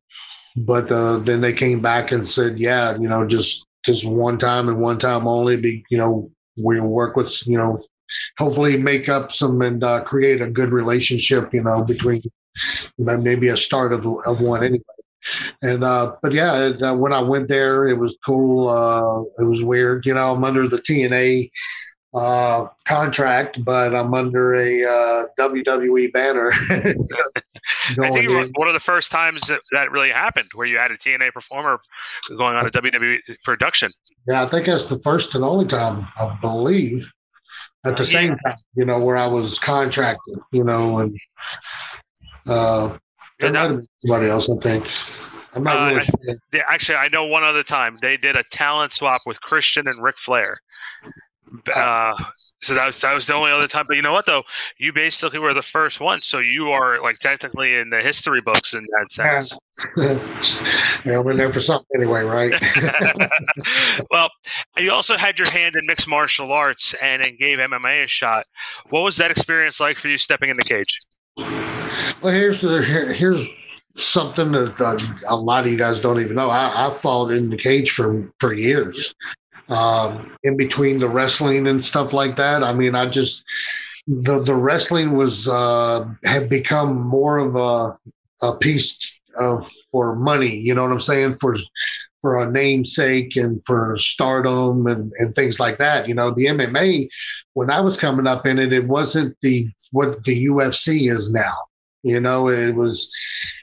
but 0.56 0.92
uh, 0.92 1.18
then 1.20 1.42
they 1.42 1.54
came 1.54 1.82
back 1.82 2.12
and 2.12 2.28
said, 2.28 2.60
yeah, 2.60 2.94
you 2.98 3.08
know, 3.08 3.26
just 3.28 3.66
just 3.86 4.06
one 4.06 4.38
time 4.38 4.70
and 4.70 4.80
one 4.80 5.00
time 5.00 5.28
only. 5.28 5.58
Be 5.58 5.84
you 5.90 5.98
know, 5.98 6.30
we 6.64 6.80
work 6.80 7.16
with 7.16 7.46
you 7.48 7.58
know 7.58 7.82
hopefully 8.38 8.78
make 8.78 9.10
up 9.10 9.32
some 9.32 9.62
and 9.62 9.84
uh, 9.84 10.04
create 10.04 10.42
a 10.42 10.50
good 10.50 10.70
relationship, 10.70 11.54
you 11.54 11.64
know, 11.64 11.84
between 11.84 12.22
maybe 12.98 13.50
a 13.50 13.58
start 13.58 13.94
of, 13.94 14.06
of 14.26 14.42
one 14.42 14.64
anyway. 14.64 14.84
And 15.62 15.84
uh, 15.84 16.16
but 16.22 16.34
yeah, 16.34 16.52
uh, 16.52 16.96
when 16.96 17.14
I 17.14 17.22
went 17.22 17.48
there, 17.48 17.88
it 17.88 17.98
was 17.98 18.16
cool. 18.26 18.70
Uh, 18.70 19.22
it 19.42 19.46
was 19.46 19.64
weird, 19.64 20.06
you 20.06 20.14
know. 20.14 20.34
I'm 20.34 20.44
under 20.44 20.68
the 20.68 20.78
TNA 20.78 21.50
uh, 22.14 22.68
contract, 22.86 23.64
but 23.64 23.96
I'm 23.96 24.14
under 24.14 24.56
a 24.56 24.84
uh, 24.84 25.26
WWE 25.40 26.12
banner. 26.14 26.52
I 26.70 28.12
think 28.12 28.26
it 28.26 28.30
was 28.30 28.52
one 28.56 28.68
of 28.68 28.74
the 28.74 28.84
first 28.84 29.12
times 29.12 29.40
that, 29.42 29.60
that 29.72 29.92
really 29.92 30.12
happened, 30.12 30.46
where 30.56 30.68
you 30.68 30.78
had 30.82 30.92
a 30.92 30.98
TNA 30.98 31.30
performer 31.34 31.80
going 32.38 32.56
on 32.56 32.66
a 32.66 32.70
WWE 32.70 33.18
production. 33.44 33.88
Yeah, 34.28 34.44
I 34.44 34.48
think 34.48 34.66
that's 34.66 34.88
the 34.88 35.00
first 35.00 35.36
and 35.36 35.44
only 35.44 35.66
time, 35.66 36.08
I 36.18 36.38
believe. 36.42 37.10
At 37.86 37.98
the 37.98 38.06
same 38.06 38.30
time, 38.30 38.54
you 38.76 38.86
know, 38.86 39.00
where 39.00 39.18
I 39.18 39.28
was 39.28 39.60
contracted, 39.60 40.40
you 40.52 40.64
know, 40.64 41.00
and 41.00 41.18
uh, 42.48 42.98
there 43.44 43.54
might 43.54 43.60
have 43.60 43.72
been 43.72 43.82
somebody 43.98 44.30
else, 44.30 44.48
I 44.50 44.56
think. 44.58 44.88
I'm 45.56 45.64
not 45.64 45.94
really 45.94 46.64
actually, 46.70 46.96
I 46.96 47.10
know 47.12 47.26
one 47.26 47.44
other 47.44 47.64
time 47.64 47.94
they 48.02 48.16
did 48.16 48.36
a 48.36 48.42
talent 48.52 48.94
swap 48.94 49.22
with 49.28 49.40
Christian 49.42 49.86
and 49.86 49.96
Ric 50.02 50.16
Flair. 50.26 50.60
Uh, 51.76 52.14
so 52.64 52.74
that 52.74 52.88
was 52.88 53.00
that 53.02 53.14
was 53.14 53.28
the 53.28 53.34
only 53.34 53.52
other 53.52 53.68
time. 53.68 53.84
But 53.88 53.96
you 53.96 54.02
know 54.02 54.14
what 54.14 54.26
though, 54.26 54.42
you 54.80 54.92
basically 54.92 55.40
were 55.40 55.54
the 55.54 55.64
first 55.72 56.02
one, 56.02 56.16
so 56.16 56.42
you 56.44 56.70
are 56.70 57.00
like 57.04 57.16
technically 57.20 57.78
in 57.78 57.92
the 57.92 58.02
history 58.02 58.40
books 58.46 58.74
in 58.74 58.84
that 58.84 59.08
sense. 59.12 59.58
yeah, 61.06 61.20
I'm 61.20 61.28
in 61.30 61.38
there 61.38 61.54
for 61.54 61.62
something 61.62 61.86
anyway, 61.96 62.24
right? 62.24 62.54
well, 64.12 64.30
you 64.78 64.92
also 64.92 65.16
had 65.16 65.38
your 65.38 65.52
hand 65.52 65.76
in 65.76 65.82
mixed 65.88 66.10
martial 66.10 66.52
arts 66.52 67.04
and 67.06 67.22
then 67.22 67.38
gave 67.40 67.60
MMA 67.60 67.98
a 67.98 68.10
shot. 68.10 68.42
What 68.90 69.02
was 69.02 69.18
that 69.18 69.30
experience 69.30 69.80
like 69.80 69.94
for 69.94 70.12
you 70.12 70.18
stepping 70.18 70.50
in 70.50 70.56
the 70.56 70.64
cage? 70.64 70.98
Well, 72.24 72.34
here's 72.34 72.62
the 72.62 72.82
here, 72.84 73.12
here's 73.12 73.46
something 73.96 74.54
that 74.54 74.80
uh, 74.80 74.98
a 75.28 75.36
lot 75.36 75.66
of 75.66 75.72
you 75.72 75.78
guys 75.78 76.00
don't 76.00 76.22
even 76.22 76.36
know. 76.36 76.50
I, 76.50 76.88
I 76.88 76.98
fought 76.98 77.32
in 77.32 77.50
the 77.50 77.58
cage 77.58 77.92
for 77.92 78.32
for 78.40 78.54
years, 78.54 79.14
um, 79.68 80.36
in 80.44 80.56
between 80.56 81.00
the 81.00 81.10
wrestling 81.10 81.68
and 81.68 81.84
stuff 81.84 82.14
like 82.14 82.38
that. 82.38 82.64
I 82.64 82.74
mean, 82.74 82.96
I 82.96 83.08
just 83.08 83.44
the 84.08 84.42
the 84.42 84.56
wrestling 84.56 85.12
was 85.18 85.48
uh, 85.48 86.08
had 86.24 86.50
become 86.50 87.02
more 87.02 87.38
of 87.40 87.56
a 87.56 87.98
a 88.48 88.56
piece 88.56 89.20
of 89.38 89.70
for 89.92 90.16
money. 90.16 90.56
You 90.56 90.74
know 90.74 90.84
what 90.84 90.94
I'm 90.94 91.00
saying 91.02 91.38
for 91.42 91.58
for 92.22 92.40
a 92.40 92.50
namesake 92.50 93.36
and 93.36 93.62
for 93.66 93.98
stardom 93.98 94.88
and, 94.88 95.12
and 95.20 95.36
things 95.36 95.60
like 95.60 95.78
that. 95.80 96.08
You 96.08 96.16
know, 96.16 96.32
the 96.32 96.46
MMA 96.46 97.10
when 97.54 97.70
I 97.70 97.82
was 97.82 97.98
coming 97.98 98.28
up 98.28 98.48
in 98.48 98.60
it, 98.60 98.72
it 98.72 98.88
wasn't 98.88 99.36
the 99.42 99.68
what 99.92 100.24
the 100.24 100.46
UFC 100.48 101.12
is 101.12 101.34
now. 101.34 101.54
You 102.04 102.20
know, 102.20 102.50
it 102.50 102.76
was, 102.76 103.12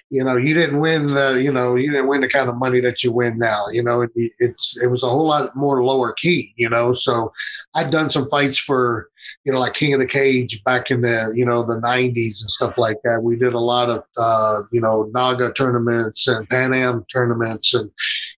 you 0.09 0.25
know, 0.25 0.37
you 0.37 0.55
didn't 0.55 0.81
win 0.81 1.15
the, 1.15 1.41
you 1.43 1.53
know, 1.53 1.77
you 1.77 1.91
didn't 1.91 2.09
win 2.09 2.23
the 2.23 2.29
kind 2.29 2.49
of 2.49 2.57
money 2.57 2.81
that 2.81 3.05
you 3.05 3.13
win 3.13 3.39
now. 3.39 3.69
You 3.69 3.83
know, 3.83 4.03
it, 4.03 4.11
it's 4.17 4.83
it 4.83 4.89
was 4.89 5.03
a 5.03 5.09
whole 5.09 5.27
lot 5.27 5.55
more 5.55 5.85
lower 5.85 6.13
key. 6.15 6.53
You 6.57 6.69
know, 6.69 6.95
so 6.95 7.33
I'd 7.75 7.91
done 7.91 8.11
some 8.11 8.29
fights 8.29 8.59
for, 8.59 9.09
you 9.45 9.53
know, 9.53 9.61
like 9.61 9.75
King 9.75 9.95
of 9.95 10.01
the 10.01 10.07
Cage 10.07 10.63
back 10.65 10.91
in 10.91 11.03
the, 11.03 11.33
you 11.37 11.45
know, 11.45 11.63
the 11.63 11.81
'90s 11.81 12.41
and 12.43 12.51
stuff 12.51 12.79
like 12.79 12.97
that. 13.05 13.23
We 13.23 13.37
did 13.37 13.53
a 13.55 13.61
lot 13.61 13.89
of, 13.91 14.03
uh, 14.17 14.63
you 14.73 14.81
know, 14.81 15.11
Naga 15.15 15.53
tournaments 15.53 16.27
and 16.27 16.49
Pan 16.49 16.75
Am 16.75 17.05
tournaments 17.13 17.75
and, 17.75 17.91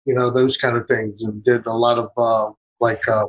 you 0.05 0.14
know, 0.14 0.30
those 0.30 0.59
kind 0.59 0.76
of 0.76 0.86
things, 0.86 1.22
and 1.22 1.42
did 1.44 1.66
a 1.66 1.72
lot 1.72 1.98
of 1.98 2.11
uh, 2.18 2.50
like 2.80 3.09
uh, 3.09 3.26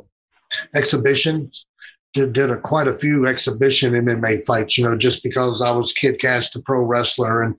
exhibitions 0.74 1.66
did, 2.14 2.32
did 2.32 2.50
a, 2.50 2.56
quite 2.56 2.88
a 2.88 2.96
few 2.96 3.26
exhibition 3.26 3.92
MMA 3.92 4.46
fights, 4.46 4.78
you 4.78 4.84
know, 4.84 4.96
just 4.96 5.22
because 5.22 5.60
I 5.60 5.70
was 5.70 5.92
Kid 5.92 6.20
Cash, 6.20 6.50
the 6.50 6.62
pro 6.62 6.80
wrestler, 6.80 7.42
and 7.42 7.54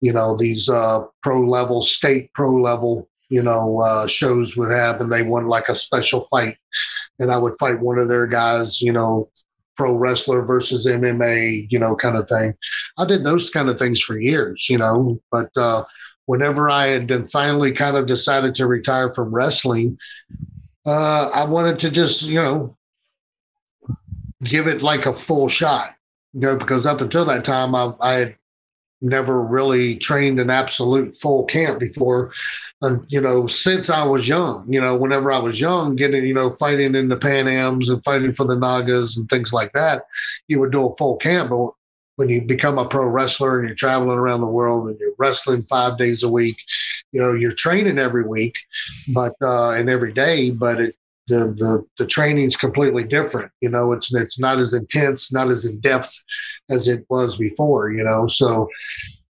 you 0.00 0.12
know 0.12 0.36
these 0.36 0.68
uh, 0.68 1.04
pro 1.22 1.40
level, 1.40 1.82
state 1.82 2.32
pro 2.34 2.50
level, 2.50 3.08
you 3.28 3.42
know, 3.42 3.82
uh, 3.84 4.06
shows 4.06 4.56
would 4.56 4.70
have, 4.70 5.00
and 5.00 5.12
they 5.12 5.22
won 5.22 5.46
like 5.46 5.68
a 5.68 5.74
special 5.74 6.26
fight, 6.30 6.56
and 7.18 7.30
I 7.30 7.38
would 7.38 7.54
fight 7.60 7.80
one 7.80 7.98
of 7.98 8.08
their 8.08 8.26
guys, 8.26 8.80
you 8.80 8.92
know, 8.92 9.28
pro 9.76 9.94
wrestler 9.94 10.42
versus 10.42 10.86
MMA, 10.86 11.66
you 11.70 11.78
know, 11.78 11.94
kind 11.94 12.16
of 12.16 12.28
thing. 12.28 12.54
I 12.98 13.04
did 13.04 13.24
those 13.24 13.50
kind 13.50 13.68
of 13.68 13.78
things 13.78 14.00
for 14.00 14.18
years, 14.18 14.68
you 14.68 14.78
know, 14.78 15.20
but 15.30 15.50
uh, 15.56 15.84
whenever 16.26 16.70
I 16.70 16.86
had 16.86 17.08
then 17.08 17.26
finally 17.26 17.72
kind 17.72 17.96
of 17.96 18.06
decided 18.06 18.54
to 18.56 18.66
retire 18.66 19.14
from 19.14 19.34
wrestling, 19.34 19.98
uh, 20.86 21.30
I 21.34 21.44
wanted 21.44 21.80
to 21.80 21.90
just, 21.90 22.22
you 22.22 22.42
know, 22.42 22.76
give 24.44 24.66
it 24.66 24.82
like 24.82 25.06
a 25.06 25.12
full 25.12 25.48
shot, 25.48 25.94
you 26.32 26.40
know, 26.40 26.56
because 26.56 26.86
up 26.86 27.00
until 27.00 27.24
that 27.26 27.44
time, 27.44 27.74
I, 27.74 27.92
I 28.00 28.12
had 28.14 28.36
never 29.02 29.42
really 29.42 29.96
trained 29.96 30.38
an 30.40 30.50
absolute 30.50 31.16
full 31.16 31.44
camp 31.44 31.80
before. 31.80 32.32
And, 32.82 33.04
you 33.08 33.20
know, 33.20 33.46
since 33.46 33.90
I 33.90 34.04
was 34.04 34.26
young, 34.26 34.64
you 34.72 34.80
know, 34.80 34.96
whenever 34.96 35.30
I 35.30 35.38
was 35.38 35.60
young, 35.60 35.96
getting, 35.96 36.24
you 36.24 36.34
know, 36.34 36.50
fighting 36.56 36.94
in 36.94 37.08
the 37.08 37.16
Pan 37.16 37.46
Ams 37.46 37.90
and 37.90 38.02
fighting 38.04 38.32
for 38.32 38.44
the 38.44 38.56
Nagas 38.56 39.16
and 39.16 39.28
things 39.28 39.52
like 39.52 39.72
that, 39.72 40.04
you 40.48 40.60
would 40.60 40.72
do 40.72 40.86
a 40.86 40.96
full 40.96 41.16
camp. 41.16 41.50
But 41.50 41.72
when 42.16 42.30
you 42.30 42.40
become 42.40 42.78
a 42.78 42.88
pro 42.88 43.06
wrestler 43.06 43.58
and 43.58 43.68
you're 43.68 43.76
traveling 43.76 44.18
around 44.18 44.40
the 44.40 44.46
world 44.46 44.88
and 44.88 44.98
you're 44.98 45.12
wrestling 45.18 45.62
five 45.62 45.98
days 45.98 46.22
a 46.22 46.28
week, 46.28 46.56
you 47.12 47.20
know, 47.22 47.34
you're 47.34 47.52
training 47.52 47.98
every 47.98 48.22
week, 48.22 48.58
but, 49.08 49.34
uh, 49.42 49.70
and 49.70 49.90
every 49.90 50.12
day, 50.12 50.50
but 50.50 50.80
it, 50.80 50.96
the 51.30 51.54
the 51.56 51.84
the 51.98 52.06
training's 52.06 52.56
completely 52.56 53.04
different. 53.04 53.50
You 53.60 53.70
know, 53.70 53.92
it's 53.92 54.12
it's 54.14 54.38
not 54.38 54.58
as 54.58 54.74
intense, 54.74 55.32
not 55.32 55.48
as 55.48 55.64
in 55.64 55.80
depth 55.80 56.12
as 56.70 56.88
it 56.88 57.06
was 57.08 57.36
before. 57.36 57.90
You 57.90 58.04
know, 58.04 58.26
so 58.26 58.68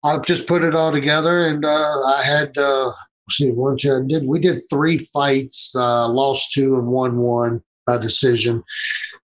I 0.05 0.19
just 0.19 0.47
put 0.47 0.65
it 0.65 0.75
all 0.75 0.93
together, 0.93 1.49
and 1.49 1.65
uh, 1.65 2.01
I 2.07 2.23
had 2.23 2.57
uh, 2.57 2.93
see 3.31 3.51
what 3.51 3.85
I 3.85 4.01
did. 4.07 4.27
We 4.27 4.39
did 4.41 4.61
three 4.71 4.99
fights, 5.13 5.75
uh, 5.77 6.09
lost 6.09 6.53
two 6.53 6.77
and 6.77 6.87
won 6.87 7.19
one 7.19 7.63
by 7.87 7.99
decision. 7.99 8.63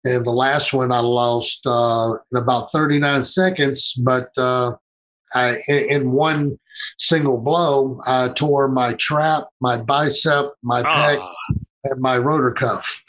And 0.05 0.25
the 0.25 0.33
last 0.33 0.73
one 0.73 0.91
I 0.91 0.99
lost 0.99 1.65
uh, 1.65 2.15
in 2.33 2.39
about 2.39 2.73
39 2.73 3.23
seconds, 3.23 3.95
but 4.03 4.37
uh, 4.37 4.73
I 5.35 5.63
in, 5.69 6.11
one 6.11 6.59
single 6.99 7.39
blow, 7.39 8.01
I 8.07 8.29
tore 8.35 8.69
my 8.69 8.95
trap, 8.95 9.45
my 9.61 9.77
bicep, 9.77 10.55
my 10.63 10.83
pec, 10.83 11.23
Oh, 11.23 11.55
and 11.85 12.01
my 12.01 12.17
rotor 12.19 12.53
cuff. 12.53 13.03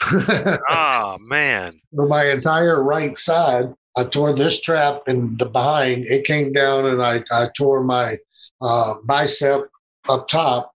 oh 0.70 1.16
man. 1.30 1.70
So 1.92 2.06
my 2.06 2.24
entire 2.30 2.82
right 2.82 3.16
side, 3.16 3.72
I 3.96 4.04
tore 4.04 4.34
this 4.34 4.60
trap 4.60 5.02
and 5.06 5.38
the 5.38 5.46
behind. 5.46 6.06
It 6.06 6.24
came 6.24 6.52
down 6.52 6.86
and 6.86 7.02
I, 7.02 7.22
I 7.30 7.48
tore 7.56 7.82
my 7.84 8.18
uh, 8.60 8.94
bicep 9.04 9.68
up 10.08 10.28
top, 10.28 10.72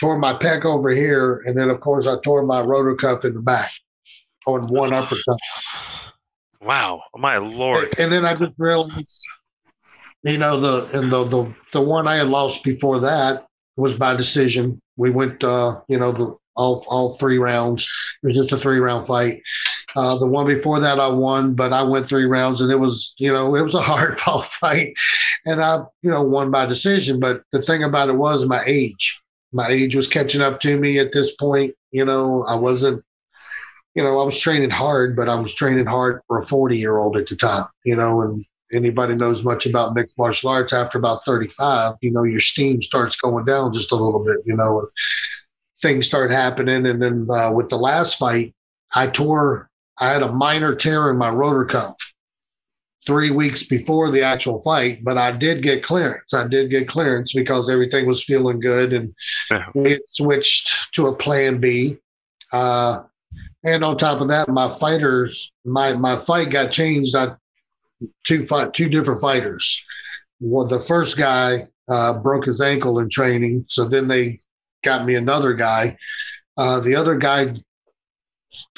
tore 0.00 0.18
my 0.18 0.34
pec 0.34 0.64
over 0.64 0.90
here, 0.90 1.42
and 1.46 1.58
then 1.58 1.70
of 1.70 1.80
course 1.80 2.06
I 2.06 2.16
tore 2.24 2.44
my 2.44 2.60
rotor 2.60 2.96
cuff 2.96 3.24
in 3.24 3.34
the 3.34 3.40
back 3.40 3.70
on 4.46 4.66
one 4.66 4.92
uppercut. 4.92 5.38
Wow. 6.60 7.02
My 7.16 7.36
lord. 7.36 7.94
And 7.98 8.10
then 8.10 8.24
I 8.24 8.34
just 8.34 8.54
realized, 8.58 9.28
you 10.22 10.38
know, 10.38 10.58
the 10.58 10.98
and 10.98 11.12
the 11.12 11.24
the 11.24 11.54
the 11.72 11.80
one 11.80 12.08
I 12.08 12.16
had 12.16 12.28
lost 12.28 12.64
before 12.64 12.98
that 13.00 13.46
was 13.76 13.96
by 13.96 14.16
decision. 14.16 14.80
We 14.96 15.10
went, 15.10 15.44
uh, 15.44 15.80
you 15.88 15.98
know, 15.98 16.10
the 16.10 16.36
all 16.56 16.84
all 16.88 17.14
three 17.14 17.38
rounds. 17.38 17.88
It 18.22 18.28
was 18.28 18.36
just 18.36 18.52
a 18.52 18.56
three 18.56 18.78
round 18.78 19.06
fight. 19.06 19.42
Uh, 19.94 20.18
the 20.18 20.26
one 20.26 20.46
before 20.46 20.78
that 20.80 21.00
I 21.00 21.08
won, 21.08 21.54
but 21.54 21.72
I 21.72 21.82
went 21.82 22.06
three 22.06 22.26
rounds, 22.26 22.60
and 22.60 22.70
it 22.70 22.76
was, 22.76 23.14
you 23.18 23.32
know, 23.32 23.54
it 23.54 23.62
was 23.62 23.74
a 23.74 23.80
hard 23.82 24.18
fought 24.18 24.46
fight, 24.46 24.94
and 25.46 25.62
I, 25.62 25.78
you 26.02 26.10
know, 26.10 26.22
won 26.22 26.50
by 26.50 26.66
decision. 26.66 27.20
But 27.20 27.42
the 27.52 27.62
thing 27.62 27.82
about 27.82 28.08
it 28.08 28.16
was 28.16 28.44
my 28.46 28.62
age. 28.66 29.22
My 29.52 29.68
age 29.68 29.96
was 29.96 30.08
catching 30.08 30.42
up 30.42 30.60
to 30.60 30.78
me 30.78 30.98
at 30.98 31.12
this 31.12 31.34
point. 31.36 31.74
You 31.92 32.04
know, 32.04 32.44
I 32.44 32.56
wasn't 32.56 33.02
you 33.96 34.02
know, 34.02 34.20
I 34.20 34.24
was 34.24 34.38
training 34.38 34.68
hard, 34.68 35.16
but 35.16 35.26
I 35.26 35.34
was 35.36 35.54
training 35.54 35.86
hard 35.86 36.20
for 36.28 36.38
a 36.38 36.44
40 36.44 36.76
year 36.76 36.98
old 36.98 37.16
at 37.16 37.26
the 37.26 37.34
time, 37.34 37.66
you 37.82 37.96
know, 37.96 38.20
and 38.20 38.44
anybody 38.70 39.14
knows 39.14 39.42
much 39.42 39.64
about 39.64 39.94
mixed 39.94 40.18
martial 40.18 40.50
arts 40.50 40.74
after 40.74 40.98
about 40.98 41.24
35, 41.24 41.94
you 42.02 42.10
know, 42.10 42.24
your 42.24 42.40
steam 42.40 42.82
starts 42.82 43.16
going 43.16 43.46
down 43.46 43.72
just 43.72 43.92
a 43.92 43.96
little 43.96 44.22
bit, 44.22 44.36
you 44.44 44.54
know, 44.54 44.86
things 45.78 46.06
start 46.06 46.30
happening. 46.30 46.86
And 46.86 47.00
then 47.02 47.28
uh, 47.30 47.52
with 47.52 47.68
the 47.68 47.76
last 47.78 48.18
fight, 48.18 48.54
I 48.94 49.06
tore, 49.08 49.68
I 50.00 50.08
had 50.08 50.22
a 50.22 50.32
minor 50.32 50.74
tear 50.74 51.10
in 51.10 51.16
my 51.16 51.30
rotor 51.30 51.64
cuff 51.64 51.96
three 53.06 53.30
weeks 53.30 53.62
before 53.64 54.10
the 54.10 54.22
actual 54.22 54.60
fight, 54.62 55.04
but 55.04 55.16
I 55.16 55.30
did 55.30 55.62
get 55.62 55.82
clearance. 55.82 56.34
I 56.34 56.48
did 56.48 56.70
get 56.70 56.88
clearance 56.88 57.32
because 57.32 57.70
everything 57.70 58.06
was 58.06 58.24
feeling 58.24 58.58
good 58.58 58.92
and 58.92 59.14
Yeah. 59.50 59.66
we 59.74 60.00
switched 60.06 60.92
to 60.94 61.06
a 61.06 61.14
plan 61.14 61.60
B. 61.60 61.98
Uh, 62.52 63.02
and 63.64 63.84
on 63.84 63.96
top 63.96 64.20
of 64.20 64.28
that, 64.28 64.48
my 64.48 64.68
fighters, 64.68 65.52
my 65.64 65.92
my 65.94 66.16
fight 66.16 66.50
got 66.50 66.70
changed. 66.70 67.14
I 67.14 67.34
two 68.26 68.46
fight 68.46 68.72
two 68.74 68.88
different 68.88 69.20
fighters. 69.20 69.84
Well, 70.40 70.66
the 70.66 70.78
first 70.80 71.16
guy 71.16 71.66
uh, 71.88 72.14
broke 72.14 72.44
his 72.46 72.60
ankle 72.60 72.98
in 72.98 73.08
training, 73.08 73.64
so 73.68 73.84
then 73.84 74.06
they 74.08 74.36
got 74.86 75.04
me 75.04 75.16
another 75.16 75.52
guy. 75.52 75.98
Uh, 76.56 76.80
the 76.80 76.94
other 76.94 77.16
guy 77.16 77.54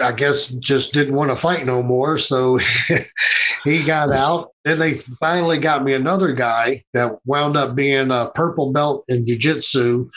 I 0.01 0.13
guess 0.13 0.49
just 0.49 0.93
didn't 0.93 1.15
want 1.15 1.31
to 1.31 1.37
fight 1.37 1.67
no 1.67 1.83
more. 1.83 2.19
So 2.19 2.59
he 3.65 3.85
got 3.85 4.13
out. 4.13 4.51
Then 4.65 4.79
they 4.79 4.95
finally 4.95 5.59
got 5.59 5.85
me 5.85 5.95
another 5.95 6.33
guy 6.33 6.83
that 6.95 7.19
wound 7.25 7.57
up 7.57 7.75
being 7.75 8.11
a 8.11 8.31
purple 8.35 8.73
belt 8.73 9.05
in 9.09 9.25
jiu-jitsu, 9.25 10.11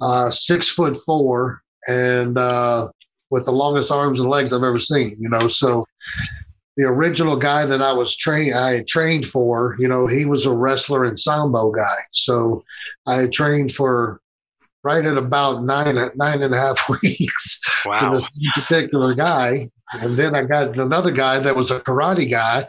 uh, 0.00 0.30
six 0.30 0.68
foot 0.68 0.96
four, 0.96 1.62
and 1.88 2.38
uh, 2.38 2.88
with 3.30 3.46
the 3.46 3.52
longest 3.52 3.90
arms 3.90 4.20
and 4.20 4.28
legs 4.28 4.52
I've 4.52 4.62
ever 4.62 4.80
seen. 4.80 5.16
You 5.18 5.28
know, 5.28 5.48
so 5.48 5.84
the 6.76 6.84
original 6.84 7.36
guy 7.36 7.66
that 7.66 7.82
I 7.82 7.92
was 7.92 8.16
trained, 8.16 8.54
I 8.54 8.72
had 8.72 8.86
trained 8.86 9.26
for, 9.26 9.76
you 9.78 9.86
know, 9.86 10.06
he 10.06 10.26
was 10.26 10.44
a 10.44 10.52
wrestler 10.52 11.04
and 11.04 11.18
sambo 11.18 11.70
guy. 11.70 11.98
So 12.12 12.64
I 13.06 13.16
had 13.16 13.32
trained 13.32 13.72
for 13.72 14.20
right 14.84 15.04
at 15.04 15.16
about 15.16 15.64
nine 15.64 15.96
nine 16.14 16.42
and 16.42 16.54
a 16.54 16.58
half 16.58 16.88
weeks 17.02 17.60
Wow. 17.86 18.10
for 18.10 18.16
this 18.16 18.28
particular 18.54 19.14
guy. 19.14 19.70
And 19.92 20.16
then 20.18 20.34
I 20.34 20.42
got 20.44 20.78
another 20.78 21.10
guy 21.10 21.38
that 21.38 21.54
was 21.56 21.70
a 21.70 21.80
karate 21.80 22.30
guy 22.30 22.66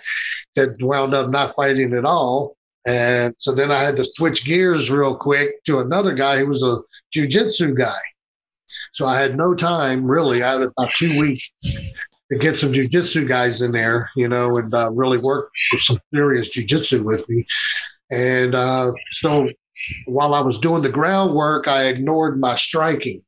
that 0.55 0.81
wound 0.81 1.13
up 1.13 1.29
not 1.29 1.55
fighting 1.55 1.93
at 1.93 2.05
all. 2.05 2.55
And 2.85 3.33
so 3.37 3.51
then 3.51 3.71
I 3.71 3.79
had 3.79 3.95
to 3.97 4.05
switch 4.05 4.45
gears 4.45 4.91
real 4.91 5.15
quick 5.15 5.63
to 5.65 5.79
another 5.79 6.13
guy 6.13 6.37
who 6.39 6.47
was 6.47 6.61
a 6.63 6.77
jujitsu 7.17 7.75
guy. 7.75 7.97
So 8.93 9.05
I 9.07 9.19
had 9.19 9.35
no 9.35 9.53
time 9.55 10.05
really. 10.05 10.43
I 10.43 10.51
had 10.51 10.61
about 10.61 10.93
two 10.93 11.17
weeks 11.17 11.49
to 11.63 12.37
get 12.37 12.59
some 12.59 12.71
jujitsu 12.73 13.27
guys 13.27 13.61
in 13.61 13.71
there, 13.71 14.09
you 14.15 14.27
know, 14.27 14.57
and 14.57 14.73
uh, 14.73 14.91
really 14.91 15.17
work 15.17 15.49
some 15.77 15.97
serious 16.13 16.55
jujitsu 16.55 17.03
with 17.03 17.27
me. 17.27 17.45
And 18.11 18.53
uh, 18.53 18.91
so 19.11 19.49
while 20.05 20.33
I 20.33 20.41
was 20.41 20.57
doing 20.57 20.81
the 20.81 20.89
groundwork, 20.89 21.67
I 21.67 21.85
ignored 21.85 22.39
my 22.39 22.55
striking. 22.55 23.21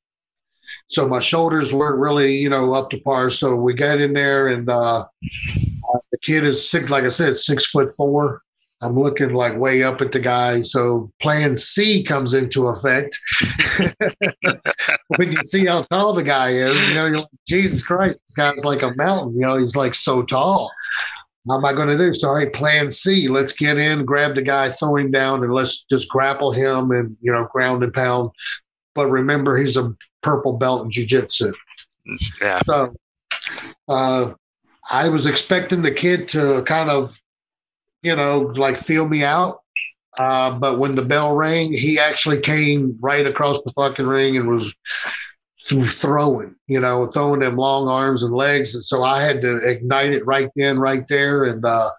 So 0.88 1.08
my 1.08 1.20
shoulders 1.20 1.74
weren't 1.74 2.00
really, 2.00 2.38
you 2.38 2.50
know, 2.50 2.74
up 2.74 2.90
to 2.92 3.00
par. 3.00 3.30
So 3.30 3.56
we 3.56 3.74
got 3.74 4.00
in 4.00 4.14
there, 4.14 4.48
and 4.48 4.70
uh, 4.70 5.00
uh, 5.00 6.00
the 6.12 6.18
kid 6.22 6.44
is 6.44 6.70
six, 6.70 6.90
like 6.90 7.04
I 7.04 7.10
said, 7.10 7.36
six 7.36 7.66
foot 7.68 7.90
four. 7.96 8.42
I'm 8.82 8.98
looking 8.98 9.34
like 9.34 9.58
way 9.58 9.82
up 9.82 10.02
at 10.02 10.12
the 10.12 10.20
guy. 10.20 10.62
So 10.62 11.12
plan 11.20 11.58
C 11.58 12.04
comes 12.04 12.36
into 12.36 12.68
effect. 12.68 13.18
when 15.18 15.32
you 15.32 15.38
see 15.46 15.66
how 15.66 15.82
tall 15.82 16.14
the 16.14 16.24
guy 16.24 16.52
is, 16.52 16.88
you 16.88 16.94
know, 16.94 17.08
you're 17.08 17.20
like, 17.22 17.28
Jesus 17.48 17.84
Christ, 17.84 18.20
this 18.20 18.36
guy's 18.36 18.64
like 18.64 18.84
a 18.84 18.94
mountain. 18.96 19.34
You 19.34 19.42
know, 19.42 19.58
he's 19.58 19.76
like 19.76 19.96
so 19.96 20.22
tall. 20.22 20.72
How 21.48 21.58
am 21.58 21.66
I 21.66 21.74
going 21.74 21.88
to 21.88 21.98
do? 21.98 22.14
So, 22.14 22.36
hey, 22.36 22.50
plan 22.50 22.92
C. 22.92 23.28
Let's 23.28 23.54
get 23.54 23.78
in, 23.78 24.06
grab 24.06 24.36
the 24.36 24.42
guy, 24.42 24.70
throw 24.70 24.98
him 24.98 25.12
down, 25.12 25.44
and 25.44 25.54
let's 25.54 25.84
just 25.86 26.10
grapple 26.10 26.52
him 26.52 26.92
and, 26.92 27.16
you 27.22 27.32
know, 27.32 27.48
ground 27.52 27.84
and 27.84 27.94
pound. 27.94 28.32
But 28.96 29.10
remember, 29.10 29.58
he's 29.58 29.78
a 29.78 29.94
purple 30.22 30.54
belt 30.54 30.84
in 30.84 30.92
jiu-jitsu. 30.92 31.54
Yeah. 32.42 32.60
So 32.66 32.96
uh, 33.88 34.34
I 34.92 35.10
was 35.10 35.26
expecting 35.26 35.82
the 35.82 35.92
kid 35.92 36.28
to 36.30 36.64
kind 36.64 36.90
of, 36.90 37.20
you 38.02 38.16
know, 38.16 38.40
like 38.40 38.78
feel 38.78 39.08
me 39.08 39.24
out. 39.24 39.62
Uh, 40.18 40.52
but 40.52 40.80
when 40.80 40.96
the 40.96 41.04
bell 41.04 41.36
rang, 41.36 41.72
he 41.72 42.00
actually 42.00 42.42
came 42.42 42.98
right 43.00 43.28
across 43.28 43.62
the 43.64 43.72
fucking 43.74 44.08
ring 44.08 44.36
and 44.36 44.50
was 44.50 44.74
throwing, 45.68 46.56
you 46.68 46.80
know, 46.80 47.06
throwing 47.06 47.40
them 47.42 47.58
long 47.58 47.88
arms 47.88 48.24
and 48.24 48.34
legs. 48.34 48.74
And 48.74 48.84
so 48.84 49.04
I 49.04 49.22
had 49.22 49.42
to 49.42 49.58
ignite 49.70 50.14
it 50.14 50.26
right 50.26 50.50
then, 50.56 50.80
right 50.80 51.08
there, 51.08 51.46
and 51.46 51.64
uh, 51.66 51.92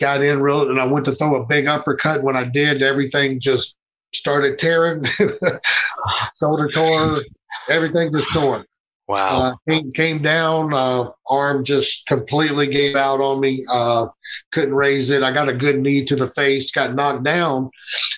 got 0.00 0.22
in 0.22 0.40
real. 0.40 0.68
And 0.68 0.80
I 0.80 0.84
went 0.84 1.04
to 1.06 1.12
throw 1.12 1.40
a 1.40 1.46
big 1.46 1.66
uppercut. 1.66 2.22
When 2.22 2.36
I 2.36 2.44
did, 2.44 2.82
everything 2.82 3.40
just 3.40 3.76
started 4.12 4.58
tearing, 4.58 5.04
shoulder 6.36 6.68
tore, 6.72 7.22
everything 7.68 8.12
just 8.12 8.32
tore. 8.32 8.66
Wow. 9.08 9.28
Uh, 9.28 9.52
came, 9.68 9.92
came 9.92 10.22
down, 10.22 10.72
uh, 10.72 11.10
arm 11.28 11.64
just 11.64 12.06
completely 12.06 12.68
gave 12.68 12.94
out 12.94 13.20
on 13.20 13.40
me. 13.40 13.64
Uh, 13.68 14.06
couldn't 14.52 14.74
raise 14.74 15.10
it. 15.10 15.24
I 15.24 15.32
got 15.32 15.48
a 15.48 15.54
good 15.54 15.80
knee 15.80 16.04
to 16.04 16.14
the 16.14 16.28
face, 16.28 16.70
got 16.70 16.94
knocked 16.94 17.24
down, 17.24 17.70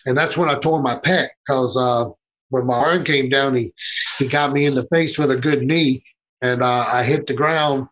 and 0.05 0.17
that's 0.17 0.37
when 0.37 0.51
I 0.51 0.55
tore 0.55 0.83
my 0.83 0.97
pec 0.97 1.29
because 1.47 1.79
uh, 1.79 2.11
when 2.53 2.67
my 2.67 2.75
arm 2.75 3.05
came 3.05 3.29
down, 3.29 3.57
he 3.57 3.73
he 4.19 4.29
got 4.29 4.53
me 4.53 4.67
in 4.67 4.75
the 4.75 4.87
face 4.89 5.19
with 5.19 5.31
a 5.31 5.37
good 5.37 5.63
knee, 5.63 6.05
and 6.43 6.63
uh, 6.63 6.85
I 6.87 7.03
hit 7.03 7.27
the 7.27 7.35
ground, 7.35 7.89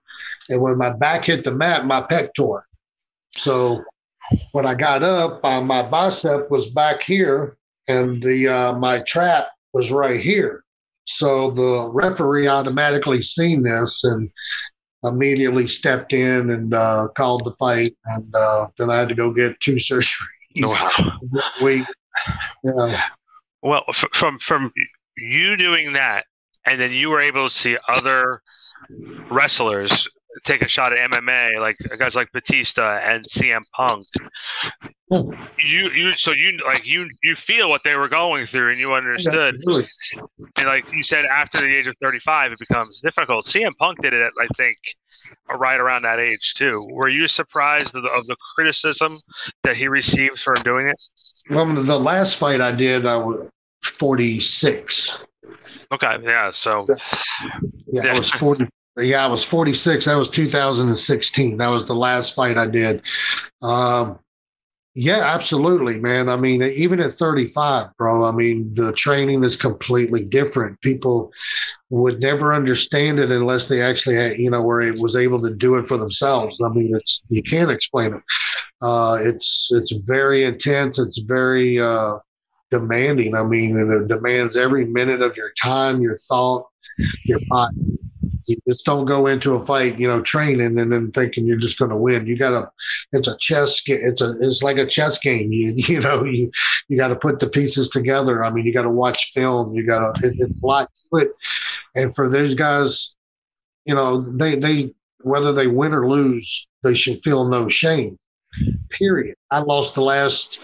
and 0.49 0.61
when 0.61 0.77
my 0.77 0.93
back 0.93 1.25
hit 1.25 1.45
the 1.45 1.51
mat, 1.51 1.87
my 1.87 2.03
pec 2.03 2.35
tore. 2.35 2.67
So 3.37 3.83
when 4.53 4.67
I 4.67 4.75
got 4.75 5.03
up, 5.03 5.45
uh, 5.45 5.63
my 5.63 5.83
bicep 5.83 6.51
was 6.51 6.69
back 6.71 7.03
here, 7.03 7.57
and 7.89 8.23
the 8.23 8.49
uh, 8.49 8.73
my 8.75 8.99
trap 8.99 9.49
was 9.73 9.91
right 9.91 10.21
here. 10.21 10.65
So 11.05 11.51
the 11.51 11.91
referee 11.91 12.47
automatically 12.47 13.23
seen 13.23 13.63
this 13.63 14.05
and 14.05 14.31
immediately 15.05 15.67
stepped 15.67 16.13
in 16.13 16.51
and 16.51 16.75
uh, 16.75 17.09
called 17.17 17.45
the 17.45 17.53
fight. 17.53 17.97
And 18.05 18.35
uh, 18.35 18.69
then 18.77 18.91
I 18.91 18.99
had 18.99 19.09
to 19.09 19.15
go 19.15 19.33
get 19.33 19.59
two 19.61 19.75
surgeries. 19.77 20.21
Wow. 20.61 20.91
We, 21.63 21.87
yeah, 22.63 23.09
Well, 23.63 23.83
f- 23.89 24.09
from 24.13 24.39
from 24.39 24.73
you 25.19 25.57
doing 25.57 25.85
that, 25.93 26.23
and 26.67 26.81
then 26.81 26.93
you 26.93 27.11
were 27.11 27.21
able 27.21 27.43
to 27.43 27.51
see 27.51 27.77
other 27.89 28.31
wrestlers 29.31 30.09
take 30.45 30.63
a 30.63 30.69
shot 30.69 30.93
at 30.93 31.11
MMA, 31.11 31.59
like 31.61 31.75
guys 31.99 32.15
like 32.15 32.31
Batista 32.33 32.89
and 33.09 33.25
CM 33.27 33.61
Punk. 33.77 34.03
You 35.11 35.91
you 35.91 36.13
so 36.13 36.31
you 36.37 36.51
like 36.67 36.87
you 36.87 37.05
you 37.25 37.35
feel 37.43 37.69
what 37.69 37.81
they 37.85 37.97
were 37.97 38.07
going 38.07 38.47
through, 38.47 38.69
and 38.69 38.77
you 38.77 38.89
understood. 38.95 39.57
Really. 39.67 39.83
And 40.57 40.67
like 40.67 40.91
you 40.93 41.03
said, 41.03 41.25
after 41.35 41.61
the 41.67 41.73
age 41.73 41.87
of 41.89 41.97
thirty-five, 42.05 42.53
it 42.53 42.59
becomes 42.69 43.01
difficult. 43.01 43.47
CM 43.47 43.71
Punk 43.79 43.99
did 44.01 44.13
it 44.13 44.23
at 44.23 44.33
I 44.41 44.47
think 44.57 44.77
right 45.59 45.81
around 45.81 46.03
that 46.03 46.19
age 46.19 46.53
too. 46.53 46.75
Were 46.91 47.09
you 47.09 47.27
surprised 47.27 47.95
of 47.95 48.03
the, 48.03 48.11
of 48.17 48.27
the 48.27 48.37
criticism 48.57 49.09
that 49.65 49.77
he 49.77 49.89
received 49.89 50.39
for 50.39 50.55
doing 50.63 50.89
it? 50.89 51.03
Well, 51.51 51.67
the 51.75 51.99
last 51.99 52.37
fight 52.37 52.61
I 52.61 52.71
did, 52.71 53.05
I 53.05 53.17
was 53.17 53.49
46. 53.83 55.25
Okay, 55.93 56.19
yeah. 56.23 56.51
So 56.53 56.79
Yeah, 57.93 58.05
Yeah. 58.05 58.15
I 58.15 58.19
was 58.19 58.31
40. 58.31 58.67
Yeah, 58.99 59.25
I 59.25 59.29
was 59.29 59.43
46. 59.45 60.05
That 60.05 60.17
was 60.17 60.31
2016. 60.31 61.57
That 61.57 61.69
was 61.69 61.87
the 61.87 61.95
last 61.95 62.35
fight 62.35 62.57
I 62.57 62.67
did. 62.67 63.03
Um, 63.63 64.19
yeah, 64.95 65.21
absolutely, 65.21 66.01
man. 66.01 66.29
I 66.29 66.37
mean, 66.37 66.63
even 66.63 66.99
at 67.01 67.13
35, 67.13 67.97
bro, 67.97 68.25
I 68.25 68.33
mean, 68.33 68.75
the 68.75 68.93
training 68.93 69.45
is 69.45 69.55
completely 69.55 70.25
different. 70.25 70.81
People 70.81 71.33
would 71.91 72.21
never 72.21 72.53
understand 72.53 73.21
it 73.21 73.31
unless 73.31 73.69
they 73.69 73.83
actually, 73.83 74.17
had, 74.17 74.39
you 74.39 74.51
know, 74.51 74.63
were 74.63 74.93
was 74.95 75.15
able 75.15 75.41
to 75.43 75.51
do 75.51 75.77
it 75.77 75.87
for 75.87 75.97
themselves. 75.97 76.61
I 76.61 76.71
mean, 76.71 76.95
it's 76.95 77.23
you 77.29 77.43
can't 77.43 77.71
explain 77.71 78.15
it. 78.15 78.23
Uh, 78.83 79.19
it's 79.21 79.71
it's 79.73 79.93
very 80.07 80.45
intense. 80.45 80.99
It's 80.99 81.19
very 81.19 81.81
uh, 81.81 82.19
demanding. 82.71 83.37
I 83.37 83.45
mean, 83.45 83.79
it 83.79 84.09
demands 84.09 84.57
every 84.57 84.87
minute 84.87 85.23
of 85.23 85.37
your 85.37 85.53
time, 85.63 86.01
your 86.01 86.17
thought, 86.17 86.67
your 87.27 87.41
body. 87.49 87.77
Just 88.67 88.85
don't 88.85 89.05
go 89.05 89.27
into 89.27 89.55
a 89.55 89.65
fight, 89.65 89.99
you 89.99 90.09
know, 90.09 90.23
training 90.23 90.79
and 90.79 90.93
then 90.93 91.11
thinking 91.13 91.47
you're 91.47 91.57
just 91.57 91.79
going 91.79 91.91
to 91.91 91.97
win. 91.97 92.27
You 92.27 92.37
got 92.37 92.51
to. 92.51 92.71
It's 93.13 93.29
a 93.29 93.37
chess. 93.39 93.83
It's 93.87 94.21
a. 94.21 94.37
It's 94.41 94.63
like 94.63 94.79
a 94.79 94.87
chess 94.87 95.19
game. 95.19 95.53
You 95.53 95.73
you 95.77 96.01
know 96.01 96.25
you 96.25 96.51
you 96.89 96.97
got 96.97 97.09
to 97.09 97.17
put 97.17 97.41
the 97.41 97.49
pieces 97.49 97.89
together. 97.89 98.45
I 98.45 98.51
mean, 98.51 98.65
you 98.65 98.73
got 98.73 98.83
to 98.83 98.91
watch 98.91 99.33
film. 99.33 99.75
You 99.75 99.87
got 99.87 100.17
to. 100.17 100.27
It, 100.27 100.37
it's 100.39 100.63
a 100.63 100.67
lot. 100.67 100.91
And 101.95 102.15
for 102.15 102.29
those 102.29 102.55
guys, 102.55 103.17
you 103.85 103.95
know, 103.95 104.21
they 104.21 104.57
they 104.57 104.95
whether 105.23 105.53
they 105.53 105.67
win 105.67 105.93
or 105.93 106.09
lose, 106.09 106.67
they 106.83 106.95
should 106.95 107.23
feel 107.23 107.49
no 107.49 107.69
shame. 107.69 108.19
Period. 108.91 109.37
I 109.51 109.61
lost 109.61 109.95
the 109.95 110.03
last 110.03 110.63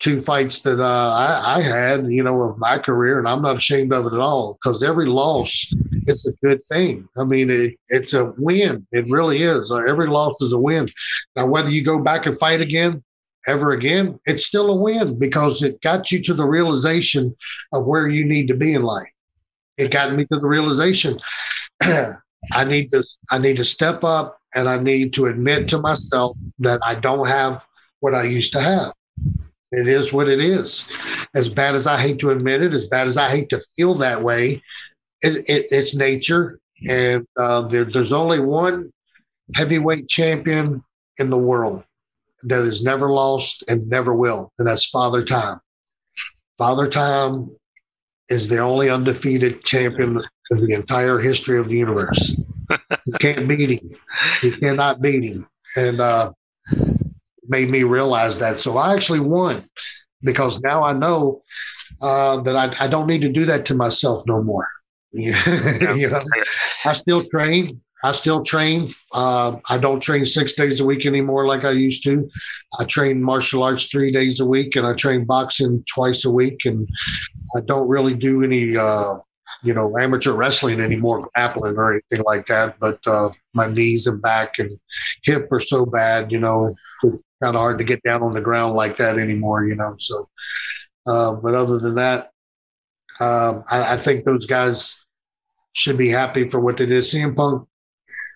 two 0.00 0.20
fights 0.20 0.62
that 0.62 0.80
uh, 0.80 0.84
I, 0.84 1.58
I 1.58 1.60
had, 1.62 2.10
you 2.10 2.22
know, 2.22 2.42
of 2.42 2.58
my 2.58 2.78
career, 2.78 3.18
and 3.18 3.28
I'm 3.28 3.42
not 3.42 3.56
ashamed 3.56 3.92
of 3.92 4.06
it 4.06 4.12
at 4.12 4.20
all 4.20 4.58
because 4.62 4.82
every 4.82 5.06
loss 5.06 5.72
is 6.06 6.26
a 6.26 6.46
good 6.46 6.60
thing. 6.62 7.08
I 7.16 7.24
mean, 7.24 7.50
it, 7.50 7.76
it's 7.88 8.14
a 8.14 8.32
win. 8.38 8.86
It 8.92 9.08
really 9.08 9.42
is. 9.42 9.72
Uh, 9.72 9.78
Every 9.88 10.08
loss 10.08 10.40
is 10.40 10.52
a 10.52 10.58
win. 10.58 10.88
Now, 11.36 11.46
whether 11.46 11.70
you 11.70 11.84
go 11.84 11.98
back 11.98 12.26
and 12.26 12.38
fight 12.38 12.60
again, 12.60 13.02
ever 13.46 13.72
again, 13.72 14.18
it's 14.26 14.46
still 14.46 14.70
a 14.70 14.76
win 14.76 15.18
because 15.18 15.62
it 15.62 15.80
got 15.80 16.10
you 16.10 16.22
to 16.24 16.34
the 16.34 16.46
realization 16.46 17.34
of 17.72 17.86
where 17.86 18.08
you 18.08 18.24
need 18.24 18.48
to 18.48 18.54
be 18.54 18.74
in 18.74 18.82
life. 18.82 19.08
It 19.76 19.90
got 19.90 20.14
me 20.14 20.26
to 20.26 20.38
the 20.38 20.48
realization 20.48 21.18
I 22.52 22.64
need 22.64 22.90
to 22.90 23.04
I 23.30 23.38
need 23.38 23.56
to 23.56 23.64
step 23.64 24.04
up 24.04 24.38
and 24.54 24.68
I 24.68 24.78
need 24.78 25.12
to 25.14 25.26
admit 25.26 25.68
to 25.68 25.78
myself 25.78 26.38
that 26.60 26.80
I 26.84 26.94
don't 26.94 27.28
have 27.28 27.66
what 28.00 28.14
I 28.14 28.24
used 28.24 28.52
to 28.52 28.60
have. 28.60 28.92
It 29.70 29.86
is 29.86 30.12
what 30.12 30.28
it 30.28 30.40
is. 30.40 30.88
As 31.34 31.48
bad 31.48 31.74
as 31.74 31.86
I 31.86 32.00
hate 32.00 32.18
to 32.20 32.30
admit 32.30 32.62
it, 32.62 32.72
as 32.72 32.86
bad 32.86 33.06
as 33.06 33.16
I 33.16 33.28
hate 33.28 33.50
to 33.50 33.60
feel 33.76 33.94
that 33.94 34.22
way, 34.22 34.62
it, 35.22 35.48
it, 35.48 35.66
it's 35.70 35.94
nature. 35.94 36.58
And 36.88 37.26
uh, 37.38 37.62
there, 37.62 37.84
there's 37.84 38.12
only 38.12 38.40
one 38.40 38.92
heavyweight 39.54 40.08
champion 40.08 40.82
in 41.18 41.28
the 41.28 41.38
world 41.38 41.82
that 42.44 42.64
has 42.64 42.84
never 42.84 43.10
lost 43.10 43.64
and 43.68 43.88
never 43.88 44.14
will, 44.14 44.52
and 44.58 44.68
that's 44.68 44.86
Father 44.86 45.24
Time. 45.24 45.60
Father 46.56 46.86
Time 46.86 47.50
is 48.28 48.48
the 48.48 48.58
only 48.58 48.90
undefeated 48.90 49.64
champion 49.64 50.18
of 50.50 50.60
the 50.60 50.72
entire 50.72 51.18
history 51.18 51.58
of 51.58 51.68
the 51.68 51.76
universe. 51.76 52.36
you 52.70 53.12
can't 53.20 53.48
beat 53.48 53.80
him. 53.80 53.90
You 54.42 54.56
cannot 54.56 55.00
beat 55.00 55.24
him. 55.24 55.46
And 55.76 56.00
uh, 56.00 56.32
made 57.48 57.70
me 57.70 57.82
realize 57.82 58.38
that. 58.38 58.58
So 58.60 58.76
I 58.76 58.94
actually 58.94 59.20
won 59.20 59.62
because 60.22 60.60
now 60.60 60.82
I 60.82 60.92
know 60.92 61.42
uh, 62.00 62.40
that 62.42 62.56
I, 62.56 62.84
I 62.84 62.88
don't 62.88 63.06
need 63.06 63.22
to 63.22 63.28
do 63.28 63.44
that 63.46 63.66
to 63.66 63.74
myself 63.74 64.24
no 64.26 64.42
more. 64.42 64.68
you 65.12 65.32
know, 65.32 66.20
I 66.84 66.92
still 66.92 67.24
train. 67.30 67.80
I 68.04 68.12
still 68.12 68.42
train. 68.42 68.88
Uh, 69.12 69.56
I 69.68 69.78
don't 69.78 70.00
train 70.00 70.24
six 70.24 70.54
days 70.54 70.80
a 70.80 70.84
week 70.84 71.04
anymore 71.04 71.46
like 71.46 71.64
I 71.64 71.70
used 71.70 72.04
to. 72.04 72.28
I 72.78 72.84
train 72.84 73.22
martial 73.22 73.64
arts 73.64 73.86
three 73.86 74.12
days 74.12 74.40
a 74.40 74.46
week, 74.46 74.76
and 74.76 74.86
I 74.86 74.94
train 74.94 75.24
boxing 75.24 75.84
twice 75.92 76.24
a 76.24 76.30
week. 76.30 76.58
And 76.64 76.88
I 77.56 77.60
don't 77.66 77.88
really 77.88 78.14
do 78.14 78.44
any, 78.44 78.76
uh, 78.76 79.14
you 79.64 79.74
know, 79.74 79.98
amateur 79.98 80.32
wrestling 80.32 80.80
anymore, 80.80 81.28
grappling 81.34 81.76
or 81.76 81.92
anything 81.92 82.24
like 82.24 82.46
that. 82.46 82.78
But 82.78 83.00
uh, 83.06 83.30
my 83.54 83.66
knees 83.66 84.06
and 84.06 84.22
back 84.22 84.58
and 84.60 84.78
hip 85.24 85.50
are 85.50 85.60
so 85.60 85.84
bad, 85.84 86.30
you 86.30 86.38
know, 86.38 86.76
it's 87.02 87.16
kind 87.42 87.56
of 87.56 87.60
hard 87.60 87.78
to 87.78 87.84
get 87.84 88.02
down 88.04 88.22
on 88.22 88.32
the 88.32 88.40
ground 88.40 88.76
like 88.76 88.96
that 88.98 89.18
anymore, 89.18 89.64
you 89.64 89.74
know. 89.74 89.96
So, 89.98 90.28
uh, 91.08 91.34
but 91.34 91.56
other 91.56 91.80
than 91.80 91.96
that, 91.96 92.30
um, 93.18 93.64
I, 93.68 93.94
I 93.94 93.96
think 93.96 94.24
those 94.24 94.46
guys 94.46 95.04
should 95.72 95.98
be 95.98 96.08
happy 96.08 96.48
for 96.48 96.60
what 96.60 96.76
they 96.76 96.86
did. 96.86 97.02
CM 97.02 97.34
Punk 97.34 97.68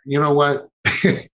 you 0.05 0.21
know 0.21 0.33
what? 0.33 0.69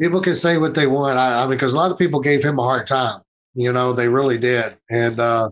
people 0.00 0.20
can 0.20 0.34
say 0.34 0.58
what 0.58 0.74
they 0.74 0.86
want. 0.86 1.18
I, 1.18 1.42
I 1.42 1.46
mean, 1.46 1.50
because 1.50 1.74
a 1.74 1.76
lot 1.76 1.90
of 1.90 1.98
people 1.98 2.20
gave 2.20 2.42
him 2.42 2.58
a 2.58 2.62
hard 2.62 2.86
time. 2.86 3.20
You 3.54 3.72
know, 3.72 3.92
they 3.92 4.08
really 4.08 4.38
did. 4.38 4.76
And 4.90 5.20
uh, 5.20 5.50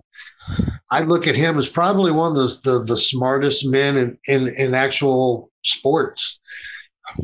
I 0.90 1.00
look 1.00 1.26
at 1.26 1.34
him 1.34 1.58
as 1.58 1.68
probably 1.68 2.12
one 2.12 2.36
of 2.36 2.36
the 2.36 2.70
the, 2.70 2.84
the 2.84 2.96
smartest 2.96 3.66
men 3.66 3.96
in, 3.96 4.18
in 4.26 4.48
in 4.54 4.74
actual 4.74 5.50
sports. 5.64 6.40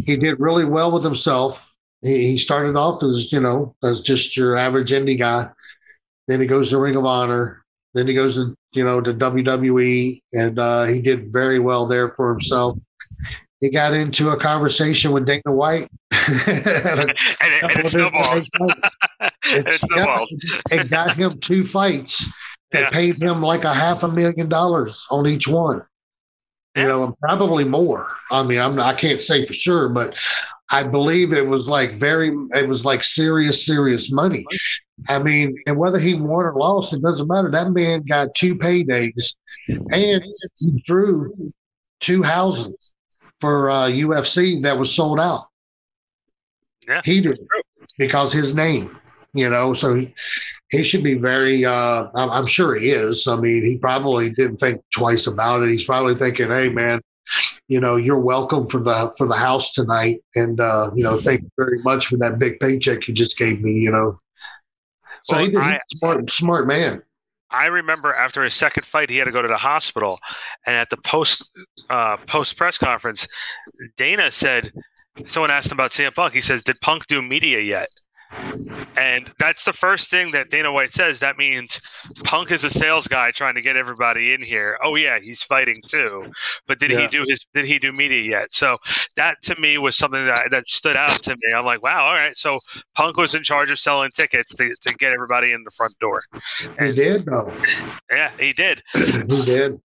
He 0.05 0.17
did 0.17 0.41
really 0.41 0.65
well 0.65 0.91
with 0.91 1.05
himself. 1.05 1.75
He, 2.03 2.29
he 2.29 2.39
started 2.39 2.77
off 2.77 3.03
as 3.03 3.33
you 3.33 3.41
know 3.41 3.75
as 3.83 4.01
just 4.01 4.37
your 4.37 4.57
average 4.57 4.91
indie 4.91 5.19
guy. 5.19 5.49
Then 6.27 6.41
he 6.41 6.47
goes 6.47 6.71
to 6.71 6.79
Ring 6.79 6.97
of 6.97 7.07
Honor. 7.07 7.65
Then 7.95 8.09
he 8.09 8.15
goes 8.15 8.35
to 8.35 8.55
you 8.73 8.85
know 8.85 9.01
to 9.01 9.15
WWE, 9.15 10.21
and 10.33 10.59
uh, 10.59 10.85
he 10.85 11.01
did 11.01 11.23
very 11.33 11.61
well 11.61 11.87
there 11.87 12.11
for 12.11 12.31
himself 12.31 12.77
he 13.65 13.71
got 13.71 13.95
into 13.95 14.29
a 14.29 14.37
conversation 14.37 15.11
with 15.11 15.25
Dana 15.25 15.41
White. 15.47 15.89
and, 16.11 17.09
it, 17.09 17.17
and 17.41 17.73
it 17.73 17.87
snowballed. 17.87 18.47
it 19.45 19.81
snowballed. 19.81 20.29
It 20.71 20.91
got 20.91 21.17
him 21.17 21.41
two 21.41 21.67
fights 21.67 22.31
that 22.73 22.81
yeah. 22.83 22.91
paid 22.91 23.23
him 23.23 23.41
like 23.41 23.65
a 23.65 23.73
half 23.73 24.03
a 24.03 24.09
million 24.09 24.51
dollars 24.51 25.07
on 25.11 25.27
each 25.27 25.49
one. 25.49 25.83
Yeah. 26.77 26.83
You 26.83 26.89
know, 26.89 27.15
probably 27.23 27.65
more. 27.65 28.07
I 28.31 28.43
mean, 28.43 28.59
I'm 28.59 28.79
I 28.79 28.93
can't 28.93 29.21
say 29.21 29.47
for 29.47 29.55
sure, 29.55 29.89
but 29.89 30.15
I 30.71 30.83
believe 30.83 31.33
it 31.33 31.49
was 31.49 31.67
like 31.67 31.93
very, 31.93 32.37
it 32.53 32.69
was 32.69 32.85
like 32.85 33.03
serious, 33.03 33.65
serious 33.65 34.13
money. 34.13 34.45
I 35.09 35.21
mean, 35.21 35.57
and 35.67 35.79
whether 35.79 35.99
he 35.99 36.13
won 36.13 36.45
or 36.45 36.55
lost, 36.55 36.93
it 36.93 37.01
doesn't 37.01 37.29
matter. 37.29 37.51
That 37.51 37.73
man 37.73 38.03
got 38.03 38.35
two 38.35 38.57
paydays, 38.57 39.33
and 39.69 39.95
he 39.95 40.83
drew 40.85 41.51
two 42.01 42.23
houses 42.23 42.93
for 43.41 43.71
uh, 43.71 43.87
UFC 43.87 44.63
that 44.63 44.79
was 44.79 44.95
sold 44.95 45.21
out. 45.21 45.49
Yeah, 46.89 47.01
he 47.05 47.21
did 47.21 47.39
because 47.99 48.33
his 48.33 48.55
name, 48.55 48.99
you 49.33 49.49
know. 49.49 49.75
So 49.75 49.95
he, 49.95 50.15
he 50.71 50.83
should 50.83 51.03
be 51.03 51.15
very. 51.15 51.65
Uh, 51.65 52.09
I'm, 52.15 52.31
I'm 52.31 52.47
sure 52.47 52.75
he 52.75 52.91
is. 52.91 53.27
I 53.27 53.37
mean, 53.37 53.65
he 53.65 53.79
probably 53.79 54.31
didn't 54.31 54.59
think 54.59 54.83
twice 54.93 55.27
about 55.27 55.63
it. 55.63 55.71
He's 55.71 55.85
probably 55.85 56.15
thinking, 56.15 56.49
"Hey, 56.49 56.69
man, 56.69 57.01
you 57.69 57.81
know, 57.81 57.97
you're 57.97 58.19
welcome 58.19 58.67
for 58.67 58.81
the 58.81 59.13
for 59.17 59.27
the 59.27 59.37
house 59.37 59.73
tonight, 59.73 60.23
and 60.35 60.61
uh, 60.61 60.91
you 60.95 61.03
know, 61.03 61.17
thank 61.17 61.43
you 61.43 61.51
very 61.57 61.83
much 61.83 62.07
for 62.07 62.17
that 62.19 62.39
big 62.39 62.61
paycheck 62.61 63.09
you 63.09 63.15
just 63.15 63.39
gave 63.39 63.63
me." 63.63 63.73
You 63.73 63.91
know, 63.91 64.21
so 65.23 65.37
well, 65.37 65.45
he 65.45 65.51
did, 65.51 65.61
I, 65.61 65.79
smart, 65.89 66.31
smart 66.31 66.67
man. 66.67 67.03
I 67.55 67.67
remember 67.67 68.11
after 68.21 68.41
his 68.41 68.55
second 68.55 68.87
fight, 68.91 69.11
he 69.11 69.17
had 69.17 69.27
to 69.27 69.33
go 69.33 69.41
to 69.41 69.49
the 69.49 69.59
hospital, 69.63 70.17
and 70.67 70.75
at 70.75 70.91
the 70.91 70.97
post 70.99 71.51
uh, 71.89 72.17
post 72.27 72.57
press 72.57 72.79
conference, 72.79 73.33
Dana 73.97 74.31
said, 74.31 74.71
someone 75.27 75.51
asked 75.51 75.71
him 75.71 75.77
about 75.77 75.93
CM 75.93 76.15
Punk. 76.15 76.35
He 76.35 76.41
says, 76.41 76.65
"Did 76.65 76.77
Punk 76.81 77.07
do 77.07 77.23
media 77.23 77.61
yet?" 77.61 77.87
And 78.97 79.31
that's 79.39 79.65
the 79.65 79.73
first 79.73 80.11
thing 80.11 80.29
that 80.33 80.51
Dana 80.51 80.73
White 80.73 80.93
says. 80.93 81.21
That 81.21 81.37
means 81.37 81.97
Punk 82.25 82.51
is 82.53 82.65
a 82.65 82.71
sales 82.71 83.07
guy 83.07 83.31
trying 83.33 83.55
to 83.57 83.63
get 83.63 83.77
everybody 83.77 84.33
in 84.33 84.39
here. 84.41 84.73
Oh 84.85 84.97
yeah, 84.99 85.19
he's 85.23 85.43
fighting 85.43 85.81
too. 85.87 86.31
But 86.67 86.79
did 86.79 86.91
yeah. 86.91 87.03
he 87.03 87.07
do 87.09 87.21
his 87.29 87.47
did 87.53 87.65
he 87.65 87.79
do 87.79 87.93
media 87.99 88.23
yet? 88.29 88.53
So 88.53 88.71
that 89.17 89.43
to 89.43 89.57
me 89.61 89.79
was 89.79 89.97
something 89.97 90.23
that 90.23 90.49
that 90.53 90.67
stood 90.67 90.97
out 90.97 91.23
to 91.25 91.31
me. 91.31 91.53
I'm 91.57 91.65
like, 91.65 91.83
wow, 91.83 92.05
all 92.07 92.15
right. 92.15 92.33
So 92.33 92.51
Punk 92.97 93.17
was 93.17 93.35
in 93.35 93.43
charge 93.43 93.71
of 93.71 93.79
selling 93.79 94.11
tickets 94.15 94.55
to, 94.55 94.71
to 94.83 94.95
get 94.95 95.13
everybody 95.13 95.51
in 95.53 95.65
the 95.65 95.71
front 95.77 95.95
door. 96.01 96.21
And, 96.79 96.89
he 96.89 96.95
did 96.95 97.27
though. 97.27 97.53
Yeah, 98.11 98.31
he 98.39 98.53
did. 98.53 98.83
he 98.95 99.45
did. 99.45 99.81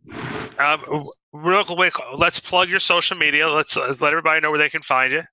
Um, 0.60 1.00
real 1.32 1.64
quick, 1.64 1.94
let's 2.18 2.40
plug 2.40 2.68
your 2.68 2.80
social 2.80 3.16
media. 3.18 3.48
Let's, 3.50 3.76
let's 3.76 4.02
let 4.02 4.12
everybody 4.12 4.42
know 4.42 4.52
where 4.52 4.60
they 4.60 4.70
can 4.70 4.82
find 4.82 5.16
you. 5.16 5.24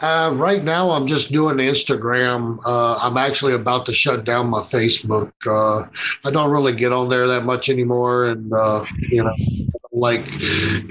Uh, 0.00 0.30
right 0.34 0.62
now, 0.62 0.90
I'm 0.90 1.06
just 1.06 1.32
doing 1.32 1.56
Instagram. 1.56 2.58
Uh, 2.66 2.98
I'm 2.98 3.16
actually 3.16 3.54
about 3.54 3.86
to 3.86 3.94
shut 3.94 4.24
down 4.24 4.48
my 4.48 4.60
Facebook. 4.60 5.32
Uh, 5.46 5.88
I 6.24 6.30
don't 6.30 6.50
really 6.50 6.74
get 6.74 6.92
on 6.92 7.08
there 7.08 7.26
that 7.26 7.44
much 7.44 7.70
anymore, 7.70 8.26
and 8.26 8.52
uh, 8.52 8.84
you 9.10 9.24
know, 9.24 9.34
like 9.96 10.26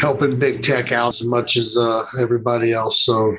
helping 0.02 0.38
big 0.38 0.64
tech 0.64 0.92
out 0.92 1.14
as 1.14 1.24
much 1.24 1.56
as 1.56 1.78
uh, 1.78 2.04
everybody 2.20 2.74
else. 2.74 3.06
So 3.06 3.38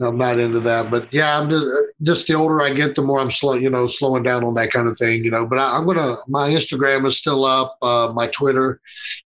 I'm 0.00 0.16
not 0.16 0.38
into 0.38 0.60
that. 0.60 0.90
But 0.90 1.12
yeah, 1.12 1.38
I'm 1.38 1.50
just 1.50 1.66
just 2.02 2.26
the 2.26 2.34
older 2.34 2.62
I 2.62 2.70
get, 2.70 2.94
the 2.94 3.02
more 3.02 3.20
I'm 3.20 3.30
slow, 3.30 3.54
you 3.54 3.68
know, 3.68 3.86
slowing 3.86 4.22
down 4.22 4.44
on 4.44 4.54
that 4.54 4.70
kind 4.70 4.88
of 4.88 4.96
thing. 4.96 5.24
You 5.24 5.30
know, 5.32 5.46
but 5.46 5.58
I, 5.58 5.76
am 5.76 5.84
gonna. 5.84 6.16
My 6.28 6.48
Instagram 6.48 7.06
is 7.06 7.18
still 7.18 7.44
up. 7.44 7.76
Uh, 7.82 8.12
my 8.14 8.28
Twitter 8.28 8.80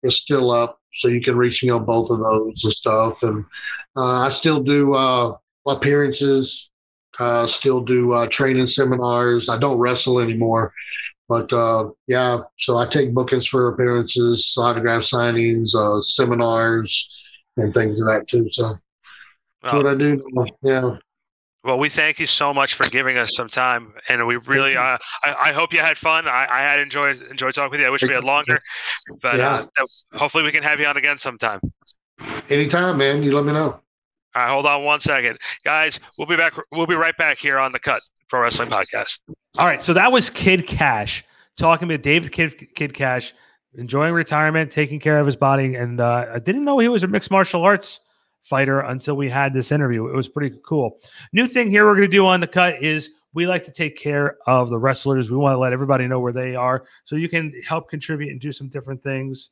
is 0.04 0.18
still 0.18 0.52
up, 0.52 0.80
so 0.94 1.08
you 1.08 1.22
can 1.22 1.36
reach 1.36 1.64
me 1.64 1.72
on 1.72 1.84
both 1.84 2.10
of 2.12 2.20
those 2.20 2.64
and 2.64 2.74
stuff. 2.74 3.24
And 3.24 3.44
I 3.98 4.30
still 4.30 4.62
do 4.62 4.94
appearances. 5.68 6.70
Uh, 7.18 7.48
still 7.48 7.82
do 7.82 8.12
uh, 8.12 8.28
training 8.28 8.68
seminars. 8.68 9.48
I 9.48 9.58
don't 9.58 9.78
wrestle 9.78 10.20
anymore, 10.20 10.74
but 11.28 11.52
uh, 11.52 11.90
yeah. 12.08 12.40
So 12.58 12.78
I 12.78 12.86
take 12.86 13.14
bookings 13.14 13.48
for 13.48 13.68
appearances, 13.70 14.56
autograph 14.58 15.04
signings, 15.04 15.76
uh, 15.76 16.02
seminars, 16.02 17.10
and 17.58 17.74
things 17.74 18.02
of 18.02 18.08
that 18.08 18.28
too. 18.28 18.50
So 18.50 18.74
that's 19.62 19.74
well, 19.74 19.84
what 19.84 19.92
I 19.92 19.96
do. 19.96 20.20
Yeah. 20.62 20.98
Well, 21.64 21.80
we 21.80 21.90
thank 21.90 22.20
you 22.20 22.28
so 22.28 22.54
much 22.54 22.76
for 22.76 22.88
giving 22.90 23.18
us 23.18 23.36
some 23.36 23.48
time, 23.48 23.92
and 24.08 24.22
we 24.28 24.36
really. 24.36 24.76
Uh, 24.76 24.98
I, 25.24 25.50
I 25.50 25.54
hope 25.54 25.74
you 25.74 25.80
had 25.80 25.98
fun. 25.98 26.26
I, 26.28 26.46
I 26.48 26.70
had 26.70 26.80
enjoyed 26.80 27.12
enjoyed 27.32 27.52
talking 27.52 27.72
with 27.72 27.80
you. 27.80 27.88
I 27.88 27.90
wish 27.90 28.04
we 28.04 28.10
had 28.14 28.24
longer, 28.24 28.58
but 29.24 29.38
yeah. 29.38 29.66
uh, 29.80 29.84
hopefully 30.16 30.44
we 30.44 30.52
can 30.52 30.62
have 30.62 30.80
you 30.80 30.86
on 30.86 30.96
again 30.96 31.16
sometime. 31.16 31.58
Anytime, 32.50 32.98
man. 32.98 33.24
You 33.24 33.36
let 33.36 33.46
me 33.46 33.54
know. 33.54 33.80
All 34.36 34.42
right, 34.42 34.50
hold 34.52 34.68
on 34.68 34.86
one 34.86 35.00
second, 35.00 35.40
guys. 35.64 36.00
We'll 36.20 36.28
be 36.28 36.36
back. 36.36 36.54
We'll 36.78 36.86
be 36.86 36.94
right 36.94 37.18
back 37.18 37.40
here 37.40 37.58
on 37.58 37.70
the 37.72 37.80
Cut 37.80 38.00
Pro 38.32 38.44
Wrestling 38.44 38.70
Podcast. 38.70 39.20
All 39.58 39.66
right, 39.66 39.82
so 39.82 39.94
that 39.94 40.12
was 40.12 40.30
Kid 40.30 40.68
Cash 40.68 41.24
talking 41.56 41.88
with 41.88 42.02
David 42.02 42.34
Kid, 42.34 42.76
Kid 42.76 42.94
Cash, 42.94 43.34
enjoying 43.76 44.14
retirement, 44.14 44.70
taking 44.70 45.00
care 45.00 45.18
of 45.18 45.26
his 45.26 45.38
body, 45.38 45.76
and 45.76 46.02
uh, 46.02 46.26
I 46.34 46.40
didn't 46.40 46.66
know 46.66 46.78
he 46.80 46.90
was 46.90 47.04
a 47.04 47.08
mixed 47.08 47.32
martial 47.32 47.64
arts 47.64 48.02
fighter 48.42 48.82
until 48.82 49.16
we 49.16 49.30
had 49.30 49.54
this 49.54 49.72
interview. 49.72 50.08
It 50.08 50.14
was 50.14 50.28
pretty 50.28 50.58
cool. 50.66 51.00
New 51.32 51.48
thing 51.48 51.70
here 51.70 51.86
we're 51.86 51.96
going 51.96 52.12
to 52.12 52.18
do 52.18 52.26
on 52.26 52.42
the 52.42 52.48
Cut 52.48 52.84
is 52.84 53.12
we 53.34 53.48
like 53.48 53.64
to 53.64 53.72
take 53.72 53.98
care 53.98 54.38
of 54.46 54.70
the 54.70 54.78
wrestlers. 54.78 55.32
We 55.32 55.38
want 55.38 55.54
to 55.54 55.58
let 55.58 55.72
everybody 55.72 56.06
know 56.06 56.20
where 56.20 56.34
they 56.34 56.54
are, 56.54 56.84
so 57.06 57.16
you 57.16 57.30
can 57.30 57.54
help 57.66 57.90
contribute 57.90 58.32
and 58.32 58.42
do 58.42 58.52
some 58.52 58.68
different 58.68 59.02
things. 59.02 59.52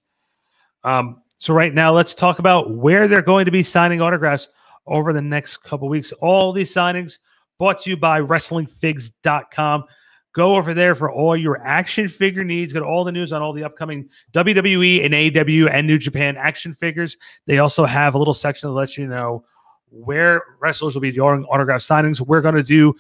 Um, 0.84 1.22
so 1.38 1.54
right 1.54 1.74
now, 1.74 1.94
let's 1.94 2.14
talk 2.14 2.40
about 2.40 2.72
where 2.72 3.08
they're 3.08 3.22
going 3.22 3.46
to 3.46 3.52
be 3.52 3.64
signing 3.64 4.02
autographs 4.02 4.50
over 4.86 5.14
the 5.14 5.22
next 5.22 5.58
couple 5.64 5.88
weeks. 5.88 6.12
All 6.12 6.52
these 6.52 6.74
signings 6.74 7.20
brought 7.60 7.80
to 7.82 7.90
you 7.90 7.98
by 7.98 8.22
WrestlingFigs.com. 8.22 9.86
Go 10.34 10.56
over 10.56 10.74
there 10.74 10.96
for 10.96 11.12
all 11.12 11.38
your 11.38 11.62
action 11.66 12.08
figure 12.08 12.44
needs. 12.44 12.74
Get 12.74 12.82
all 12.82 13.04
the 13.04 13.12
news 13.12 13.32
on 13.32 13.42
all 13.42 13.54
the 13.54 13.64
upcoming 13.64 14.10
WWE 14.34 15.06
and 15.06 15.14
AEW 15.14 15.70
and 15.72 15.86
New 15.86 16.00
Japan 16.00 16.38
action 16.38 16.74
figures. 16.74 17.18
They 17.46 17.60
also 17.60 17.86
have 17.86 18.16
a 18.16 18.18
little 18.18 18.34
section 18.34 18.70
that 18.70 18.74
lets 18.74 18.98
you 18.98 19.08
know 19.08 19.46
where 19.90 20.42
wrestlers 20.60 20.96
will 20.96 21.02
be 21.02 21.12
doing 21.12 21.46
autograph 21.46 21.82
signings. 21.82 22.20
We're 22.20 22.42
going 22.42 22.56
to 22.56 22.64
do 22.64 22.96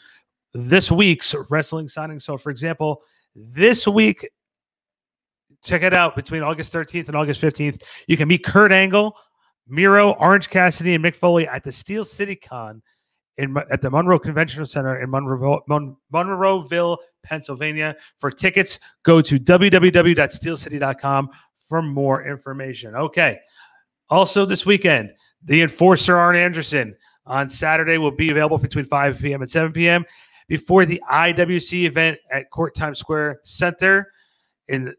this 0.53 0.91
week's 0.91 1.33
wrestling 1.49 1.87
signing. 1.87 2.19
So, 2.19 2.37
for 2.37 2.51
example, 2.51 3.01
this 3.35 3.87
week, 3.87 4.29
check 5.63 5.81
it 5.81 5.95
out 5.95 6.15
between 6.15 6.43
August 6.43 6.71
13th 6.71 7.07
and 7.07 7.17
August 7.17 7.41
15th. 7.41 7.81
You 8.07 8.15
can 8.15 8.27
meet 8.27 8.43
Kurt 8.43 8.71
Angle 8.71 9.17
Miro, 9.67 10.11
Orange 10.11 10.49
Cassidy, 10.49 10.93
and 10.93 11.03
Mick 11.03 11.15
Foley 11.15 11.47
at 11.47 11.63
the 11.63 11.71
Steel 11.71 12.05
City 12.05 12.35
Con 12.35 12.81
in 13.37 13.55
at 13.71 13.81
the 13.81 13.89
Monroe 13.89 14.19
Convention 14.19 14.65
Center 14.65 15.01
in 15.01 15.09
Monroe, 15.09 15.61
Mon, 15.67 15.95
Monroeville, 16.13 16.97
Pennsylvania. 17.23 17.95
For 18.19 18.29
tickets, 18.29 18.79
go 19.03 19.21
to 19.21 19.39
www.steelcity.com 19.39 21.29
for 21.67 21.81
more 21.81 22.25
information. 22.25 22.95
Okay. 22.95 23.39
Also, 24.09 24.45
this 24.45 24.65
weekend, 24.65 25.11
The 25.43 25.61
Enforcer 25.61 26.17
Arn 26.17 26.35
Anderson 26.35 26.95
on 27.25 27.47
Saturday 27.49 27.97
will 27.97 28.11
be 28.11 28.29
available 28.29 28.57
between 28.57 28.85
5 28.85 29.19
p.m. 29.19 29.41
and 29.41 29.49
7 29.49 29.71
p.m. 29.71 30.05
before 30.47 30.85
the 30.85 31.01
IWC 31.09 31.85
event 31.85 32.19
at 32.31 32.51
Court 32.51 32.75
Times 32.75 32.99
Square 32.99 33.39
Center 33.43 34.11
in 34.67 34.93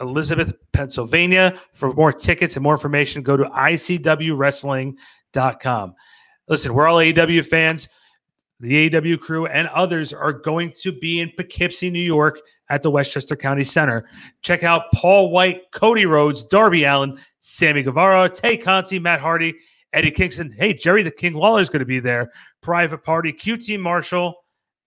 Elizabeth, 0.00 0.52
Pennsylvania. 0.72 1.58
For 1.72 1.92
more 1.92 2.12
tickets 2.12 2.56
and 2.56 2.62
more 2.62 2.74
information, 2.74 3.22
go 3.22 3.36
to 3.36 3.44
icwwrestling.com. 3.44 5.94
Listen, 6.48 6.74
we're 6.74 6.86
all 6.86 6.98
AEW 6.98 7.46
fans. 7.46 7.88
The 8.60 8.88
AEW 8.88 9.20
crew 9.20 9.46
and 9.46 9.68
others 9.68 10.12
are 10.12 10.32
going 10.32 10.72
to 10.82 10.92
be 10.92 11.20
in 11.20 11.32
Poughkeepsie, 11.36 11.90
New 11.90 11.98
York 11.98 12.38
at 12.68 12.82
the 12.82 12.90
Westchester 12.90 13.36
County 13.36 13.64
Center. 13.64 14.08
Check 14.42 14.62
out 14.62 14.92
Paul 14.92 15.30
White, 15.30 15.70
Cody 15.72 16.06
Rhodes, 16.06 16.44
Darby 16.44 16.84
Allin, 16.84 17.18
Sammy 17.40 17.82
Guevara, 17.82 18.28
Tay 18.28 18.56
Conti, 18.56 18.98
Matt 18.98 19.20
Hardy, 19.20 19.54
Eddie 19.92 20.10
Kingston. 20.10 20.54
Hey, 20.56 20.72
Jerry 20.72 21.02
the 21.02 21.10
King 21.10 21.34
Lawler 21.34 21.60
is 21.60 21.68
going 21.68 21.80
to 21.80 21.86
be 21.86 22.00
there. 22.00 22.30
Private 22.62 23.04
Party, 23.04 23.32
QT 23.32 23.78
Marshall, 23.80 24.34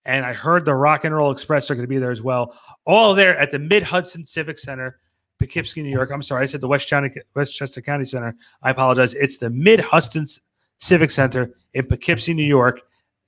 and 0.05 0.25
I 0.25 0.33
heard 0.33 0.63
the 0.63 0.73
Rock 0.73 1.03
and 1.03 1.13
Roll 1.13 1.31
Express 1.31 1.69
are 1.69 1.75
going 1.75 1.83
to 1.83 1.89
be 1.89 1.99
there 1.99 2.11
as 2.11 2.21
well. 2.21 2.57
All 2.85 3.13
there 3.13 3.37
at 3.37 3.51
the 3.51 3.59
Mid 3.59 3.83
Hudson 3.83 4.25
Civic 4.25 4.57
Center, 4.57 4.99
Poughkeepsie, 5.39 5.83
New 5.83 5.89
York. 5.89 6.09
I'm 6.11 6.21
sorry, 6.21 6.43
I 6.43 6.45
said 6.45 6.61
the 6.61 6.67
West 6.67 6.89
County, 6.89 7.11
Westchester 7.35 7.81
County 7.81 8.05
Center. 8.05 8.35
I 8.63 8.71
apologize. 8.71 9.13
It's 9.13 9.37
the 9.37 9.49
Mid 9.49 9.81
Hudson 9.81 10.25
Civic 10.77 11.11
Center 11.11 11.51
in 11.73 11.85
Poughkeepsie, 11.85 12.33
New 12.33 12.43
York, 12.43 12.81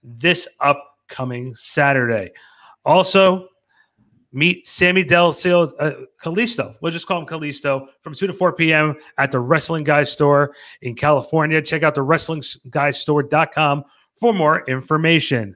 this 0.04 0.47
upcoming 0.60 1.54
Saturday. 1.56 2.32
Also, 2.86 3.47
meet 4.32 4.68
Sammy 4.68 5.04
Del 5.04 5.30
uh, 5.30 5.32
Kalisto. 6.22 6.76
We'll 6.82 6.91
just 6.91 7.08
call 7.08 7.20
him 7.20 7.26
Kalisto 7.26 7.88
from 8.02 8.14
2 8.14 8.28
to 8.28 8.34
4 8.34 8.54
p.m. 8.54 8.95
at 9.18 9.32
the 9.32 9.39
Wrestling 9.39 9.84
Guy 9.84 10.04
store 10.04 10.54
in 10.82 10.95
California. 10.95 11.62
Check 11.62 11.84
out 11.84 11.95
the 11.95 12.02
WrestlingGuyStore.com 12.04 13.84
for 14.20 14.34
more 14.34 14.66
information. 14.68 15.56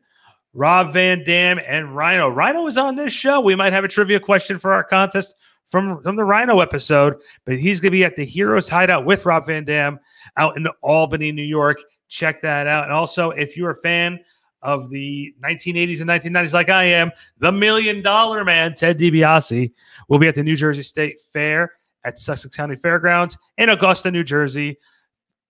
Rob 0.53 0.93
Van 0.93 1.23
Dam 1.23 1.59
and 1.65 1.95
Rhino. 1.95 2.29
Rhino 2.29 2.67
is 2.67 2.77
on 2.77 2.95
this 2.95 3.11
show. 3.11 3.41
We 3.41 3.55
might 3.55 3.73
have 3.73 3.83
a 3.83 3.87
trivia 3.87 4.19
question 4.19 4.59
for 4.59 4.73
our 4.73 4.83
contest 4.83 5.35
from, 5.69 6.01
from 6.01 6.15
the 6.15 6.23
Rhino 6.23 6.59
episode, 6.59 7.15
but 7.45 7.59
he's 7.59 7.79
going 7.79 7.89
to 7.89 7.97
be 7.97 8.03
at 8.03 8.15
the 8.15 8.25
Heroes 8.25 8.67
Hideout 8.67 9.05
with 9.05 9.25
Rob 9.25 9.47
Van 9.47 9.63
Dam 9.63 9.99
out 10.37 10.57
in 10.57 10.67
Albany, 10.81 11.31
New 11.31 11.43
York. 11.43 11.79
Check 12.07 12.41
that 12.41 12.67
out. 12.67 12.83
And 12.83 12.93
also, 12.93 13.31
if 13.31 13.57
you're 13.57 13.71
a 13.71 13.75
fan 13.75 14.19
of 14.61 14.89
the 14.89 15.33
1980s 15.43 16.01
and 16.01 16.09
1990s, 16.09 16.53
like 16.53 16.69
I 16.69 16.83
am, 16.83 17.11
the 17.39 17.51
Million 17.51 18.01
Dollar 18.01 18.45
Man, 18.45 18.73
Ted 18.75 18.99
DiBiase, 18.99 19.71
will 20.07 20.19
be 20.19 20.27
at 20.27 20.35
the 20.35 20.43
New 20.43 20.55
Jersey 20.55 20.83
State 20.83 21.19
Fair 21.33 21.73
at 22.03 22.17
Sussex 22.17 22.55
County 22.55 22.75
Fairgrounds 22.75 23.37
in 23.57 23.69
Augusta, 23.69 24.11
New 24.11 24.23
Jersey, 24.23 24.77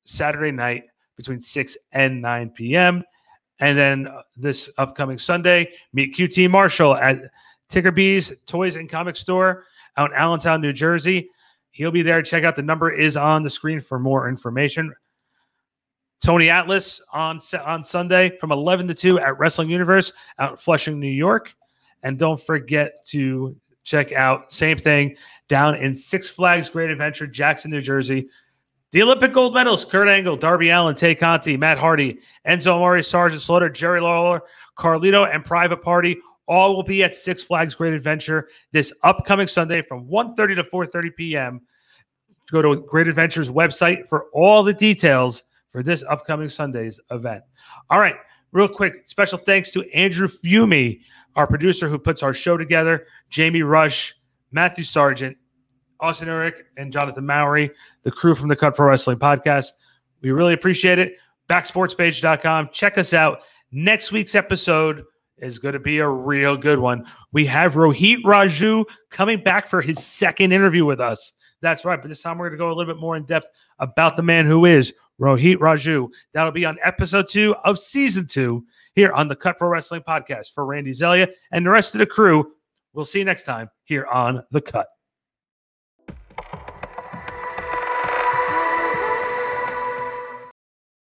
Saturday 0.06 0.52
night 0.52 0.84
between 1.16 1.40
6 1.40 1.78
and 1.92 2.22
9 2.22 2.50
p.m. 2.52 3.04
And 3.60 3.78
then 3.78 4.08
uh, 4.08 4.22
this 4.36 4.70
upcoming 4.78 5.18
Sunday, 5.18 5.72
meet 5.94 6.16
QT 6.16 6.50
Marshall 6.50 6.96
at 6.96 7.32
Ticker 7.70 7.92
Bees 7.92 8.34
Toys 8.46 8.76
and 8.76 8.90
Comic 8.90 9.16
Store 9.16 9.66
out 9.98 10.12
in 10.12 10.18
Allentown, 10.18 10.62
New 10.62 10.74
Jersey. 10.74 11.30
He'll 11.72 11.92
be 11.92 12.04
there. 12.04 12.22
Check 12.22 12.44
out 12.44 12.56
the 12.56 12.62
number 12.62 12.92
is 12.92 13.18
on 13.18 13.44
the 13.44 13.50
screen 13.50 13.80
for 13.80 14.00
more 14.00 14.30
information. 14.30 14.94
Tony 16.24 16.50
Atlas 16.50 17.02
on 17.12 17.40
on 17.66 17.84
Sunday 17.84 18.38
from 18.38 18.52
11 18.52 18.88
to 18.88 18.94
2 18.94 19.20
at 19.20 19.38
Wrestling 19.38 19.70
Universe 19.70 20.14
out 20.40 20.52
in 20.52 20.58
Flushing, 20.58 21.00
New 21.00 21.08
York. 21.08 21.54
And 22.04 22.18
don't 22.18 22.40
forget 22.40 23.04
to 23.08 23.56
check 23.84 24.14
out 24.14 24.52
same 24.52 24.78
thing 24.78 25.18
down 25.50 25.76
in 25.76 25.94
Six 25.94 26.30
Flags 26.30 26.70
Great 26.70 26.90
Adventure, 26.90 27.28
Jackson, 27.28 27.72
New 27.72 27.82
Jersey. 27.82 28.30
The 28.92 29.02
Olympic 29.02 29.34
gold 29.34 29.54
medals: 29.54 29.84
Kurt 29.84 30.08
Angle, 30.08 30.38
Darby 30.38 30.70
Allin, 30.70 30.96
Tay 30.96 31.16
Conti, 31.16 31.58
Matt 31.58 31.78
Hardy, 31.78 32.20
Enzo 32.48 32.76
Amore, 32.76 33.02
Sergeant 33.02 33.42
Slaughter, 33.42 33.70
Jerry 33.70 34.00
Lawler, 34.00 34.44
Carlito, 34.78 35.34
and 35.34 35.44
Private 35.44 35.82
Party 35.82 36.18
all 36.48 36.76
will 36.76 36.84
be 36.84 37.04
at 37.04 37.14
Six 37.14 37.44
Flags 37.44 37.76
Great 37.76 37.94
Adventure 37.94 38.50
this 38.72 38.92
upcoming 39.04 39.48
Sunday 39.48 39.82
from 39.82 40.08
1.30 40.08 40.56
to 40.56 40.64
4.30 40.64 41.16
p.m. 41.16 41.62
Go 42.52 42.62
to 42.62 42.82
Great 42.82 43.08
Adventure's 43.08 43.50
website 43.50 44.08
for 44.08 44.26
all 44.34 44.64
the 44.64 44.74
details 44.74 45.44
for 45.72 45.84
this 45.84 46.04
upcoming 46.08 46.50
Sunday's 46.50 47.00
event. 47.12 47.44
All 47.90 48.00
right, 48.00 48.16
real 48.52 48.68
quick, 48.68 49.04
special 49.06 49.38
thanks 49.38 49.72
to 49.72 49.90
Andrew 49.94 50.28
Fumi, 50.28 51.02
our 51.36 51.48
producer 51.48 51.90
who 51.90 51.98
puts 51.98 52.22
our 52.22 52.34
show 52.34 52.58
together, 52.58 53.08
Jamie 53.30 53.64
Rush, 53.64 54.16
Matthew 54.52 54.84
Sargent, 54.84 55.38
Austin 56.00 56.30
Eric, 56.30 56.66
and 56.78 56.92
Jonathan 56.92 57.26
Mowry, 57.26 57.72
the 58.04 58.12
crew 58.12 58.36
from 58.36 58.50
the 58.50 58.56
Cut 58.56 58.76
Pro 58.76 58.88
Wrestling 58.88 59.18
Podcast. 59.18 59.70
We 60.22 60.32
really 60.32 60.54
appreciate 60.54 61.00
it. 61.00 61.18
Backsportspage.com. 61.50 62.70
Check 62.72 62.98
us 62.98 63.14
out. 63.14 63.40
Next 63.72 64.12
week's 64.12 64.36
episode 64.36 65.04
is 65.44 65.60
going 65.60 65.74
to 65.74 65.80
be 65.80 66.00
a 66.00 66.08
real 66.08 66.58
good 66.58 66.80
one. 66.80 67.06
We 67.32 67.46
have 67.48 67.74
Rohit 67.74 68.22
Raju 68.24 68.86
coming 69.10 69.44
back 69.44 69.68
for 69.68 69.82
his 69.82 70.04
second 70.04 70.54
interview 70.54 70.86
with 70.86 71.00
us. 71.00 71.34
That's 71.62 71.86
right. 71.86 72.02
But 72.02 72.08
this 72.08 72.22
time 72.22 72.38
we're 72.38 72.50
going 72.50 72.60
to 72.60 72.64
go 72.64 72.68
a 72.68 72.74
little 72.74 72.94
bit 72.94 73.00
more 73.00 73.16
in 73.16 73.26
depth 73.26 73.48
about 73.80 74.18
the 74.18 74.24
man 74.24 74.46
who 74.46 74.66
is 74.66 74.94
Rohit 75.20 75.58
Raju. 75.58 76.10
That'll 76.34 76.52
be 76.52 76.66
on 76.66 76.78
episode 76.84 77.28
two 77.30 77.56
of 77.64 77.80
season 77.80 78.28
two 78.28 78.66
here 78.96 79.12
on 79.12 79.28
the 79.28 79.36
Cut 79.36 79.58
Pro 79.58 79.70
Wrestling 79.70 80.02
Podcast. 80.02 80.54
For 80.54 80.66
Randy 80.66 80.92
Zelia 80.92 81.28
and 81.52 81.66
the 81.66 81.70
rest 81.70 81.96
of 81.96 82.00
the 82.00 82.06
crew, 82.06 82.52
we'll 82.94 83.06
see 83.06 83.20
you 83.20 83.26
next 83.26 83.44
time 83.44 83.70
here 83.84 84.06
on 84.06 84.44
The 84.52 84.62
Cut. 84.62 84.88